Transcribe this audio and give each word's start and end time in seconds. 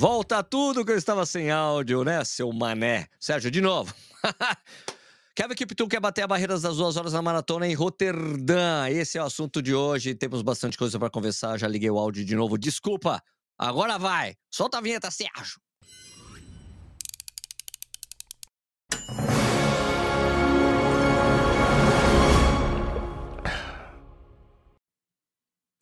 Volta 0.00 0.42
tudo 0.42 0.82
que 0.82 0.92
eu 0.92 0.96
estava 0.96 1.26
sem 1.26 1.50
áudio, 1.50 2.02
né, 2.02 2.24
seu 2.24 2.50
mané? 2.50 3.06
Sérgio, 3.20 3.50
de 3.50 3.60
novo. 3.60 3.94
Kevin 5.36 5.54
Kiptum 5.54 5.86
quer 5.86 6.00
bater 6.00 6.22
a 6.22 6.26
barreira 6.26 6.58
das 6.58 6.78
duas 6.78 6.96
horas 6.96 7.12
na 7.12 7.20
maratona 7.20 7.68
em 7.68 7.74
Roterdã. 7.74 8.88
Esse 8.88 9.18
é 9.18 9.22
o 9.22 9.26
assunto 9.26 9.60
de 9.60 9.74
hoje. 9.74 10.14
Temos 10.14 10.40
bastante 10.40 10.78
coisa 10.78 10.98
para 10.98 11.10
conversar. 11.10 11.58
Já 11.58 11.68
liguei 11.68 11.90
o 11.90 11.98
áudio 11.98 12.24
de 12.24 12.34
novo. 12.34 12.56
Desculpa. 12.56 13.22
Agora 13.58 13.98
vai. 13.98 14.36
Solta 14.50 14.78
a 14.78 14.80
vinheta, 14.80 15.10
Sérgio. 15.10 15.60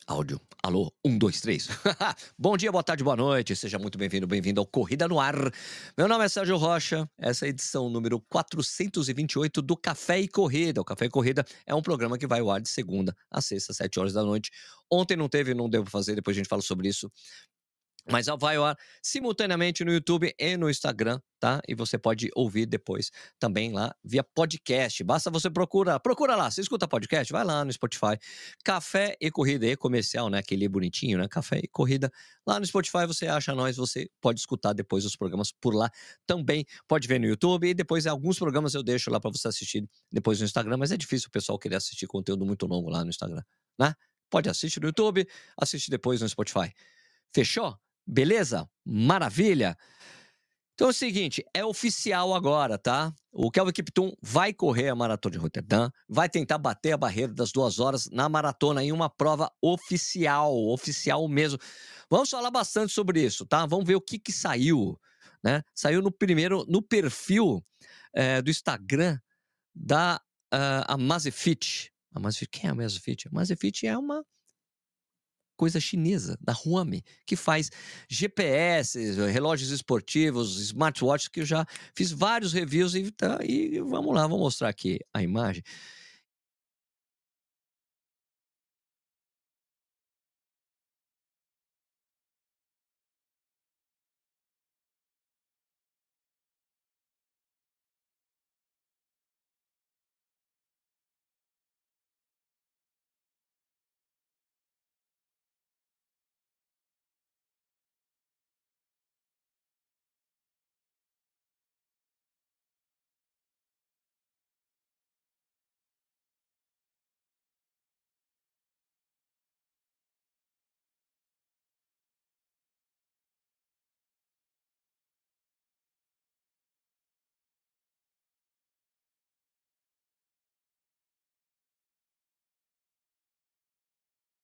Áudio. 0.08 0.40
Alô, 0.62 0.90
um, 1.04 1.18
dois, 1.18 1.38
três. 1.38 1.68
Bom 2.38 2.56
dia, 2.56 2.72
boa 2.72 2.82
tarde, 2.82 3.04
boa 3.04 3.14
noite. 3.14 3.54
Seja 3.54 3.78
muito 3.78 3.98
bem-vindo, 3.98 4.26
bem-vindo 4.26 4.58
ao 4.58 4.66
Corrida 4.66 5.06
no 5.06 5.20
Ar. 5.20 5.36
Meu 5.98 6.08
nome 6.08 6.24
é 6.24 6.28
Sérgio 6.30 6.56
Rocha. 6.56 7.06
Essa 7.18 7.44
é 7.44 7.48
a 7.48 7.50
edição 7.50 7.90
número 7.90 8.18
428 8.30 9.60
do 9.60 9.76
Café 9.76 10.18
e 10.20 10.26
Corrida. 10.26 10.80
O 10.80 10.84
Café 10.84 11.04
e 11.04 11.10
Corrida 11.10 11.44
é 11.66 11.74
um 11.74 11.82
programa 11.82 12.16
que 12.16 12.26
vai 12.26 12.40
ao 12.40 12.50
ar 12.50 12.58
de 12.58 12.70
segunda 12.70 13.14
a 13.30 13.42
sexta, 13.42 13.74
sete 13.74 14.00
horas 14.00 14.14
da 14.14 14.22
noite. 14.22 14.50
Ontem 14.90 15.14
não 15.14 15.28
teve, 15.28 15.52
não 15.52 15.68
devo 15.68 15.90
fazer, 15.90 16.14
depois 16.14 16.34
a 16.34 16.38
gente 16.38 16.48
fala 16.48 16.62
sobre 16.62 16.88
isso 16.88 17.12
mas 18.10 18.26
vai 18.38 18.56
ao 18.56 18.64
ar 18.64 18.78
simultaneamente 19.02 19.84
no 19.84 19.92
YouTube 19.92 20.34
e 20.38 20.56
no 20.56 20.70
Instagram, 20.70 21.20
tá? 21.38 21.60
E 21.68 21.74
você 21.74 21.98
pode 21.98 22.30
ouvir 22.34 22.66
depois 22.66 23.10
também 23.38 23.72
lá 23.72 23.94
via 24.02 24.24
podcast. 24.24 25.04
Basta 25.04 25.30
você 25.30 25.50
procura, 25.50 26.00
procura 26.00 26.34
lá, 26.34 26.50
você 26.50 26.60
escuta 26.60 26.88
podcast, 26.88 27.32
vai 27.32 27.44
lá 27.44 27.64
no 27.64 27.72
Spotify. 27.72 28.18
Café 28.64 29.16
e 29.20 29.30
Corrida 29.30 29.66
e 29.66 29.76
comercial, 29.76 30.30
né? 30.30 30.38
Aquele 30.38 30.68
bonitinho, 30.68 31.18
né? 31.18 31.28
Café 31.28 31.60
e 31.62 31.68
Corrida. 31.68 32.10
Lá 32.46 32.58
no 32.58 32.66
Spotify 32.66 33.06
você 33.06 33.26
acha 33.26 33.54
nós, 33.54 33.76
você 33.76 34.08
pode 34.20 34.40
escutar 34.40 34.72
depois 34.72 35.04
os 35.04 35.14
programas 35.14 35.52
por 35.52 35.74
lá 35.74 35.90
também. 36.26 36.64
Pode 36.86 37.06
ver 37.06 37.20
no 37.20 37.26
YouTube 37.26 37.68
e 37.68 37.74
depois 37.74 38.06
alguns 38.06 38.38
programas 38.38 38.74
eu 38.74 38.82
deixo 38.82 39.10
lá 39.10 39.20
para 39.20 39.30
você 39.30 39.48
assistir 39.48 39.88
depois 40.10 40.38
no 40.38 40.46
Instagram, 40.46 40.76
mas 40.78 40.92
é 40.92 40.96
difícil 40.96 41.28
o 41.28 41.30
pessoal 41.30 41.58
querer 41.58 41.76
assistir 41.76 42.06
conteúdo 42.06 42.44
muito 42.46 42.66
longo 42.66 42.88
lá 42.88 43.04
no 43.04 43.10
Instagram, 43.10 43.42
né? 43.78 43.94
Pode 44.30 44.48
assistir 44.48 44.80
no 44.80 44.88
YouTube, 44.88 45.26
assiste 45.56 45.90
depois 45.90 46.20
no 46.20 46.28
Spotify. 46.28 46.72
Fechou? 47.34 47.78
Beleza? 48.08 48.66
Maravilha? 48.86 49.76
Então 50.74 50.86
é 50.86 50.90
o 50.90 50.94
seguinte, 50.94 51.44
é 51.52 51.64
oficial 51.64 52.32
agora, 52.32 52.78
tá? 52.78 53.12
O 53.32 53.50
Kelvin 53.50 53.72
Kiptum 53.72 54.12
vai 54.22 54.54
correr 54.54 54.88
a 54.88 54.94
maratona 54.94 55.32
de 55.32 55.38
Roterdã, 55.38 55.90
vai 56.08 56.28
tentar 56.28 56.56
bater 56.56 56.92
a 56.92 56.96
barreira 56.96 57.34
das 57.34 57.52
duas 57.52 57.80
horas 57.80 58.08
na 58.10 58.28
maratona 58.28 58.82
em 58.82 58.92
uma 58.92 59.10
prova 59.10 59.50
oficial, 59.60 60.56
oficial 60.68 61.26
mesmo. 61.28 61.58
Vamos 62.08 62.30
falar 62.30 62.50
bastante 62.50 62.92
sobre 62.92 63.22
isso, 63.22 63.44
tá? 63.44 63.66
Vamos 63.66 63.86
ver 63.86 63.96
o 63.96 64.00
que 64.00 64.18
que 64.18 64.32
saiu, 64.32 64.98
né? 65.44 65.62
Saiu 65.74 66.00
no 66.00 66.12
primeiro, 66.12 66.64
no 66.68 66.80
perfil 66.80 67.62
é, 68.14 68.40
do 68.40 68.48
Instagram 68.48 69.18
da 69.74 70.20
uh, 70.54 70.84
a 70.86 70.96
Mazefit. 70.96 71.92
A 72.14 72.20
Mazefit, 72.20 72.50
quem 72.50 72.68
é 72.68 72.72
a 72.72 72.74
Mazefit? 72.74 73.28
A 73.28 73.30
Mazefit 73.32 73.86
é 73.86 73.98
uma 73.98 74.24
coisa 75.58 75.80
chinesa, 75.80 76.38
da 76.40 76.54
Huami, 76.54 77.02
que 77.26 77.34
faz 77.34 77.68
GPS, 78.08 78.98
relógios 79.30 79.70
esportivos, 79.70 80.60
smartwatches, 80.60 81.28
que 81.28 81.40
eu 81.40 81.44
já 81.44 81.66
fiz 81.94 82.12
vários 82.12 82.52
reviews 82.52 82.94
e, 82.94 83.10
tá, 83.10 83.40
e 83.42 83.80
vamos 83.80 84.14
lá, 84.14 84.26
vou 84.26 84.38
mostrar 84.38 84.68
aqui 84.68 85.00
a 85.12 85.20
imagem. 85.20 85.62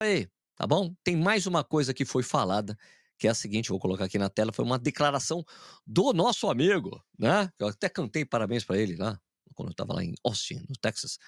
Aí, 0.04 0.28
tá 0.56 0.66
bom? 0.66 0.94
Tem 1.02 1.16
mais 1.16 1.46
uma 1.46 1.64
coisa 1.64 1.94
que 1.94 2.04
foi 2.04 2.22
falada, 2.22 2.76
que 3.18 3.26
é 3.26 3.30
a 3.30 3.34
seguinte, 3.34 3.70
vou 3.70 3.78
colocar 3.78 4.04
aqui 4.04 4.18
na 4.18 4.28
tela, 4.28 4.52
foi 4.52 4.64
uma 4.64 4.78
declaração 4.78 5.44
do 5.86 6.12
nosso 6.12 6.48
amigo, 6.48 7.02
né? 7.18 7.50
Eu 7.58 7.68
até 7.68 7.88
cantei 7.88 8.24
parabéns 8.24 8.64
para 8.64 8.78
ele 8.78 8.96
lá, 8.96 9.20
quando 9.54 9.68
eu 9.68 9.72
estava 9.72 9.94
lá 9.94 10.04
em 10.04 10.14
Austin, 10.24 10.64
no 10.68 10.76
Texas. 10.80 11.18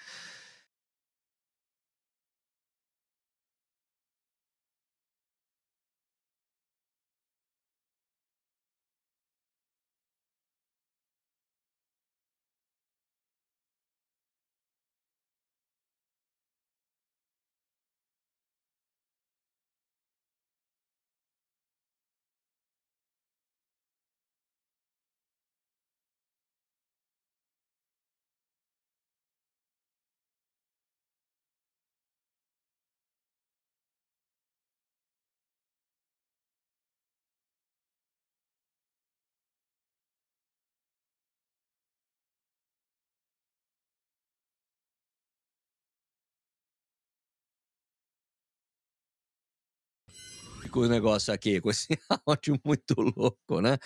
Com 50.67 50.81
o 50.81 50.87
negócio 50.87 51.33
aqui, 51.33 51.59
com 51.61 51.69
esse 51.69 51.87
áudio 52.25 52.59
muito 52.65 52.93
louco, 52.97 53.61
né? 53.61 53.77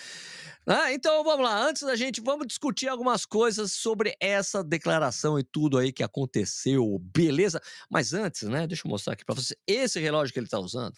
Ah, 0.67 0.93
então 0.93 1.23
vamos 1.23 1.45
lá, 1.45 1.67
antes 1.67 1.83
da 1.83 1.95
gente, 1.95 2.21
vamos 2.21 2.47
discutir 2.47 2.87
algumas 2.87 3.25
coisas 3.25 3.71
sobre 3.73 4.15
essa 4.19 4.63
declaração 4.63 5.39
e 5.39 5.43
tudo 5.43 5.77
aí 5.77 5.91
que 5.91 6.03
aconteceu, 6.03 6.99
beleza? 6.99 7.61
Mas 7.89 8.13
antes, 8.13 8.43
né, 8.49 8.67
deixa 8.67 8.87
eu 8.87 8.89
mostrar 8.89 9.13
aqui 9.13 9.25
para 9.25 9.35
você, 9.35 9.55
esse 9.67 9.99
relógio 9.99 10.33
que 10.33 10.39
ele 10.39 10.47
tá 10.47 10.59
usando, 10.59 10.95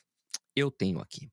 eu 0.56 0.70
tenho 0.72 1.00
aqui. 1.00 1.30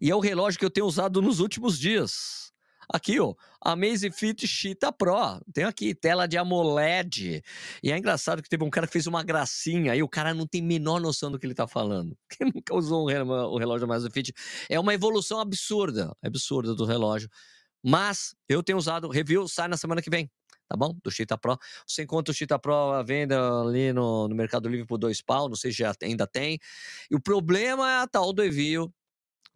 E 0.00 0.10
é 0.10 0.14
o 0.14 0.20
relógio 0.20 0.58
que 0.58 0.64
eu 0.64 0.70
tenho 0.70 0.86
usado 0.86 1.20
nos 1.20 1.40
últimos 1.40 1.78
dias. 1.78 2.51
Aqui, 2.92 3.18
ó, 3.18 3.34
Amazfit 3.58 4.46
Cheetah 4.46 4.92
Pro. 4.92 5.40
Tem 5.50 5.64
aqui, 5.64 5.94
tela 5.94 6.28
de 6.28 6.36
AMOLED. 6.36 7.42
E 7.82 7.90
é 7.90 7.96
engraçado 7.96 8.42
que 8.42 8.50
teve 8.50 8.62
um 8.62 8.68
cara 8.68 8.86
que 8.86 8.92
fez 8.92 9.06
uma 9.06 9.22
gracinha 9.22 9.96
e 9.96 10.02
o 10.02 10.08
cara 10.08 10.34
não 10.34 10.46
tem 10.46 10.60
menor 10.60 11.00
noção 11.00 11.30
do 11.30 11.38
que 11.38 11.46
ele 11.46 11.54
tá 11.54 11.66
falando. 11.66 12.14
Quem 12.28 12.52
nunca 12.54 12.74
usou 12.74 13.06
o 13.06 13.58
relógio 13.58 13.86
Amazfit. 13.86 14.34
É 14.68 14.78
uma 14.78 14.92
evolução 14.92 15.40
absurda, 15.40 16.14
absurda 16.22 16.74
do 16.74 16.84
relógio. 16.84 17.30
Mas 17.82 18.34
eu 18.46 18.62
tenho 18.62 18.76
usado, 18.76 19.08
review 19.08 19.48
sai 19.48 19.68
na 19.68 19.78
semana 19.78 20.02
que 20.02 20.10
vem 20.10 20.30
tá 20.68 20.76
bom? 20.76 20.96
Do 21.02 21.10
Cheetah 21.10 21.36
Pro. 21.36 21.58
Você 21.86 22.02
encontra 22.02 22.32
o 22.32 22.34
Cheetah 22.34 22.58
Pro 22.58 22.92
à 22.92 23.02
venda 23.02 23.38
ali 23.60 23.92
no, 23.92 24.26
no 24.28 24.34
Mercado 24.34 24.68
Livre 24.68 24.86
por 24.86 24.96
dois 24.96 25.20
pau, 25.20 25.48
não 25.48 25.56
sei 25.56 25.70
se 25.70 25.78
já 25.78 25.92
ainda 26.02 26.26
tem. 26.26 26.58
E 27.10 27.14
o 27.14 27.20
problema 27.20 27.90
é 27.90 27.96
a 28.02 28.06
tal 28.06 28.32
do 28.32 28.44
envio 28.44 28.92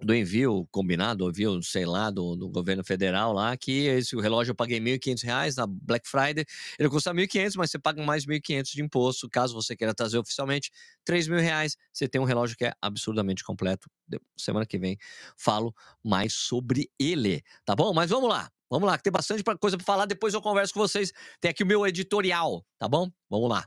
do 0.00 0.14
envio 0.14 0.66
combinado, 0.70 1.28
envio, 1.28 1.62
sei 1.62 1.86
lá, 1.86 2.10
do, 2.10 2.36
do 2.36 2.48
governo 2.48 2.84
federal 2.84 3.32
lá, 3.32 3.56
que 3.56 3.86
esse 3.86 4.14
relógio 4.16 4.52
eu 4.52 4.54
paguei 4.54 4.78
R$ 4.78 4.98
1.500 4.98 5.56
na 5.56 5.66
Black 5.66 6.08
Friday, 6.08 6.44
ele 6.78 6.88
custa 6.88 7.12
R$ 7.12 7.26
1.500, 7.26 7.54
mas 7.56 7.70
você 7.70 7.78
paga 7.78 8.02
mais 8.04 8.26
R$ 8.26 8.38
1.500 8.38 8.72
de 8.72 8.82
imposto, 8.82 9.28
caso 9.28 9.54
você 9.54 9.74
queira 9.74 9.94
trazer 9.94 10.18
oficialmente, 10.18 10.70
R$ 11.08 11.14
3.000, 11.16 11.74
você 11.92 12.08
tem 12.08 12.20
um 12.20 12.24
relógio 12.24 12.56
que 12.56 12.66
é 12.66 12.72
absurdamente 12.80 13.42
completo. 13.42 13.88
Semana 14.36 14.66
que 14.66 14.78
vem 14.78 14.98
falo 15.36 15.74
mais 16.04 16.34
sobre 16.34 16.90
ele, 16.98 17.42
tá 17.64 17.74
bom? 17.74 17.92
Mas 17.92 18.10
vamos 18.10 18.28
lá. 18.28 18.50
Vamos 18.68 18.88
lá, 18.88 18.96
que 18.96 19.04
tem 19.04 19.12
bastante 19.12 19.44
coisa 19.60 19.76
para 19.76 19.86
falar. 19.86 20.06
Depois 20.06 20.34
eu 20.34 20.42
converso 20.42 20.74
com 20.74 20.80
vocês. 20.80 21.12
Tem 21.40 21.52
aqui 21.52 21.62
o 21.62 21.66
meu 21.66 21.86
editorial, 21.86 22.64
tá 22.78 22.88
bom? 22.88 23.08
Vamos 23.30 23.48
lá. 23.48 23.64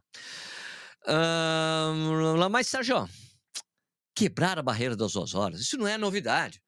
Uh, 1.07 2.49
mas, 2.49 2.67
Sérgio, 2.67 3.07
quebrar 4.19 4.59
a 4.59 4.61
barreira 4.61 4.97
das 4.97 5.13
duas 5.13 5.33
horas. 5.33 5.61
Isso 5.61 5.77
não 5.77 5.87
é 5.87 5.97
novidade. 5.97 6.61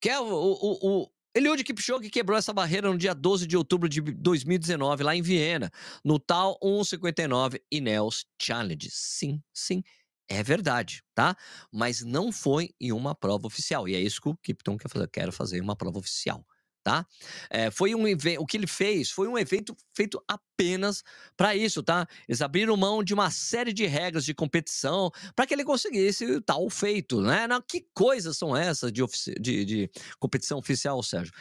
Que 0.00 0.10
é 0.10 0.18
o, 0.18 0.24
o, 0.24 1.02
o, 1.02 1.10
Eliud 1.36 1.62
Kipchoge 1.62 2.10
quebrou 2.10 2.36
essa 2.36 2.52
barreira 2.52 2.90
no 2.90 2.98
dia 2.98 3.14
12 3.14 3.46
de 3.46 3.56
outubro 3.56 3.88
de 3.88 4.00
2019, 4.00 5.04
lá 5.04 5.14
em 5.14 5.22
Viena, 5.22 5.70
no 6.04 6.18
tal 6.18 6.58
1,59 6.60 7.60
Ineos 7.70 8.26
Challenge. 8.42 8.90
Sim, 8.90 9.40
sim, 9.54 9.84
é 10.28 10.42
verdade, 10.42 11.04
tá? 11.14 11.36
Mas 11.72 12.02
não 12.02 12.32
foi 12.32 12.70
em 12.80 12.90
uma 12.90 13.14
prova 13.14 13.46
oficial. 13.46 13.88
E 13.88 13.94
é 13.94 14.00
isso 14.00 14.20
que 14.20 14.28
o 14.28 14.36
Kipton 14.36 14.76
quer 14.76 14.88
fazer. 14.88 15.08
Quero 15.08 15.30
fazer 15.30 15.60
uma 15.60 15.76
prova 15.76 16.00
oficial 16.00 16.44
tá? 16.86 17.04
É, 17.50 17.68
foi 17.68 17.96
um 17.96 18.04
o 18.38 18.46
que 18.46 18.56
ele 18.56 18.68
fez 18.68 19.10
foi 19.10 19.26
um 19.26 19.36
evento 19.36 19.76
feito 19.92 20.22
apenas 20.28 21.02
para 21.36 21.56
isso, 21.56 21.82
tá? 21.82 22.06
Eles 22.28 22.40
abriram 22.40 22.76
mão 22.76 23.02
de 23.02 23.12
uma 23.12 23.28
série 23.28 23.72
de 23.72 23.84
regras 23.86 24.24
de 24.24 24.32
competição 24.32 25.10
para 25.34 25.48
que 25.48 25.52
ele 25.52 25.64
conseguisse 25.64 26.40
tal 26.42 26.70
feito, 26.70 27.20
né? 27.20 27.48
Não, 27.48 27.60
que 27.60 27.88
coisas 27.92 28.38
são 28.38 28.56
essas 28.56 28.92
de, 28.92 29.02
de, 29.40 29.64
de 29.64 29.90
competição 30.20 30.58
oficial, 30.58 31.02
Sérgio? 31.02 31.34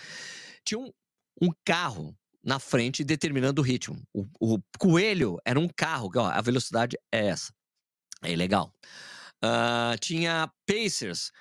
Tinha 0.63 0.79
um, 0.79 0.91
um 1.39 1.51
carro 1.63 2.17
na 2.43 2.57
frente 2.57 3.03
determinando 3.03 3.61
o 3.61 3.63
ritmo. 3.63 4.01
O, 4.11 4.25
o 4.39 4.59
coelho 4.79 5.37
era 5.45 5.59
um 5.59 5.67
carro, 5.67 6.09
ó, 6.15 6.25
a 6.25 6.41
velocidade 6.41 6.97
é 7.11 7.27
essa. 7.27 7.53
É 8.23 8.35
legal. 8.35 8.73
Uh, 9.43 9.95
tinha 9.99 10.51
Pacers 10.65 11.31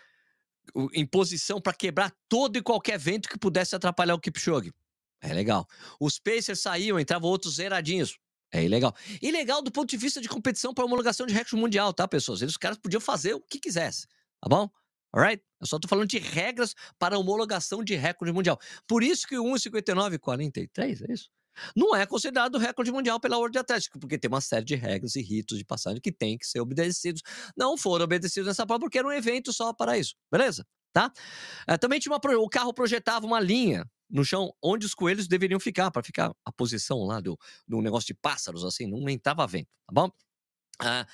em 0.92 1.06
posição 1.06 1.60
para 1.60 1.72
quebrar 1.72 2.12
todo 2.28 2.56
e 2.56 2.62
qualquer 2.62 2.98
vento 2.98 3.28
que 3.28 3.38
pudesse 3.38 3.74
atrapalhar 3.74 4.14
o 4.14 4.20
Kipchoge. 4.20 4.72
É 5.20 5.32
legal. 5.32 5.66
Os 5.98 6.18
Pacers 6.18 6.60
saíam, 6.60 7.00
entravam 7.00 7.30
outros 7.30 7.56
zeradinhos. 7.56 8.18
É 8.52 8.60
legal. 8.68 8.94
E 9.20 9.32
legal 9.32 9.62
do 9.62 9.72
ponto 9.72 9.88
de 9.90 9.96
vista 9.96 10.20
de 10.20 10.28
competição 10.28 10.72
para 10.72 10.84
homologação 10.84 11.26
de 11.26 11.34
recorde 11.34 11.56
mundial, 11.56 11.92
tá, 11.92 12.06
pessoas? 12.06 12.40
Eles, 12.40 12.52
os 12.52 12.56
caras 12.56 12.78
podiam 12.78 13.00
fazer 13.00 13.34
o 13.34 13.40
que 13.40 13.58
quisesse, 13.58 14.06
tá 14.40 14.48
bom? 14.48 14.70
Alright? 15.12 15.42
Eu 15.60 15.66
só 15.66 15.78
tô 15.78 15.88
falando 15.88 16.08
de 16.08 16.18
regras 16.18 16.74
para 16.98 17.18
homologação 17.18 17.82
de 17.82 17.94
recorde 17.94 18.32
mundial. 18.32 18.58
Por 18.86 19.02
isso 19.02 19.26
que 19.26 19.38
o 19.38 19.44
1,59,43, 19.44 21.08
é 21.08 21.12
isso? 21.12 21.30
Não 21.76 21.94
é 21.94 22.06
considerado 22.06 22.58
recorde 22.58 22.90
mundial 22.90 23.20
pela 23.20 23.36
World 23.36 23.58
Athletics, 23.58 23.98
porque 24.00 24.18
tem 24.18 24.28
uma 24.28 24.40
série 24.40 24.64
de 24.64 24.74
regras 24.74 25.16
e 25.16 25.22
ritos 25.22 25.58
de 25.58 25.64
passagem 25.64 26.00
que 26.00 26.12
tem 26.12 26.36
que 26.38 26.46
ser 26.46 26.60
obedecidos. 26.60 27.22
Não 27.56 27.76
foram 27.76 28.04
obedecidos 28.04 28.46
nessa 28.46 28.66
prova 28.66 28.80
porque 28.80 28.98
era 28.98 29.06
um 29.06 29.12
evento 29.12 29.52
só 29.52 29.72
para 29.72 29.98
isso, 29.98 30.14
beleza? 30.30 30.66
Tá? 30.92 31.12
É, 31.66 31.76
também 31.76 31.98
tinha 31.98 32.12
uma, 32.12 32.20
o 32.36 32.48
carro 32.48 32.72
projetava 32.72 33.26
uma 33.26 33.40
linha 33.40 33.84
no 34.08 34.24
chão 34.24 34.52
onde 34.62 34.86
os 34.86 34.94
coelhos 34.94 35.26
deveriam 35.26 35.58
ficar, 35.58 35.90
para 35.90 36.02
ficar 36.02 36.32
a 36.44 36.52
posição 36.52 37.04
lá 37.04 37.20
do, 37.20 37.36
do 37.66 37.80
negócio 37.80 38.06
de 38.06 38.14
pássaros, 38.14 38.64
assim, 38.64 38.86
não 38.86 39.08
entrava 39.08 39.44
vento, 39.46 39.68
tá 39.86 39.92
bom? 39.92 40.08
Ah, 40.78 41.06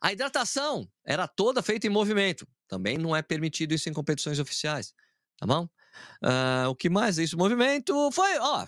a 0.00 0.12
hidratação 0.12 0.88
era 1.04 1.26
toda 1.26 1.62
feita 1.62 1.86
em 1.86 1.90
movimento. 1.90 2.46
Também 2.66 2.96
não 2.96 3.14
é 3.14 3.22
permitido 3.22 3.72
isso 3.72 3.88
em 3.88 3.92
competições 3.92 4.38
oficiais, 4.38 4.94
tá 5.36 5.46
bom? 5.46 5.68
Ah, 6.22 6.66
o 6.68 6.74
que 6.74 6.88
mais 6.88 7.18
é 7.18 7.24
isso? 7.24 7.36
Movimento 7.36 8.10
foi, 8.12 8.38
ó, 8.38 8.66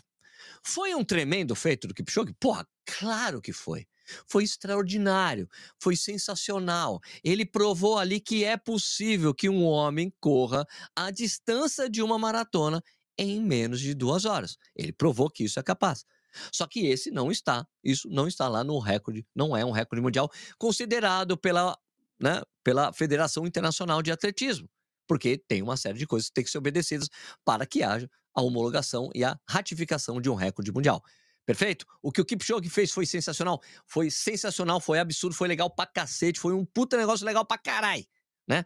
foi 0.65 0.95
um 0.95 1.05
tremendo 1.05 1.55
feito 1.55 1.87
do 1.87 1.95
Kipchoge? 1.95 2.35
Porra, 2.39 2.67
claro 2.85 3.41
que 3.41 3.53
foi. 3.53 3.87
Foi 4.27 4.43
extraordinário, 4.45 5.49
foi 5.79 5.95
sensacional. 5.97 7.01
Ele 7.23 7.47
provou 7.47 7.99
ali 7.99 8.21
que 8.21 8.45
é 8.45 8.57
possível 8.57 9.35
que 9.35 9.49
um 9.49 9.65
homem 9.65 10.13
corra 10.21 10.67
a 10.97 11.11
distância 11.11 11.89
de 11.89 12.03
uma 12.03 12.19
maratona 12.19 12.83
em 13.17 13.41
menos 13.41 13.81
de 13.81 13.95
duas 13.95 14.25
horas. 14.25 14.57
Ele 14.75 14.93
provou 14.93 15.31
que 15.31 15.45
isso 15.45 15.61
é 15.61 15.63
capaz. 15.63 16.05
Só 16.53 16.67
que 16.67 16.87
esse 16.87 17.11
não 17.11 17.31
está, 17.31 17.67
isso 17.83 18.09
não 18.09 18.27
está 18.29 18.49
lá 18.49 18.63
no 18.63 18.79
recorde, 18.79 19.27
não 19.35 19.57
é 19.57 19.65
um 19.65 19.73
recorde 19.73 20.03
mundial 20.03 20.31
considerado 20.59 21.37
pela, 21.37 21.77
né, 22.21 22.41
pela 22.63 22.93
Federação 22.93 23.47
Internacional 23.47 24.01
de 24.01 24.13
Atletismo, 24.13 24.69
porque 25.09 25.37
tem 25.37 25.61
uma 25.61 25.77
série 25.77 25.99
de 25.99 26.07
coisas 26.07 26.29
que 26.29 26.35
têm 26.35 26.45
que 26.45 26.51
ser 26.51 26.59
obedecidas 26.59 27.09
para 27.45 27.67
que 27.67 27.83
haja 27.83 28.09
a 28.35 28.43
homologação 28.43 29.11
e 29.15 29.25
a 29.25 29.39
ratificação 29.49 30.21
de 30.21 30.31
um 30.31 30.35
recorde 30.35 30.73
mundial. 30.73 31.03
Perfeito? 31.45 31.85
O 32.03 32.13
que 32.13 32.21
o 32.21 32.25
Kipchoge 32.25 32.69
fez 32.69 32.93
foi 32.93 33.07
sensacional. 33.07 33.61
Foi 33.87 34.11
sensacional, 34.11 34.81
foi 34.81 34.99
absurdo, 34.99 35.35
foi 35.35 35.49
legal 35.49 35.69
pra 35.71 35.87
cacete, 35.87 36.39
foi 36.39 36.55
um 36.55 36.65
puta 36.65 36.97
negócio 36.97 37.27
legal 37.27 37.45
pra 37.45 37.59
caralho, 37.59 38.07
né? 38.47 38.65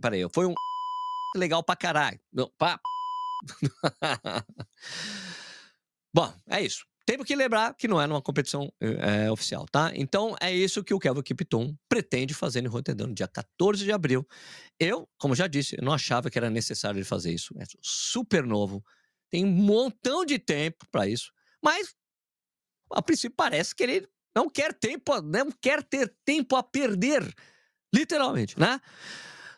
Peraí, 0.00 0.26
foi 0.32 0.46
um 0.46 0.54
legal 1.36 1.62
pra 1.62 1.74
caralho. 1.76 2.20
Pra... 2.56 2.78
Bom, 6.14 6.32
é 6.48 6.60
isso. 6.60 6.86
Temos 7.06 7.26
que 7.26 7.36
lembrar 7.36 7.74
que 7.74 7.86
não 7.86 8.00
é 8.00 8.06
numa 8.06 8.22
competição 8.22 8.72
é, 8.80 9.30
oficial, 9.30 9.66
tá? 9.70 9.92
Então 9.94 10.34
é 10.40 10.50
isso 10.50 10.82
que 10.82 10.94
o 10.94 10.98
Kelvin 10.98 11.22
Kipton 11.22 11.76
pretende 11.86 12.32
fazer 12.32 12.64
em 12.64 12.66
Rotterdam 12.66 13.08
no 13.08 13.14
dia 13.14 13.28
14 13.28 13.84
de 13.84 13.92
abril. 13.92 14.26
Eu, 14.80 15.06
como 15.18 15.34
já 15.34 15.46
disse, 15.46 15.76
não 15.82 15.92
achava 15.92 16.30
que 16.30 16.38
era 16.38 16.48
necessário 16.48 16.96
ele 16.96 17.04
fazer 17.04 17.32
isso. 17.32 17.54
É 17.58 17.64
super 17.82 18.44
novo, 18.46 18.82
tem 19.30 19.44
um 19.44 19.50
montão 19.50 20.24
de 20.24 20.38
tempo 20.38 20.86
para 20.90 21.06
isso, 21.06 21.30
mas 21.62 21.94
a 22.90 23.02
princípio 23.02 23.36
parece 23.36 23.74
que 23.74 23.82
ele 23.82 24.08
não 24.34 24.48
quer 24.48 24.72
tempo, 24.72 25.20
não 25.20 25.50
quer 25.52 25.82
ter 25.82 26.14
tempo 26.24 26.56
a 26.56 26.62
perder, 26.62 27.22
literalmente, 27.94 28.58
né? 28.58 28.80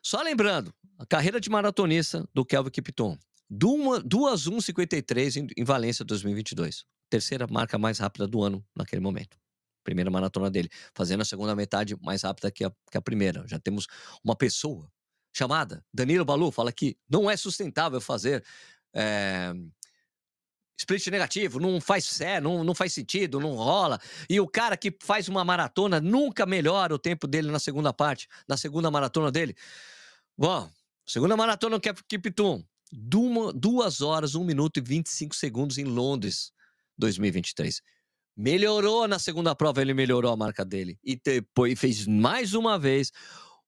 Só 0.03 0.21
lembrando, 0.21 0.75
a 0.99 1.07
carreira 1.07 1.41
de 1.41 1.49
maratonista 1.49 2.29
do 2.35 2.45
Kelvin 2.45 2.71
Kipton, 2.71 3.17
2 3.49 4.03
1:53 4.03 5.37
em, 5.37 5.47
em 5.57 5.65
Valência 5.65 6.05
2022 6.05 6.85
terceira 7.09 7.47
marca 7.47 7.79
mais 7.79 7.99
rápida 7.99 8.27
do 8.27 8.43
ano 8.43 8.65
naquele 8.75 9.01
momento. 9.01 9.39
Primeira 9.85 10.11
maratona 10.11 10.51
dele, 10.51 10.69
fazendo 10.95 11.21
a 11.21 11.25
segunda 11.25 11.55
metade 11.55 11.97
mais 12.03 12.23
rápida 12.23 12.51
que 12.51 12.65
a, 12.65 12.73
que 12.91 12.99
a 12.99 13.03
primeira. 13.03 13.47
Já 13.47 13.59
temos 13.59 13.87
uma 14.23 14.35
pessoa 14.35 14.91
chamada 15.33 15.85
Danilo 15.93 16.25
Balu, 16.25 16.51
fala 16.51 16.73
que 16.73 16.97
não 17.09 17.31
é 17.31 17.37
sustentável 17.37 18.01
fazer 18.01 18.43
é, 18.95 19.53
split 20.79 21.07
negativo, 21.09 21.59
não 21.59 21.81
faz 21.81 22.17
fé, 22.17 22.41
não, 22.41 22.63
não 22.63 22.75
faz 22.75 22.93
sentido, 22.93 23.41
não 23.41 23.55
rola. 23.55 24.01
E 24.29 24.41
o 24.41 24.47
cara 24.47 24.77
que 24.77 24.95
faz 25.03 25.29
uma 25.29 25.45
maratona 25.45 26.01
nunca 26.01 26.47
melhora 26.47 26.95
o 26.95 26.99
tempo 26.99 27.27
dele 27.27 27.51
na 27.51 27.59
segunda 27.59 27.93
parte, 27.93 28.29
na 28.49 28.57
segunda 28.57 28.91
maratona 28.91 29.31
dele. 29.31 29.57
Bom, 30.37 30.71
segunda 31.07 31.37
maratona 31.37 31.81
que 31.81 31.89
é 31.89 31.95
Kiptum, 32.09 32.65
duas 33.55 34.01
horas, 34.01 34.35
um 34.35 34.45
minuto 34.45 34.79
e 34.79 34.81
25 34.81 35.35
segundos 35.35 35.79
em 35.79 35.85
Londres. 35.85 36.53
2023. 36.99 37.81
Melhorou 38.37 39.09
na 39.09 39.19
segunda 39.19 39.55
prova, 39.55 39.81
ele 39.81 39.95
melhorou 39.95 40.31
a 40.31 40.37
marca 40.37 40.65
dele. 40.65 40.99
E 41.03 41.17
depois 41.17 41.79
fez 41.79 42.07
mais 42.07 42.53
uma 42.53 42.79
vez 42.79 43.11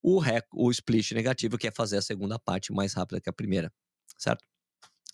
o, 0.02 0.18
rec, 0.18 0.46
o 0.52 0.70
split 0.70 1.12
negativo, 1.12 1.56
que 1.56 1.66
é 1.66 1.70
fazer 1.70 1.96
a 1.96 2.02
segunda 2.02 2.38
parte 2.38 2.72
mais 2.72 2.92
rápida 2.92 3.20
que 3.20 3.28
a 3.28 3.32
primeira, 3.32 3.72
certo? 4.18 4.44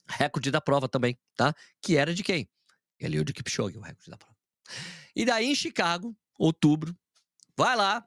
Recorde 0.08 0.50
da 0.50 0.60
prova 0.60 0.88
também, 0.88 1.18
tá? 1.36 1.54
Que 1.80 1.96
era 1.96 2.12
de 2.14 2.22
quem? 2.22 2.48
Ele 2.98 3.18
o 3.18 3.24
de 3.24 3.32
Kipchoge, 3.32 3.78
o 3.78 3.80
recorde 3.80 4.10
da 4.10 4.18
prova. 4.18 4.36
E 5.14 5.24
daí 5.24 5.46
em 5.46 5.54
Chicago, 5.54 6.16
outubro, 6.38 6.96
vai 7.56 7.76
lá, 7.76 8.06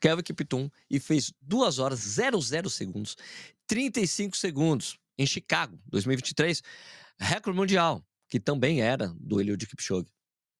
Kevin 0.00 0.22
Kiptum, 0.22 0.70
e 0.90 1.00
fez 1.00 1.32
2 1.40 1.78
horas 1.78 2.00
00 2.00 2.70
segundos, 2.70 3.16
35 3.66 4.36
segundos 4.36 4.98
em 5.18 5.26
Chicago, 5.26 5.80
2023, 5.86 6.62
recorde 7.18 7.58
mundial 7.58 8.04
que 8.28 8.40
também 8.40 8.80
era 8.80 9.08
do 9.18 9.40
Eliud 9.40 9.66
Kipchoge. 9.66 10.10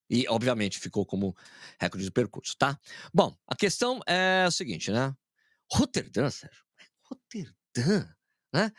E, 0.08 0.26
obviamente, 0.28 0.78
ficou 0.78 1.04
como 1.04 1.36
recorde 1.80 2.04
de 2.04 2.12
percurso, 2.12 2.56
tá? 2.56 2.78
Bom, 3.12 3.36
a 3.46 3.56
questão 3.56 4.00
é 4.06 4.44
a 4.46 4.50
seguinte, 4.50 4.90
né? 4.90 5.14
Roterdã, 5.70 6.30
Sérgio. 6.30 6.64
Roterdã, 7.02 8.08
né? 8.52 8.72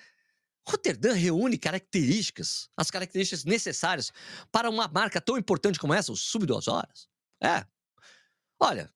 Roterdã 0.65 1.13
reúne 1.13 1.57
características, 1.57 2.69
as 2.75 2.91
características 2.91 3.45
necessárias 3.45 4.11
para 4.51 4.69
uma 4.69 4.87
marca 4.87 5.21
tão 5.21 5.37
importante 5.37 5.79
como 5.79 5.93
essa, 5.93 6.11
o 6.11 6.15
sub 6.15 6.45
duas 6.45 6.67
horas. 6.67 7.07
É. 7.41 7.65
Olha, 8.59 8.93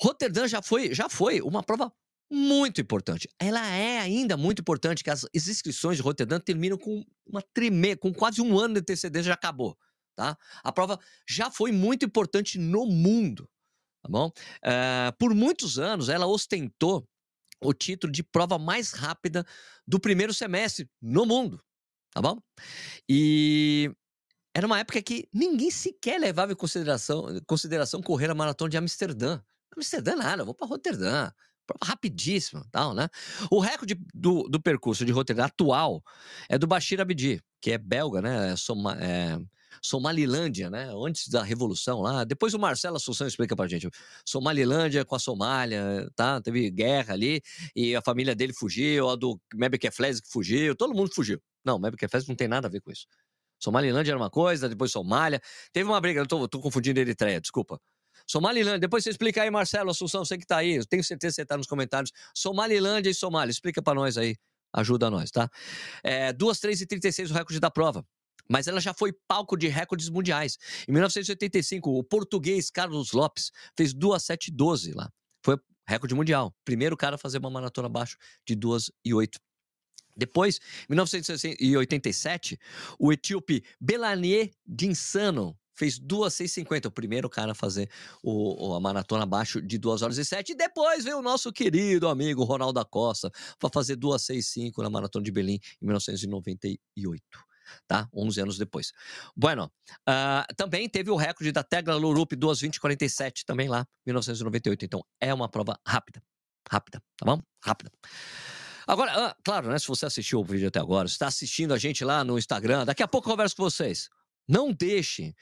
Roterdã 0.00 0.46
já 0.46 0.60
foi, 0.62 0.94
já 0.94 1.08
foi 1.08 1.40
uma 1.40 1.62
prova 1.62 1.92
muito 2.30 2.80
importante. 2.80 3.28
Ela 3.38 3.66
é 3.66 3.98
ainda 3.98 4.36
muito 4.36 4.60
importante, 4.60 5.02
que 5.02 5.10
as, 5.10 5.26
inscrições 5.34 5.96
de 5.96 6.02
Rotterdam 6.02 6.38
terminam 6.38 6.78
com 6.78 7.04
uma 7.26 7.42
tremer, 7.52 7.98
com 7.98 8.12
quase 8.14 8.40
um 8.40 8.58
ano 8.58 8.74
de 8.74 8.80
antecedência 8.80 9.28
já 9.28 9.34
acabou. 9.34 9.76
Tá? 10.14 10.36
A 10.62 10.72
prova 10.72 10.98
já 11.28 11.50
foi 11.50 11.72
muito 11.72 12.04
importante 12.04 12.58
no 12.58 12.86
mundo. 12.86 13.48
Tá 14.02 14.08
bom? 14.08 14.28
Uh, 14.28 15.12
por 15.18 15.34
muitos 15.34 15.78
anos, 15.78 16.08
ela 16.08 16.26
ostentou 16.26 17.06
o 17.62 17.74
título 17.74 18.12
de 18.12 18.22
prova 18.22 18.58
mais 18.58 18.92
rápida 18.92 19.44
do 19.86 20.00
primeiro 20.00 20.32
semestre 20.32 20.88
no 21.02 21.26
mundo. 21.26 21.62
Tá 22.12 22.22
bom? 22.22 22.38
E 23.08 23.92
era 24.54 24.66
uma 24.66 24.78
época 24.78 25.02
que 25.02 25.28
ninguém 25.32 25.70
sequer 25.70 26.18
levava 26.18 26.52
em 26.52 26.56
consideração, 26.56 27.26
consideração 27.46 28.00
correr 28.00 28.30
a 28.30 28.34
maratona 28.34 28.70
de 28.70 28.76
Amsterdã. 28.78 29.40
Amsterdã 29.76 30.16
nada, 30.16 30.44
vou 30.44 30.54
para 30.54 30.66
Roterdã 30.66 31.30
rapidíssimo, 31.82 32.64
tal, 32.70 32.94
né? 32.94 33.08
O 33.50 33.60
recorde 33.60 33.98
do, 34.14 34.44
do 34.44 34.60
percurso 34.60 35.04
de 35.04 35.12
Rotterdam 35.12 35.46
atual 35.46 36.02
é 36.48 36.58
do 36.58 36.66
Bashir 36.66 37.00
Abdi, 37.00 37.42
que 37.60 37.72
é 37.72 37.78
belga, 37.78 38.20
né? 38.22 38.52
É, 38.52 38.56
soma, 38.56 38.96
é 39.00 39.38
Somalilândia, 39.82 40.68
né? 40.68 40.90
Antes 40.94 41.28
da 41.28 41.42
revolução 41.42 42.00
lá. 42.00 42.24
Depois 42.24 42.54
o 42.54 42.58
Marcelo 42.58 42.96
Assunção 42.96 43.26
explica 43.26 43.54
pra 43.56 43.68
gente. 43.68 43.88
Somalilândia 44.26 45.04
com 45.04 45.14
a 45.14 45.18
Somália, 45.18 46.10
tá? 46.14 46.40
Teve 46.40 46.70
guerra 46.70 47.14
ali 47.14 47.40
e 47.74 47.94
a 47.94 48.02
família 48.02 48.34
dele 48.34 48.52
fugiu, 48.52 49.08
a 49.08 49.16
do 49.16 49.40
Mebekeflez 49.54 50.20
que 50.20 50.28
fugiu, 50.28 50.74
todo 50.74 50.94
mundo 50.94 51.10
fugiu. 51.14 51.40
Não, 51.64 51.78
Mebekeflez 51.78 52.26
não 52.26 52.34
tem 52.34 52.48
nada 52.48 52.66
a 52.66 52.70
ver 52.70 52.80
com 52.80 52.90
isso. 52.90 53.06
Somalilândia 53.58 54.12
era 54.12 54.18
uma 54.18 54.30
coisa, 54.30 54.68
depois 54.68 54.90
Somália. 54.90 55.40
Teve 55.72 55.88
uma 55.88 56.00
briga, 56.00 56.20
eu 56.20 56.26
tô, 56.26 56.48
tô 56.48 56.60
confundindo 56.60 56.98
Eritreia, 57.00 57.40
desculpa. 57.40 57.80
Somalilândia, 58.30 58.78
depois 58.78 59.02
você 59.02 59.10
explica 59.10 59.42
aí, 59.42 59.50
Marcelo 59.50 59.90
Assunção, 59.90 60.24
você 60.24 60.38
que 60.38 60.46
tá 60.46 60.58
aí, 60.58 60.76
eu 60.76 60.86
tenho 60.86 61.02
certeza 61.02 61.32
que 61.32 61.42
você 61.42 61.44
tá 61.44 61.56
nos 61.56 61.66
comentários. 61.66 62.12
Somalilândia 62.32 63.10
e 63.10 63.14
Somália, 63.14 63.50
explica 63.50 63.82
para 63.82 63.96
nós 63.96 64.16
aí, 64.16 64.36
ajuda 64.72 65.10
nós, 65.10 65.32
tá? 65.32 65.50
É, 66.04 66.32
2, 66.32 66.60
3 66.60 66.80
e 66.80 66.86
36 66.86 67.32
o 67.32 67.34
recorde 67.34 67.58
da 67.58 67.72
prova. 67.72 68.06
Mas 68.48 68.68
ela 68.68 68.80
já 68.80 68.94
foi 68.94 69.12
palco 69.26 69.56
de 69.56 69.66
recordes 69.66 70.08
mundiais. 70.08 70.58
Em 70.86 70.92
1985, 70.92 71.90
o 71.90 72.04
português 72.04 72.70
Carlos 72.70 73.10
Lopes 73.10 73.50
fez 73.76 73.92
2 73.92 74.22
7 74.22 74.52
12 74.52 74.92
lá. 74.92 75.10
Foi 75.44 75.58
recorde 75.84 76.14
mundial. 76.14 76.54
Primeiro 76.64 76.96
cara 76.96 77.16
a 77.16 77.18
fazer 77.18 77.38
uma 77.38 77.50
maratona 77.50 77.86
abaixo 77.86 78.16
de 78.46 78.54
2 78.54 78.92
e 79.04 79.12
8. 79.12 79.40
Depois, 80.16 80.60
em 80.88 80.94
1987, 80.94 82.56
o 82.96 83.12
etíope 83.12 83.64
Belanier 83.80 84.52
Dinsano 84.64 85.58
fez 85.80 85.98
2,650. 85.98 86.88
O 86.88 86.90
primeiro 86.90 87.30
cara 87.30 87.52
a 87.52 87.54
fazer 87.54 87.88
o, 88.22 88.74
a 88.74 88.80
maratona 88.80 89.22
abaixo 89.22 89.62
de 89.62 89.78
2 89.78 90.02
horas 90.02 90.18
e 90.18 90.24
7. 90.24 90.52
E 90.52 90.54
depois 90.54 91.04
veio 91.04 91.18
o 91.18 91.22
nosso 91.22 91.50
querido 91.50 92.06
amigo 92.08 92.44
Ronaldo 92.44 92.84
Costa 92.84 93.30
para 93.58 93.70
fazer 93.72 93.96
2,65 93.96 94.82
na 94.82 94.90
maratona 94.90 95.24
de 95.24 95.30
Berlim 95.30 95.58
em 95.80 95.86
1998 95.86 97.22
tá? 97.86 98.08
11 98.12 98.40
anos 98.40 98.58
depois. 98.58 98.92
Bueno, 99.36 99.70
uh, 100.08 100.54
também 100.56 100.88
teve 100.88 101.08
o 101.08 101.14
recorde 101.14 101.52
da 101.52 101.62
Tegla 101.62 101.94
Lorup 101.94 102.32
2:20:47 102.32 103.44
também 103.46 103.68
lá, 103.68 103.86
1998. 104.04 104.84
Então 104.84 105.04
é 105.20 105.32
uma 105.32 105.48
prova 105.48 105.78
rápida, 105.86 106.20
rápida, 106.68 107.00
tá 107.16 107.24
bom? 107.24 107.40
Rápida. 107.62 107.92
Agora, 108.88 109.12
ah, 109.14 109.36
claro, 109.44 109.68
né? 109.70 109.78
Se 109.78 109.86
você 109.86 110.06
assistiu 110.06 110.40
o 110.40 110.44
vídeo 110.44 110.66
até 110.66 110.80
agora, 110.80 111.06
está 111.06 111.28
assistindo 111.28 111.72
a 111.72 111.78
gente 111.78 112.04
lá 112.04 112.24
no 112.24 112.36
Instagram, 112.36 112.84
daqui 112.84 113.04
a 113.04 113.08
pouco 113.08 113.28
eu 113.28 113.32
converso 113.32 113.54
com 113.54 113.62
vocês. 113.62 114.10
Não 114.50 114.72
deixe 114.72 115.32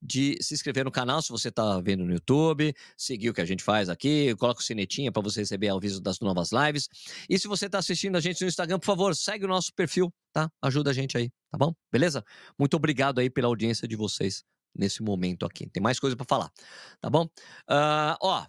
de 0.00 0.38
se 0.40 0.54
inscrever 0.54 0.84
no 0.84 0.90
canal 0.92 1.20
se 1.20 1.30
você 1.30 1.48
está 1.48 1.80
vendo 1.80 2.04
no 2.04 2.12
YouTube, 2.12 2.72
seguir 2.96 3.28
o 3.28 3.34
que 3.34 3.40
a 3.40 3.44
gente 3.44 3.60
faz 3.60 3.88
aqui, 3.88 4.36
coloca 4.36 4.60
o 4.60 4.62
sinetinha 4.62 5.10
para 5.10 5.20
você 5.20 5.40
receber 5.40 5.68
aviso 5.68 6.00
das 6.00 6.20
novas 6.20 6.50
lives. 6.52 6.88
E 7.28 7.36
se 7.40 7.48
você 7.48 7.66
está 7.66 7.78
assistindo 7.78 8.14
a 8.14 8.20
gente 8.20 8.40
no 8.40 8.46
Instagram, 8.46 8.78
por 8.78 8.86
favor, 8.86 9.16
segue 9.16 9.44
o 9.44 9.48
nosso 9.48 9.74
perfil, 9.74 10.14
tá? 10.32 10.48
Ajuda 10.62 10.90
a 10.90 10.92
gente 10.92 11.18
aí, 11.18 11.28
tá 11.50 11.58
bom? 11.58 11.74
Beleza? 11.90 12.24
Muito 12.56 12.76
obrigado 12.76 13.18
aí 13.18 13.28
pela 13.28 13.48
audiência 13.48 13.88
de 13.88 13.96
vocês 13.96 14.44
nesse 14.72 15.02
momento 15.02 15.44
aqui. 15.44 15.68
Tem 15.68 15.82
mais 15.82 15.98
coisa 15.98 16.14
para 16.14 16.26
falar, 16.28 16.52
tá 17.00 17.10
bom? 17.10 17.24
Uh, 17.68 18.16
ó, 18.22 18.46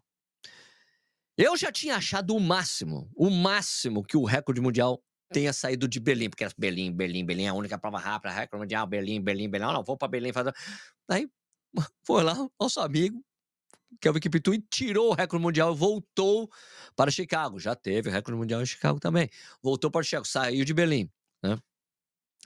eu 1.36 1.58
já 1.58 1.72
tinha 1.72 1.96
achado 1.96 2.36
o 2.36 2.40
máximo, 2.40 3.10
o 3.16 3.32
máximo 3.32 4.04
que 4.04 4.16
o 4.16 4.26
recorde 4.26 4.62
mundial 4.62 5.02
tenha 5.34 5.52
saído 5.52 5.88
de 5.88 6.00
Berlim, 6.00 6.30
porque 6.30 6.44
era 6.44 6.54
Berlim, 6.58 6.92
Berlim, 6.92 7.26
Berlim, 7.26 7.48
a 7.48 7.54
única 7.54 7.78
prova 7.78 8.00
rápida, 8.00 8.34
recorde 8.34 8.62
mundial, 8.62 8.88
Berlim, 8.88 9.22
Berlim, 9.22 9.50
Berlim. 9.50 9.66
Não, 9.66 9.74
não, 9.74 9.84
vou 9.84 9.98
para 9.98 10.08
Berlim 10.08 10.32
fazer. 10.32 10.54
Aí 11.10 11.28
foi 12.06 12.24
lá, 12.24 12.36
nosso 12.60 12.80
amigo, 12.80 13.24
Kelvin 14.00 14.20
Kiptun, 14.20 14.62
tirou 14.70 15.12
o 15.12 15.14
recorde 15.14 15.44
mundial 15.44 15.74
e 15.74 15.78
voltou 15.78 16.50
para 16.96 17.12
Chicago. 17.12 17.60
Já 17.60 17.76
teve 17.76 18.10
recorde 18.10 18.38
mundial 18.38 18.62
em 18.62 18.66
Chicago 18.66 19.00
também. 19.00 19.30
Voltou 19.62 19.92
para 19.92 20.04
Chicago, 20.04 20.26
saiu 20.26 20.64
de 20.66 20.74
Berlim. 20.74 21.10
Né? 21.42 21.58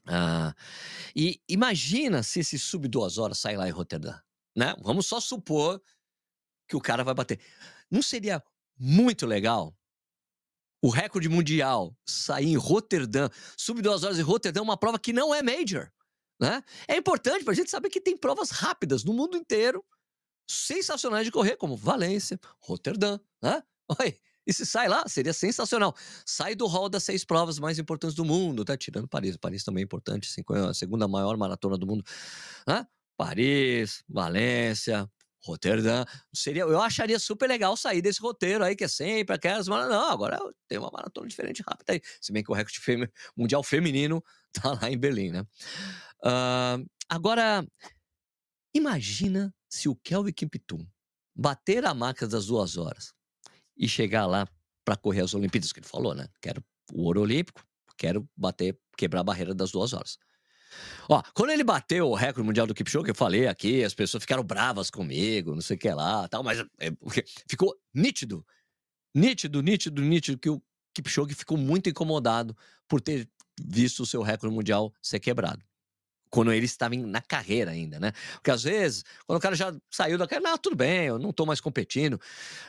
Ah, 0.06 0.56
e 1.15 1.41
imagina 1.48 2.24
se 2.24 2.39
esse 2.39 2.58
sub 2.58 2.88
duas 2.88 3.17
horas 3.17 3.39
sai 3.39 3.58
lá 3.58 3.67
em 3.67 3.72
Roterdã. 3.72 4.17
Né? 4.56 4.75
Vamos 4.82 5.06
só 5.08 5.20
supor 5.20 5.82
que 6.67 6.75
o 6.75 6.82
cara 6.82 7.03
vai 7.03 7.13
bater. 7.13 7.39
Não 7.89 8.01
seria 8.01 8.44
muito 8.77 9.25
legal 9.25 9.75
o 10.88 10.89
recorde 10.89 11.27
mundial 11.27 11.94
sair 12.06 12.46
em 12.46 12.56
Roterdã, 12.56 13.29
sub 13.58 13.82
duas 13.82 14.06
horas 14.06 14.17
em 14.20 14.22
Roterdã, 14.22 14.62
uma 14.62 14.77
prova 14.77 14.98
que 14.98 15.12
não 15.12 15.36
é 15.36 15.44
major. 15.44 15.91
Né? 16.39 16.63
É 16.88 16.96
importante 16.96 17.44
para 17.44 17.51
a 17.51 17.56
gente 17.56 17.70
saber 17.70 17.89
que 17.89 18.00
tem 18.00 18.15
provas 18.15 18.51
rápidas 18.51 19.03
no 19.03 19.12
mundo 19.12 19.36
inteiro, 19.36 19.84
sensacionais 20.50 21.25
de 21.25 21.32
correr, 21.32 21.58
como 21.58 21.75
Valência, 21.75 22.39
Roterdã. 22.62 23.20
Né? 23.44 23.62
Oi, 24.00 24.17
e 24.46 24.53
se 24.53 24.65
sai 24.65 24.88
lá, 24.88 25.03
seria 25.10 25.34
sensacional. 25.34 25.94
Sai 26.25 26.56
do 26.56 26.65
hall 26.67 26.88
das 26.88 27.03
seis 27.03 27.25
provas 27.25 27.60
mais 27.60 27.77
importantes 27.77 28.15
do 28.15 28.24
mundo, 28.24 28.63
tá? 28.63 28.77
Tirando 28.77 29.10
Paris. 29.10 29.36
Paris 29.36 29.65
também 29.65 29.82
é 29.82 29.84
importante, 29.84 30.29
a 30.70 30.74
segunda 30.74 31.06
maior 31.06 31.36
maratona 31.36 31.77
do 31.77 31.86
mundo. 31.86 32.01
Né? 32.65 32.88
Paris, 33.17 34.06
Valência, 34.08 35.10
Roterdã. 35.48 36.06
Seria, 36.34 36.62
eu 36.62 36.82
acharia 36.82 37.20
super 37.20 37.48
legal 37.48 37.75
sair 37.77 38.01
desse 38.01 38.22
roteiro 38.22 38.63
aí, 38.63 38.75
que 38.75 38.84
é 38.84 38.88
sempre 38.88 39.36
aquelas. 39.36 39.68
Mas 39.68 39.89
não, 39.89 40.10
agora 40.10 40.39
tem 40.68 40.77
uma 40.77 40.92
maratona 40.92 41.27
diferente 41.27 41.63
rápida 41.68 41.94
aí. 41.94 42.01
Se 42.22 42.32
bem 42.32 42.44
que 42.44 42.51
o 42.51 42.54
recorde 42.54 42.80
fem, 42.80 43.08
mundial 43.36 43.63
feminino 43.63 44.24
tá 44.54 44.74
lá 44.74 44.89
em 44.89 44.98
Berlim, 44.98 45.32
né? 45.32 45.42
Uh, 46.24 46.86
agora, 47.08 47.66
imagina 48.74 49.54
se 49.70 49.88
o 49.88 49.96
Kelvin 49.96 50.34
Kiptum 50.34 50.86
bater 51.36 51.86
a 51.86 51.94
marca 51.94 52.27
das 52.27 52.48
duas 52.48 52.77
horas 52.77 53.13
e 53.77 53.88
chegar 53.88 54.25
lá 54.25 54.48
para 54.84 54.96
correr 54.96 55.22
as 55.22 55.34
Olimpíadas, 55.34 55.72
que 55.72 55.80
ele 55.80 55.88
falou, 55.88 56.16
né? 56.16 56.27
Quero 56.42 56.63
o 56.94 57.04
ouro 57.04 57.22
olímpico, 57.22 57.63
quero 57.98 58.27
bater, 58.36 58.80
quebrar 58.98 59.22
a 59.22 59.24
barreira 59.24 59.54
das 59.54 59.72
duas 59.72 59.94
horas. 59.94 60.18
Ó, 61.09 61.21
quando 61.33 61.51
ele 61.51 61.63
bateu 61.63 62.09
o 62.09 62.15
recorde 62.15 62.45
mundial 62.45 62.67
do 62.67 62.74
Kipchoge, 62.74 63.09
eu 63.09 63.15
falei 63.15 63.47
aqui, 63.47 63.83
as 63.83 63.93
pessoas 63.93 64.24
ficaram 64.24 64.43
bravas 64.43 64.89
comigo, 64.89 65.53
não 65.53 65.62
sei 65.62 65.75
o 65.75 65.79
que 65.79 65.89
lá, 65.89 66.27
tal, 66.27 66.43
mas 66.43 66.59
é, 66.79 66.91
ficou 67.50 67.75
nítido, 67.93 68.45
nítido, 69.15 69.62
nítido, 69.62 70.01
nítido 70.01 70.38
que 70.38 70.50
o 70.50 70.62
Kipchoge 70.93 71.33
ficou 71.36 71.57
muito 71.57 71.89
incomodado 71.89 72.55
por 72.88 73.01
ter 73.01 73.29
visto 73.59 74.03
o 74.03 74.05
seu 74.05 74.21
recorde 74.21 74.55
mundial 74.55 74.93
ser 75.01 75.19
quebrado. 75.19 75.63
Quando 76.29 76.51
ele 76.51 76.65
estava 76.65 76.93
na 76.95 77.21
carreira 77.21 77.71
ainda, 77.71 78.00
né? 78.00 78.12
Porque 78.33 78.51
às 78.51 78.63
vezes, 78.63 79.03
quando 79.25 79.38
o 79.38 79.41
cara 79.41 79.55
já 79.55 79.74
saiu 79.89 80.17
da 80.17 80.27
carreira, 80.27 80.50
não, 80.50 80.57
tudo 80.57 80.75
bem, 80.75 81.05
eu 81.05 81.17
não 81.17 81.31
tô 81.31 81.45
mais 81.45 81.62
competindo. 81.62 82.19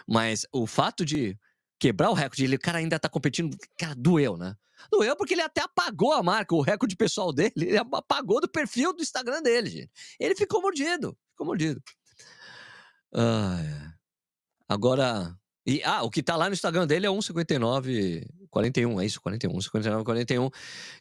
Mas 0.06 0.46
o 0.52 0.64
fato 0.64 1.04
de 1.04 1.36
quebrar 1.78 2.10
o 2.10 2.14
recorde, 2.14 2.44
ele, 2.44 2.56
o 2.56 2.60
cara 2.60 2.78
ainda 2.78 2.98
tá 2.98 3.08
competindo, 3.08 3.56
cara, 3.78 3.94
doeu, 3.94 4.36
né? 4.36 4.54
Doeu 4.90 5.16
porque 5.16 5.34
ele 5.34 5.42
até 5.42 5.60
apagou 5.60 6.12
a 6.12 6.22
marca, 6.22 6.54
o 6.54 6.60
recorde 6.60 6.96
pessoal 6.96 7.32
dele, 7.32 7.52
ele 7.56 7.78
apagou 7.78 8.40
do 8.40 8.48
perfil 8.48 8.92
do 8.92 9.02
Instagram 9.02 9.42
dele, 9.42 9.70
gente. 9.70 9.90
Ele 10.18 10.34
ficou 10.34 10.62
mordido, 10.62 11.16
ficou 11.32 11.46
mordido. 11.46 11.82
Ah, 13.14 13.92
agora, 14.68 15.36
e, 15.66 15.82
ah, 15.84 16.02
o 16.02 16.10
que 16.10 16.22
tá 16.22 16.36
lá 16.36 16.46
no 16.46 16.54
Instagram 16.54 16.86
dele 16.86 17.06
é 17.06 17.10
1,59, 17.10 18.26
41, 18.50 19.00
é 19.00 19.06
isso? 19.06 19.20
41, 19.20 19.60
59, 19.60 20.04
41, 20.04 20.50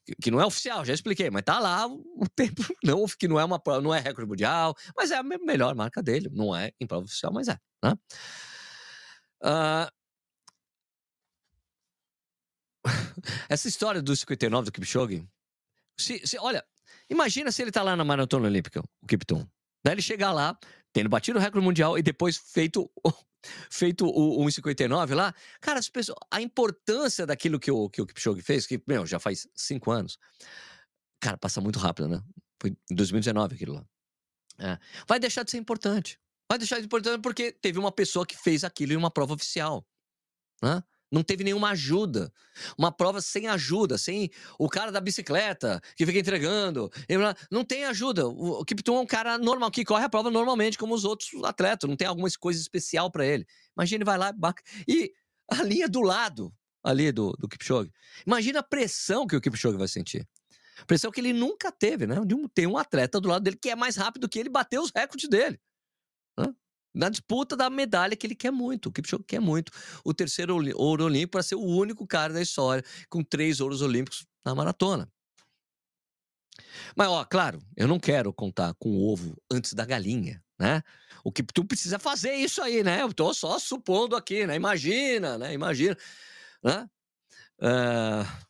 que, 0.06 0.16
que 0.24 0.32
não 0.32 0.42
é 0.42 0.46
oficial, 0.46 0.84
já 0.84 0.94
expliquei, 0.94 1.30
mas 1.30 1.44
tá 1.44 1.60
lá 1.60 1.88
o 1.88 2.28
tempo, 2.36 2.62
não, 2.84 3.06
que 3.06 3.28
não 3.28 3.40
é 3.40 3.46
uma 3.46 3.62
não 3.82 3.94
é 3.94 4.00
recorde 4.00 4.30
mundial, 4.30 4.76
mas 4.96 5.12
é 5.12 5.16
a 5.16 5.24
melhor 5.24 5.76
marca 5.76 6.04
dele, 6.04 6.30
não 6.34 6.56
é 6.56 6.72
em 6.80 6.88
prova 6.88 7.06
oficial, 7.06 7.32
mas 7.32 7.48
é, 7.48 7.58
né? 7.84 7.94
Uh, 9.42 9.97
essa 13.50 13.68
história 13.68 14.02
do 14.02 14.16
59 14.16 14.66
do 14.66 14.72
Kipchoge, 14.72 15.28
se, 16.00 16.26
se, 16.26 16.38
olha, 16.40 16.64
imagina 17.10 17.52
se 17.52 17.62
ele 17.62 17.72
tá 17.72 17.82
lá 17.82 17.96
na 17.96 18.04
maratona 18.04 18.48
olímpica, 18.48 18.82
o 19.02 19.08
Kipton. 19.08 19.48
Daí 19.84 19.94
ele 19.94 20.02
chegar 20.02 20.32
lá, 20.32 20.58
tendo 20.94 21.10
batido 21.10 21.40
o 21.40 21.42
recorde 21.42 21.66
mundial 21.66 21.98
e 21.98 22.02
depois 22.02 22.38
feito 22.38 22.92
feito 23.70 24.06
o 24.06 24.46
1,59 24.46 25.16
lá. 25.16 25.34
Cara, 25.62 25.80
as 25.80 25.90
pessoas, 25.90 26.18
a 26.30 26.42
importância 26.42 27.26
daquilo 27.26 27.60
que 27.60 27.72
o, 27.72 27.90
que 27.90 28.02
o 28.02 28.06
Kipchoge 28.06 28.42
fez, 28.42 28.66
que, 28.66 28.82
meu, 28.88 29.06
já 29.06 29.20
faz 29.20 29.48
cinco 29.56 29.92
anos. 29.92 30.18
Cara, 31.20 31.38
passa 31.38 31.62
muito 31.62 31.80
rápido, 31.80 32.08
né? 32.08 32.22
Foi 32.62 32.76
em 32.92 32.96
2019 32.96 33.56
aquilo 33.56 33.74
lá. 33.74 33.86
É. 34.60 34.78
Vai 35.08 35.20
deixar 35.20 35.44
de 35.44 35.52
ser 35.52 35.58
importante. 35.58 36.20
Vai 36.50 36.58
deixar 36.58 36.76
de 36.76 36.82
ser 36.82 36.86
importante 36.86 37.22
porque 37.22 37.52
teve 37.52 37.78
uma 37.80 37.92
pessoa 37.92 38.26
que 38.26 38.36
fez 38.36 38.64
aquilo 38.64 38.94
em 38.94 38.96
uma 38.96 39.12
prova 39.12 39.34
oficial. 39.34 39.86
Né? 40.62 40.84
Não 41.12 41.24
teve 41.24 41.44
nenhuma 41.44 41.70
ajuda. 41.70 42.32
Uma 42.78 42.92
prova 42.92 43.22
sem 43.22 43.48
ajuda, 43.48 43.98
sem 43.98 44.30
o 44.60 44.70
cara 44.70 44.92
da 44.92 45.00
bicicleta 45.00 45.82
que 45.96 46.06
fica 46.06 46.20
entregando. 46.20 46.92
Não 47.50 47.64
tem 47.64 47.86
ajuda. 47.86 48.28
O 48.28 48.64
Kipton 48.66 48.98
é 48.98 49.02
um 49.02 49.06
cara 49.06 49.38
normal, 49.38 49.72
que 49.72 49.86
corre 49.86 50.04
a 50.04 50.10
prova 50.10 50.30
normalmente, 50.30 50.78
como 50.78 50.94
os 50.94 51.06
outros 51.06 51.30
atletas. 51.44 51.90
Não 51.90 51.96
tem 51.96 52.08
alguma 52.08 52.28
coisa 52.40 52.60
especial 52.60 53.10
para 53.10 53.26
ele. 53.26 53.46
Imagina, 53.76 53.98
ele 53.98 54.06
vai 54.06 54.18
lá 54.18 54.34
e 54.88 55.14
a 55.50 55.64
linha 55.64 55.88
do 55.88 56.02
lado 56.02 56.54
ali 56.84 57.12
do, 57.12 57.32
do 57.34 57.48
Kipchoge. 57.48 57.92
Imagina 58.26 58.60
a 58.60 58.64
pressão 58.64 59.26
que 59.26 59.36
o 59.36 59.42
Kipchoge 59.42 59.78
vai 59.78 59.88
sentir. 59.88 60.28
Pressão 60.86 61.12
que 61.12 61.20
ele 61.20 61.34
nunca 61.34 61.72
teve, 61.72 62.06
né? 62.06 62.16
Tem 62.54 62.68
um 62.68 62.78
atleta 62.78 63.20
do 63.20 63.30
lado 63.30 63.44
dele 63.44 63.58
que 63.60 63.70
é 63.70 63.76
mais 63.76 63.96
rápido 63.96 64.30
que 64.30 64.38
ele 64.40 64.50
bater 64.50 64.80
os 64.80 64.92
recordes 64.94 65.28
dele. 65.30 65.60
Né? 66.38 66.54
Na 66.98 67.10
disputa 67.10 67.56
da 67.56 67.70
medalha 67.70 68.16
que 68.16 68.26
ele 68.26 68.36
quer 68.36 68.52
muito, 68.52 68.88
o 68.88 68.92
Kipchoge 68.92 69.24
quer 69.24 69.40
muito. 69.40 69.72
O 70.04 70.14
terceiro 70.14 70.56
ouro 70.76 71.06
olímpico 71.06 71.32
para 71.32 71.44
ser 71.44 71.56
o 71.56 71.64
único 71.64 72.06
cara 72.08 72.34
da 72.34 72.42
história 72.42 72.84
com 73.10 73.24
três 73.24 73.62
ouros 73.62 73.82
olímpicos 73.82 74.26
na 74.44 74.56
maratona. 74.56 75.10
Mas, 76.96 77.08
ó, 77.08 77.24
claro, 77.24 77.60
eu 77.76 77.88
não 77.88 78.00
quero 78.00 78.34
contar 78.34 78.74
com 78.80 78.90
o 78.90 79.12
ovo 79.12 79.38
antes 79.52 79.74
da 79.74 79.86
galinha, 79.86 80.44
né? 80.60 80.82
O 81.24 81.32
que 81.32 81.44
tu 81.44 81.64
precisa 81.64 82.00
fazer 82.00 82.34
isso 82.34 82.62
aí, 82.62 82.84
né? 82.84 83.02
Eu 83.02 83.14
tô 83.14 83.34
só 83.34 83.60
supondo 83.60 84.16
aqui, 84.16 84.48
né? 84.48 84.56
Imagina, 84.56 85.38
né? 85.38 85.54
Imagina, 85.54 85.96
né? 86.64 86.90
Uh, 87.60 88.48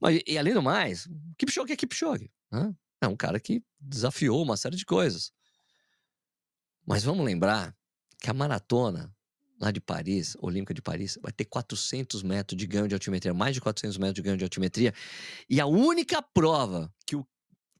mas, 0.00 0.20
e 0.26 0.38
além 0.38 0.54
do 0.54 0.62
mais, 0.62 1.08
Kipchoge 1.36 1.72
é 1.72 1.76
Kipchoge, 1.76 2.30
né? 2.50 2.72
É 3.00 3.08
um 3.08 3.16
cara 3.16 3.40
que 3.40 3.64
desafiou 3.80 4.40
uma 4.42 4.56
série 4.56 4.76
de 4.76 4.86
coisas. 4.86 5.32
Mas 6.86 7.04
vamos 7.04 7.24
lembrar 7.24 7.76
que 8.20 8.30
a 8.30 8.34
maratona 8.34 9.14
lá 9.60 9.70
de 9.70 9.80
Paris, 9.80 10.36
Olímpica 10.40 10.74
de 10.74 10.82
Paris, 10.82 11.16
vai 11.22 11.30
ter 11.30 11.44
400 11.44 12.22
metros 12.24 12.58
de 12.58 12.66
ganho 12.66 12.88
de 12.88 12.94
altimetria, 12.94 13.32
mais 13.32 13.54
de 13.54 13.60
400 13.60 13.96
metros 13.96 14.14
de 14.16 14.22
ganho 14.22 14.36
de 14.36 14.42
altimetria. 14.42 14.92
E 15.48 15.60
a 15.60 15.66
única 15.66 16.20
prova 16.20 16.92
que 17.06 17.14
o 17.14 17.24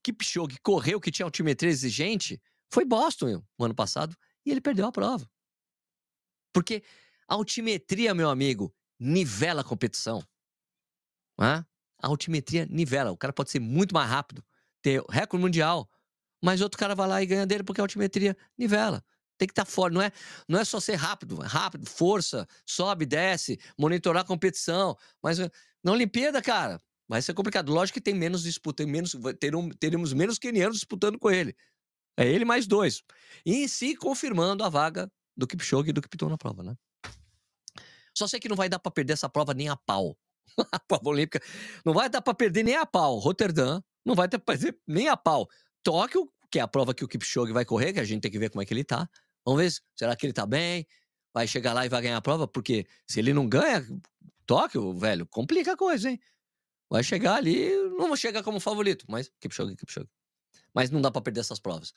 Kipchoge 0.03 0.59
correu 0.63 1.01
que 1.01 1.11
tinha 1.11 1.27
altimetria 1.27 1.71
exigente 1.71 2.41
foi 2.71 2.85
Boston 2.85 3.43
no 3.59 3.65
ano 3.65 3.75
passado 3.75 4.17
e 4.47 4.51
ele 4.51 4.61
perdeu 4.61 4.87
a 4.87 4.93
prova. 4.93 5.29
Porque 6.53 6.85
altimetria, 7.27 8.15
meu 8.15 8.31
amigo, 8.31 8.73
nivela 8.99 9.63
a 9.63 9.65
competição. 9.65 10.23
A 11.37 11.65
altimetria 12.07 12.67
nivela. 12.67 13.11
O 13.11 13.17
cara 13.17 13.33
pode 13.33 13.51
ser 13.51 13.59
muito 13.59 13.93
mais 13.93 14.09
rápido, 14.09 14.45
ter 14.81 15.03
recorde 15.09 15.43
mundial, 15.43 15.91
mas 16.43 16.61
outro 16.61 16.79
cara 16.79 16.95
vai 16.95 17.09
lá 17.09 17.23
e 17.23 17.27
ganha 17.27 17.47
dele 17.47 17.63
porque 17.63 17.81
a 17.81 17.85
altimetria 17.85 18.37
nivela. 18.59 19.05
Tem 19.39 19.47
que 19.47 19.53
estar 19.53 19.65
tá 19.65 19.71
forte, 19.71 19.95
não 19.95 20.03
é, 20.03 20.13
não 20.49 20.59
é 20.59 20.65
só 20.65 20.79
ser 20.79 20.95
rápido, 20.95 21.37
rápido, 21.37 21.89
força, 21.89 22.47
sobe, 22.67 23.07
desce, 23.07 23.59
monitorar 23.79 24.23
a 24.23 24.27
competição. 24.27 24.97
Mas 25.23 25.39
na 25.83 25.93
Olimpíada, 25.93 26.41
cara, 26.43 26.81
vai 27.09 27.23
ser 27.23 27.35
complicado. 27.35 27.73
Lógico 27.73 27.95
que 27.95 28.01
tem 28.01 28.15
menos 28.15 28.43
disputa, 28.43 28.83
tem 28.83 28.93
menos, 28.93 29.17
teremos, 29.81 30.13
menos 30.13 30.39
quenianos 30.39 30.77
disputando 30.77 31.19
com 31.19 31.31
ele. 31.31 31.57
É 32.17 32.27
ele 32.29 32.45
mais 32.45 32.67
dois. 32.67 33.03
E 33.45 33.65
em 33.65 33.69
si 33.69 33.97
confirmando 33.97 34.63
a 34.63 34.69
vaga 34.69 35.11
do 35.37 35.47
Kipchoge 35.47 35.91
e 35.91 35.93
do 35.93 36.03
Kipton 36.03 36.29
na 36.29 36.39
prova, 36.39 36.63
né? 36.63 36.77
Só 38.17 38.27
sei 38.27 38.39
que 38.39 38.49
não 38.49 38.57
vai 38.57 38.69
dar 38.69 38.79
para 38.79 38.93
perder 38.93 39.15
essa 39.15 39.29
prova 39.29 39.55
nem 39.55 39.69
a 39.69 39.77
pau. 39.77 40.17
a 40.71 40.79
prova 40.79 41.09
olímpica 41.09 41.41
não 41.85 41.95
vai 41.95 42.09
dar 42.09 42.21
para 42.21 42.35
perder 42.35 42.63
nem 42.63 42.77
a 42.77 42.85
pau. 42.85 43.19
Roterdã 43.19 43.81
não 44.05 44.15
vai 44.15 44.29
ter 44.29 44.39
para 44.39 44.57
perder 44.57 44.79
nem 44.87 45.09
a 45.09 45.17
pau. 45.17 45.49
Tóquio, 45.83 46.33
que 46.51 46.59
é 46.59 46.63
a 46.63 46.69
prova 46.69 46.95
que 46.95 47.05
o 47.05 47.09
Kipchoge 47.09 47.53
vai 47.53 47.65
correr, 47.65 47.93
que 47.93 48.01
a 48.01 48.05
gente 48.05 48.23
tem 48.23 48.31
que 48.31 48.39
ver 48.39 48.51
como 48.51 48.63
é 48.63 48.67
que 48.67 48.73
ele 48.73 48.85
tá. 48.85 49.09
Vamos 49.45 49.63
ver, 49.63 49.73
será 49.97 50.15
que 50.15 50.27
ele 50.27 50.33
tá 50.33 50.47
bem? 50.47 50.87
Vai 51.35 51.47
chegar 51.47 51.73
lá 51.73 51.85
e 51.87 51.89
vai 51.89 52.03
ganhar 52.03 52.17
a 52.17 52.23
prova? 52.23 52.47
Porque 52.47 52.87
se 53.07 53.19
ele 53.19 53.33
não 53.33 53.49
ganha 53.49 53.85
Tóquio, 54.47 54.93
velho, 54.93 55.27
complica 55.27 55.73
a 55.73 55.77
coisa, 55.77 56.11
hein? 56.11 56.21
Vai 56.91 57.03
chegar 57.03 57.37
ali, 57.37 57.75
não 57.97 58.09
vou 58.09 58.17
chegar 58.17 58.43
como 58.43 58.61
favorito, 58.61 59.07
mas 59.09 59.31
Kipchoge, 59.41 59.75
Kipchoge. 59.77 60.09
Mas 60.75 60.91
não 60.91 61.01
dá 61.01 61.11
para 61.11 61.23
perder 61.23 61.41
essas 61.41 61.59
provas. 61.59 61.95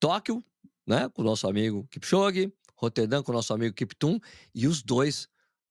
Tóquio, 0.00 0.44
né, 0.86 1.08
com 1.08 1.22
o 1.22 1.24
nosso 1.24 1.46
amigo 1.48 1.86
Kipchoge, 1.88 2.52
Roterdã 2.78 3.22
com 3.22 3.32
o 3.32 3.34
nosso 3.34 3.52
amigo 3.52 3.74
Kiptum 3.74 4.18
e 4.54 4.66
os 4.66 4.82
dois 4.82 5.28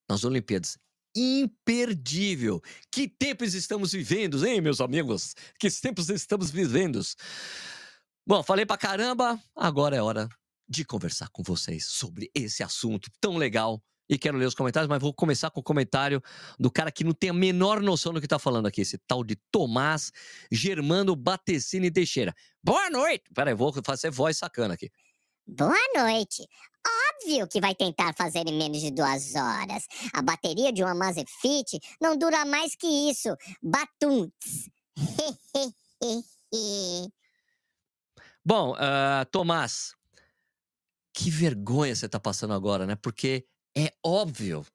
nas 0.09 0.23
Olimpíadas. 0.23 0.77
Imperdível. 1.17 2.61
Que 2.91 3.07
tempos 3.07 3.55
estamos 3.55 3.91
vivendo, 3.91 4.45
hein, 4.45 4.61
meus 4.61 4.79
amigos? 4.79 5.33
Que 5.59 5.69
tempos 5.71 6.09
estamos 6.09 6.51
vivendo? 6.51 7.01
Bom, 8.25 8.43
falei 8.43 8.65
pra 8.65 8.77
caramba, 8.77 9.41
agora 9.55 9.95
é 9.95 10.01
hora 10.01 10.29
de 10.69 10.85
conversar 10.85 11.29
com 11.29 11.41
vocês 11.41 11.85
sobre 11.85 12.29
esse 12.35 12.61
assunto 12.61 13.09
tão 13.19 13.37
legal. 13.37 13.81
E 14.09 14.17
quero 14.17 14.37
ler 14.37 14.45
os 14.45 14.53
comentários, 14.53 14.87
mas 14.87 15.01
vou 15.01 15.13
começar 15.13 15.49
com 15.49 15.59
o 15.59 15.63
comentário 15.63 16.21
do 16.57 16.71
cara 16.71 16.91
que 16.91 17.03
não 17.03 17.11
tem 17.11 17.29
a 17.29 17.33
menor 17.33 17.81
noção 17.81 18.13
do 18.13 18.21
que 18.21 18.27
tá 18.27 18.39
falando 18.39 18.67
aqui, 18.67 18.81
esse 18.81 18.97
tal 18.99 19.21
de 19.23 19.35
Tomás 19.51 20.11
Germano 20.51 21.15
Batecini 21.15 21.91
Teixeira. 21.91 22.33
Boa 22.63 22.89
noite! 22.89 23.25
Peraí, 23.33 23.53
vou 23.53 23.73
fazer 23.83 24.09
voz 24.11 24.37
sacana 24.37 24.75
aqui. 24.75 24.89
Boa 25.45 25.75
noite. 25.95 26.45
Óbvio 26.87 27.47
que 27.47 27.59
vai 27.59 27.75
tentar 27.75 28.13
fazer 28.15 28.47
em 28.47 28.57
menos 28.57 28.79
de 28.81 28.91
duas 28.91 29.35
horas. 29.35 29.85
A 30.13 30.21
bateria 30.21 30.71
de 30.71 30.83
uma 30.83 30.95
Mazefit 30.95 31.79
não 31.99 32.17
dura 32.17 32.45
mais 32.45 32.75
que 32.75 32.87
isso. 32.87 33.35
Batunts. 33.61 34.69
Bom, 38.45 38.73
uh, 38.73 39.25
Tomás, 39.31 39.93
que 41.13 41.29
vergonha 41.29 41.95
você 41.95 42.05
está 42.05 42.19
passando 42.19 42.53
agora, 42.53 42.85
né? 42.85 42.95
Porque 42.95 43.45
é 43.77 43.93
óbvio 44.03 44.65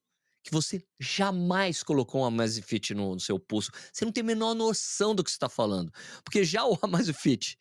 que 0.43 0.53
você 0.53 0.85
jamais 1.01 1.83
colocou 1.83 2.21
uma 2.23 2.29
Amazfit 2.29 2.95
no, 2.95 3.15
no 3.15 3.21
seu 3.21 3.39
pulso. 3.39 3.71
Você 3.93 4.05
não 4.05 4.13
tem 4.13 4.23
a 4.23 4.27
menor 4.27 4.55
noção 4.55 5.15
do 5.15 5.23
que 5.23 5.31
você 5.31 5.37
está 5.37 5.49
falando. 5.49 5.93
Porque 6.25 6.45
já 6.45 6.65
o 6.67 6.79
Amazfit 6.83 7.57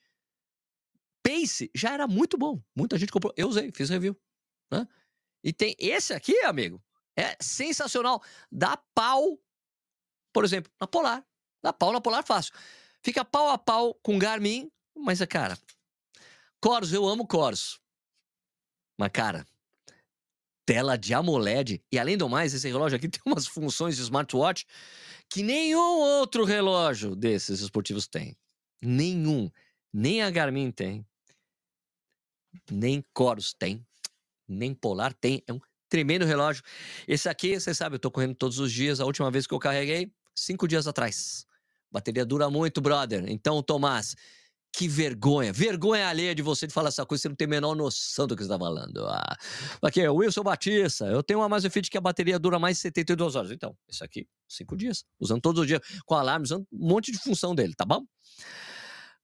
Pace 1.24 1.70
já 1.76 1.94
era 1.94 2.08
muito 2.08 2.38
bom. 2.38 2.62
Muita 2.76 2.98
gente 2.98 3.12
comprou. 3.12 3.34
Eu 3.38 3.48
usei, 3.48 3.72
fiz 3.72 3.90
review. 3.90 4.18
Né? 4.72 4.88
E 5.44 5.52
tem 5.52 5.76
esse 5.78 6.14
aqui, 6.14 6.38
amigo, 6.42 6.82
é 7.18 7.36
sensacional. 7.42 8.24
Dá 8.52 8.78
pau, 8.96 9.40
por 10.34 10.46
exemplo, 10.46 10.72
na 10.80 10.88
Polar. 10.88 11.26
Dá 11.64 11.74
pau 11.74 11.92
na 11.92 12.02
Polar 12.02 12.24
fácil. 12.24 12.54
Fica 13.04 13.26
pau 13.26 13.50
a 13.50 13.58
pau 13.58 13.94
com 13.96 14.20
Garmin, 14.20 14.72
mas, 14.96 15.20
cara, 15.26 15.58
Coros, 16.62 16.94
eu 16.94 17.08
amo 17.08 17.28
Coros. 17.28 17.80
Mas, 18.98 19.10
cara, 19.12 19.46
tela 20.66 20.96
de 20.96 21.14
AMOLED. 21.14 21.84
E 21.92 21.98
além 21.98 22.18
do 22.18 22.30
mais, 22.30 22.54
esse 22.54 22.68
relógio 22.68 22.98
aqui 22.98 23.10
tem 23.10 23.22
umas 23.26 23.48
funções 23.48 23.96
de 23.96 24.04
smartwatch 24.04 24.66
que 25.28 25.42
nenhum 25.42 26.00
outro 26.00 26.44
relógio 26.44 27.16
desses 27.16 27.62
esportivos 27.62 28.08
tem. 28.08 28.38
Nenhum. 28.82 29.50
Nem 29.92 30.22
a 30.22 30.30
Garmin 30.30 30.72
tem. 30.72 31.06
Nem 32.70 33.04
Coros 33.14 33.54
tem. 33.54 33.86
Nem 34.52 34.74
Polar 34.74 35.14
tem. 35.14 35.44
É 35.48 35.54
um 35.54 35.60
tremendo 35.90 36.26
relógio. 36.26 36.64
Esse 37.08 37.28
aqui, 37.28 37.60
você 37.60 37.74
sabe, 37.74 37.96
eu 37.96 38.00
tô 38.00 38.10
correndo 38.12 38.36
todos 38.36 38.60
os 38.60 38.72
dias. 38.72 39.00
A 39.00 39.06
última 39.06 39.30
vez 39.30 39.46
que 39.46 39.54
eu 39.54 39.60
carreguei, 39.60 40.12
cinco 40.36 40.68
dias 40.68 40.88
atrás. 40.88 41.46
Bateria 41.92 42.26
dura 42.26 42.50
muito, 42.50 42.80
brother. 42.80 43.26
Então, 43.28 43.62
Tomás, 43.62 44.16
que 44.74 44.88
vergonha, 44.88 45.52
vergonha 45.52 46.08
alheia 46.08 46.34
de 46.34 46.42
você 46.42 46.66
de 46.66 46.74
falar 46.74 46.88
essa 46.88 47.06
coisa, 47.06 47.24
você 47.24 47.30
não 47.30 47.36
tem 47.36 47.46
a 47.46 47.50
menor 47.50 47.76
noção 47.76 48.26
do 48.26 48.36
que 48.36 48.42
você 48.42 48.48
está 48.48 48.58
falando. 48.58 49.06
Ah. 49.06 49.38
Aqui, 49.82 50.08
Wilson 50.08 50.44
Batista, 50.44 51.06
eu 51.08 51.22
tenho 51.22 51.40
uma 51.40 51.46
Amazfit 51.46 51.90
que 51.90 51.98
a 51.98 52.02
bateria 52.02 52.40
dura 52.40 52.58
mais 52.58 52.78
de 52.78 52.84
72 52.84 53.36
horas. 53.36 53.52
Então, 53.52 53.76
isso 53.90 54.04
aqui, 54.04 54.26
cinco 54.48 54.78
dias, 54.78 55.04
usando 55.20 55.42
todos 55.42 55.62
os 55.62 55.68
dias, 55.68 55.82
com 56.06 56.16
alarme, 56.16 56.46
usando 56.46 56.66
um 56.72 56.88
monte 56.88 57.12
de 57.12 57.18
função 57.18 57.54
dele, 57.54 57.74
tá 57.76 57.84
bom? 57.84 58.06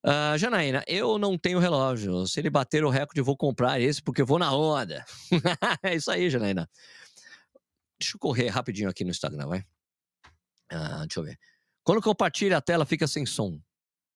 Uh, 0.05 0.37
Janaína, 0.37 0.83
eu 0.87 1.17
não 1.17 1.37
tenho 1.37 1.59
relógio. 1.59 2.25
Se 2.27 2.39
ele 2.39 2.49
bater 2.49 2.83
o 2.83 2.89
recorde, 2.89 3.21
vou 3.21 3.35
comprar 3.35 3.79
esse 3.79 4.01
porque 4.01 4.23
vou 4.23 4.39
na 4.39 4.55
onda. 4.55 5.05
é 5.83 5.95
isso 5.95 6.09
aí, 6.09 6.29
Janaína. 6.29 6.69
Deixa 7.99 8.15
eu 8.15 8.19
correr 8.19 8.47
rapidinho 8.47 8.89
aqui 8.89 9.03
no 9.03 9.09
Instagram, 9.09 9.47
vai. 9.47 9.59
Uh, 10.71 10.99
deixa 11.01 11.19
eu 11.19 11.23
ver. 11.23 11.39
Quando 11.83 12.01
compartilha 12.01 12.57
a 12.57 12.61
tela, 12.61 12.85
fica 12.85 13.07
sem 13.07 13.25
som. 13.25 13.59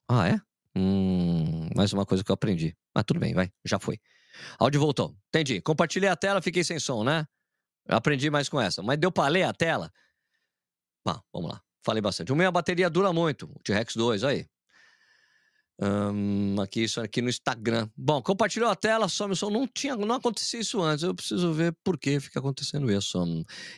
Ah, 0.07 0.27
é? 0.27 0.41
Hum, 0.75 1.69
mais 1.75 1.91
uma 1.93 2.05
coisa 2.05 2.23
que 2.23 2.31
eu 2.31 2.33
aprendi. 2.33 2.75
Mas 2.93 3.03
tudo 3.05 3.19
bem, 3.19 3.33
vai, 3.33 3.51
já 3.65 3.79
foi. 3.79 3.99
Áudio 4.59 4.79
voltou. 4.79 5.15
Entendi. 5.29 5.61
Compartilhei 5.61 6.09
a 6.09 6.15
tela, 6.15 6.41
fiquei 6.41 6.63
sem 6.63 6.79
som, 6.79 7.03
né? 7.03 7.25
Aprendi 7.87 8.29
mais 8.29 8.47
com 8.47 8.59
essa. 8.61 8.81
Mas 8.81 8.97
deu 8.97 9.11
pra 9.11 9.27
ler 9.27 9.43
a 9.43 9.53
tela? 9.53 9.91
Vamos 11.33 11.51
lá. 11.51 11.61
Falei 11.83 12.01
bastante. 12.01 12.31
O 12.31 12.35
meu 12.35 12.47
a 12.47 12.51
bateria 12.51 12.89
dura 12.89 13.11
muito. 13.11 13.51
O 13.55 13.59
T-Rex 13.63 13.95
2, 13.95 14.23
aí. 14.23 14.45
Um, 15.81 16.61
aqui, 16.61 16.83
isso 16.83 17.01
aqui 17.01 17.21
no 17.21 17.29
Instagram. 17.29 17.89
Bom, 17.97 18.21
compartilhou 18.21 18.69
a 18.69 18.75
tela, 18.75 19.09
some 19.09 19.33
o 19.33 19.35
som. 19.35 19.49
Não 19.49 19.67
tinha, 19.67 19.95
não 19.95 20.15
acontecia 20.15 20.59
isso 20.59 20.81
antes. 20.81 21.03
Eu 21.03 21.15
preciso 21.15 21.51
ver 21.53 21.75
por 21.83 21.97
que 21.97 22.19
fica 22.19 22.39
acontecendo 22.39 22.91
isso. 22.91 23.17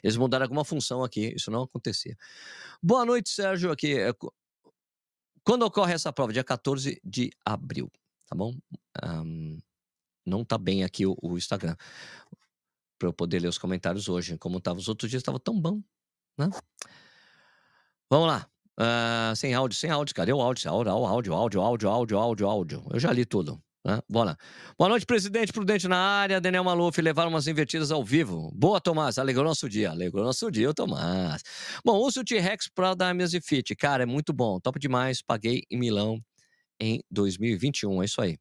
Eles 0.03 0.17
mudaram 0.17 0.43
alguma 0.43 0.65
função 0.65 1.03
aqui. 1.03 1.33
Isso 1.35 1.49
não 1.49 1.63
acontecia. 1.63 2.15
Boa 2.81 3.05
noite, 3.05 3.29
Sérgio. 3.29 3.71
Aqui. 3.71 3.97
É 3.97 4.13
quando 5.45 5.63
ocorre 5.63 5.93
essa 5.93 6.11
prova? 6.11 6.33
Dia 6.33 6.43
14 6.43 6.99
de 7.03 7.31
abril, 7.45 7.91
tá 8.27 8.35
bom? 8.35 8.53
Um, 9.03 9.59
não 10.25 10.43
tá 10.45 10.57
bem 10.57 10.83
aqui 10.83 11.05
o, 11.05 11.17
o 11.21 11.37
Instagram 11.37 11.75
para 12.97 13.09
eu 13.09 13.13
poder 13.13 13.39
ler 13.41 13.49
os 13.49 13.57
comentários 13.57 14.07
hoje. 14.07 14.37
Como 14.37 14.61
tava 14.61 14.79
os 14.79 14.87
outros 14.87 15.09
dias, 15.09 15.21
estava 15.21 15.39
tão 15.39 15.59
bom, 15.59 15.81
né? 16.37 16.49
Vamos 18.09 18.27
lá. 18.27 18.52
Uh, 18.79 19.35
sem 19.35 19.53
áudio, 19.53 19.77
sem 19.77 19.89
áudio, 19.89 20.15
cadê 20.15 20.33
o 20.33 20.41
áudio? 20.41 20.69
Áudio, 20.69 20.91
áudio, 20.91 21.33
áudio, 21.33 21.61
áudio, 21.61 21.89
áudio, 21.89 22.17
áudio, 22.17 22.47
áudio. 22.47 22.83
Eu 22.91 22.99
já 22.99 23.11
li 23.11 23.25
tudo. 23.25 23.61
Né? 23.85 23.99
Bora. 24.09 24.37
Boa 24.77 24.89
noite, 24.89 25.05
presidente 25.05 25.51
Prudente 25.51 25.87
na 25.87 25.97
área. 25.97 26.39
Daniel 26.39 26.63
Maluf, 26.63 26.99
levaram 27.01 27.29
umas 27.29 27.47
invertidas 27.47 27.91
ao 27.91 28.03
vivo. 28.03 28.49
Boa, 28.55 28.79
Tomás. 28.79 29.17
Alegrou 29.17 29.43
nosso 29.43 29.67
dia. 29.67 29.91
Alegrou 29.91 30.23
nosso 30.23 30.49
dia, 30.49 30.73
Tomás. 30.73 31.43
Bom, 31.83 31.97
uso 31.97 32.21
o 32.21 32.23
T-Rex 32.23 32.69
para 32.73 32.93
dar 32.93 33.13
minhas 33.13 33.31
Fit. 33.43 33.75
Cara, 33.75 34.03
é 34.03 34.05
muito 34.05 34.31
bom. 34.31 34.59
Top 34.59 34.79
demais. 34.79 35.21
Paguei 35.21 35.63
em 35.69 35.77
Milão 35.77 36.19
em 36.79 37.03
2021. 37.11 38.01
É 38.01 38.05
isso 38.05 38.21
aí. 38.21 38.37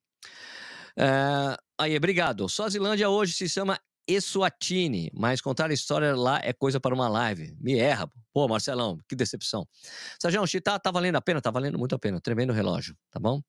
É... 0.97 1.57
Aí, 1.77 1.97
obrigado. 1.97 2.49
Suazilândia 2.49 3.09
hoje 3.09 3.33
se 3.33 3.49
chama 3.49 3.79
Eswatini, 4.07 5.11
mas 5.15 5.41
contar 5.41 5.71
a 5.71 5.75
história 5.75 6.15
lá 6.15 6.41
é 6.43 6.53
coisa 6.53 6.81
para 6.81 6.95
uma 6.95 7.09
live. 7.09 7.57
Me 7.61 7.79
erra. 7.79 8.11
Pô, 8.33 8.49
Marcelão, 8.49 8.99
que 9.09 9.15
decepção. 9.15 9.67
Sérgio, 10.21 10.43
tá, 10.63 10.79
tá 10.79 10.91
valendo 10.91 11.17
a 11.17 11.21
pena? 11.21 11.41
Tá 11.41 11.51
valendo 11.51 11.79
muito 11.79 11.95
a 11.95 11.99
pena. 11.99 12.21
Tremendo 12.21 12.53
relógio, 12.53 12.97
tá 13.11 13.21
bom? 13.21 13.41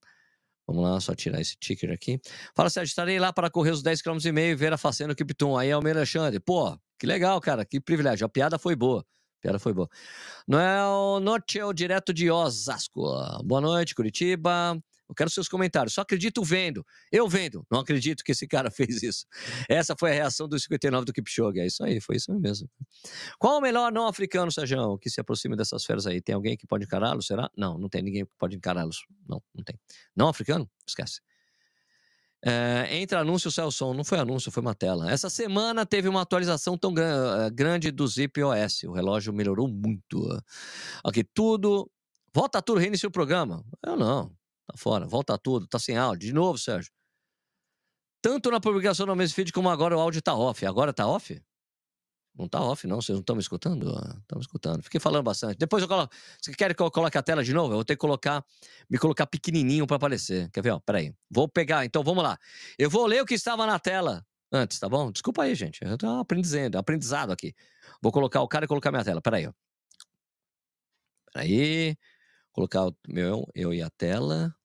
Vamos 0.68 0.84
lá, 0.84 1.00
só 1.00 1.13
tirar 1.13 1.42
esse 1.42 1.58
ticker 1.58 1.92
aqui. 1.92 2.20
Fala, 2.56 2.70
Sérgio, 2.70 2.92
estarei 2.92 3.20
lá 3.20 3.34
para 3.34 3.50
correr 3.50 3.72
os 3.72 3.82
10 3.82 4.02
km 4.02 4.18
e 4.26 4.32
meio 4.32 4.52
e 4.52 4.56
ver 4.56 4.72
a 4.72 4.78
Facenda 4.78 5.13
Kipton. 5.13 5.58
Aí 5.58 5.70
é 5.70 5.78
o 5.78 5.82
meu 5.82 5.94
Alexandre. 5.94 6.39
Pô, 6.39 6.78
que 6.98 7.06
legal, 7.06 7.39
cara, 7.42 7.66
que 7.66 7.82
privilégio. 7.82 8.26
A 8.26 8.30
piada 8.30 8.58
foi 8.58 8.76
boa. 8.76 9.02
A 9.02 9.42
piada 9.42 9.60
foi 9.60 9.74
boa. 9.74 9.89
Noel 10.48 11.20
Nochel, 11.20 11.74
direto 11.74 12.13
de 12.13 12.32
Osasco. 12.32 13.02
Boa 13.44 13.60
noite, 13.60 13.94
Curitiba. 13.94 14.82
Eu 15.08 15.16
quero 15.16 15.30
seus 15.30 15.48
comentários. 15.48 15.94
Só 15.94 16.02
acredito 16.02 16.44
vendo. 16.44 16.86
Eu 17.12 17.28
vendo. 17.28 17.66
Não 17.72 17.80
acredito 17.80 18.24
que 18.24 18.32
esse 18.32 18.48
cara 18.48 18.70
fez 18.72 19.04
isso. 19.04 19.26
Essa 19.70 19.96
foi 19.98 20.12
a 20.12 20.13
reação 20.13 20.48
do 20.48 20.60
59 20.60 21.06
do 21.06 21.13
Kipchoge. 21.13 21.60
É 21.60 21.66
isso 21.66 21.84
aí, 21.84 22.00
foi 22.00 22.16
isso 22.16 22.34
mesmo. 22.39 22.70
Qual 23.38 23.58
o 23.58 23.62
melhor 23.62 23.92
não 23.92 24.08
africano, 24.08 24.52
Sérgio, 24.52 24.98
que 24.98 25.10
se 25.10 25.20
aproxime 25.20 25.56
dessas 25.56 25.86
feras 25.86 26.08
aí? 26.08 26.22
Tem 26.22 26.36
alguém 26.36 26.58
que 26.58 26.66
pode 26.66 26.86
encará-los? 26.86 27.28
Será? 27.28 27.50
Não, 27.58 27.78
não 27.78 27.89
tem 27.89 28.02
ninguém 28.02 28.26
que 28.26 28.32
pode 28.38 28.56
encará-los. 28.56 29.06
Não, 29.28 29.42
não 29.54 29.63
tem. 29.63 29.80
Não 30.16 30.28
africano? 30.28 30.70
Esquece. 30.88 31.22
É, 32.46 32.98
entra 32.98 33.22
anúncio 33.22 33.50
Celson, 33.50 33.94
não 33.94 34.04
foi 34.04 34.20
anúncio, 34.20 34.52
foi 34.52 34.60
uma 34.62 34.76
tela. 34.76 35.10
Essa 35.10 35.30
semana 35.30 35.86
teve 35.86 36.10
uma 36.10 36.22
atualização 36.22 36.78
tão 36.78 36.94
eh, 36.98 37.50
grande 37.52 37.89
do 37.89 38.06
Zip 38.06 38.44
OS. 38.44 38.84
O 38.84 38.92
relógio 38.92 39.32
melhorou 39.32 39.66
muito. 39.70 40.28
Aqui, 41.06 41.24
tudo. 41.24 41.89
Volta 42.34 42.62
tudo, 42.62 42.80
reinicia 42.80 43.08
o 43.08 43.12
programa. 43.12 43.63
Eu 43.86 43.96
não. 43.96 44.30
Tá 44.65 44.78
fora, 44.78 45.06
volta 45.06 45.38
tudo, 45.38 45.67
tá 45.67 45.78
sem 45.78 45.97
áudio. 45.97 46.28
De 46.28 46.34
novo, 46.34 46.58
Sérgio. 46.58 46.91
Tanto 48.21 48.49
na 48.49 48.60
publicação 48.62 49.06
do 49.06 49.15
mesmo 49.15 49.36
feed 49.36 49.52
como 49.52 49.69
agora 49.69 49.97
o 49.97 49.99
áudio 49.99 50.21
tá 50.21 50.34
off. 50.34 50.65
Agora 50.65 50.93
tá 50.93 51.06
off? 51.06 51.41
Não 52.36 52.47
tá 52.47 52.62
off, 52.62 52.88
não. 52.88 53.02
Vocês 53.02 53.15
não 53.15 53.19
estão 53.19 53.36
me 53.36 53.41
escutando? 53.41 53.89
Estão 53.89 54.38
me 54.38 54.41
escutando. 54.41 54.82
Fiquei 54.82 54.99
falando 54.99 55.23
bastante. 55.23 55.58
Depois 55.58 55.84
eu 55.84 55.89
coloco. 55.89 56.15
Você 56.41 56.54
quer 56.54 56.73
que 56.73 56.82
eu 56.82 56.89
coloque 56.89 57.17
a 57.17 57.21
tela 57.21 57.43
de 57.43 57.54
novo? 57.54 57.73
Eu 57.73 57.78
vou 57.78 57.86
ter 57.86 57.95
que 57.95 57.99
colocar, 57.99 58.43
me 58.89 58.97
colocar 58.97 59.28
pequenininho 59.28 59.86
para 59.86 59.97
aparecer. 59.97 60.49
Quer 60.52 60.62
ver? 60.62 60.71
Ó, 60.71 60.80
peraí. 60.80 61.13
Vou 61.30 61.47
pegar. 61.49 61.86
Então 61.86 62.02
vamos 62.02 62.23
lá. 62.23 62.39
Eu 62.80 62.89
vou 62.89 63.06
ler 63.06 63.21
o 63.21 63.26
que 63.26 63.36
estava 63.36 63.67
na 63.67 63.78
tela 63.78 64.26
antes, 64.52 64.80
tá 64.80 64.88
bom? 64.88 65.12
Desculpa 65.12 65.43
aí, 65.43 65.54
gente. 65.54 65.84
Eu 65.84 65.97
tô 65.97 66.08
aprendizando, 66.08 66.78
aprendizado 66.78 67.32
aqui. 67.32 67.54
Vou 68.02 68.12
colocar 68.12 68.41
o 68.41 68.47
cara 68.47 68.65
e 68.65 68.67
colocar 68.67 68.89
minha 68.89 69.04
tela. 69.04 69.21
Peraí, 69.21 69.47
ó. 69.47 69.54
Peraí 71.34 71.97
colocar 72.54 72.88
o 72.88 72.96
meu, 73.08 73.46
eu 73.54 73.74
e 73.74 73.82
a 73.82 73.89
tela. 73.89 74.56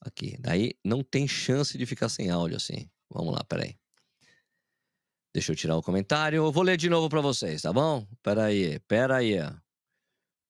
Aqui. 0.00 0.36
Daí 0.40 0.74
não 0.84 1.02
tem 1.02 1.26
chance 1.26 1.76
de 1.76 1.86
ficar 1.86 2.08
sem 2.08 2.30
áudio 2.30 2.56
assim. 2.56 2.88
Vamos 3.10 3.34
lá, 3.34 3.42
peraí. 3.44 3.76
Deixa 5.34 5.52
eu 5.52 5.56
tirar 5.56 5.76
o 5.76 5.82
comentário. 5.82 6.36
Eu 6.36 6.52
vou 6.52 6.62
ler 6.62 6.76
de 6.76 6.90
novo 6.90 7.08
para 7.08 7.20
vocês, 7.20 7.62
tá 7.62 7.72
bom? 7.72 8.06
Peraí, 8.22 8.78
peraí. 8.80 9.38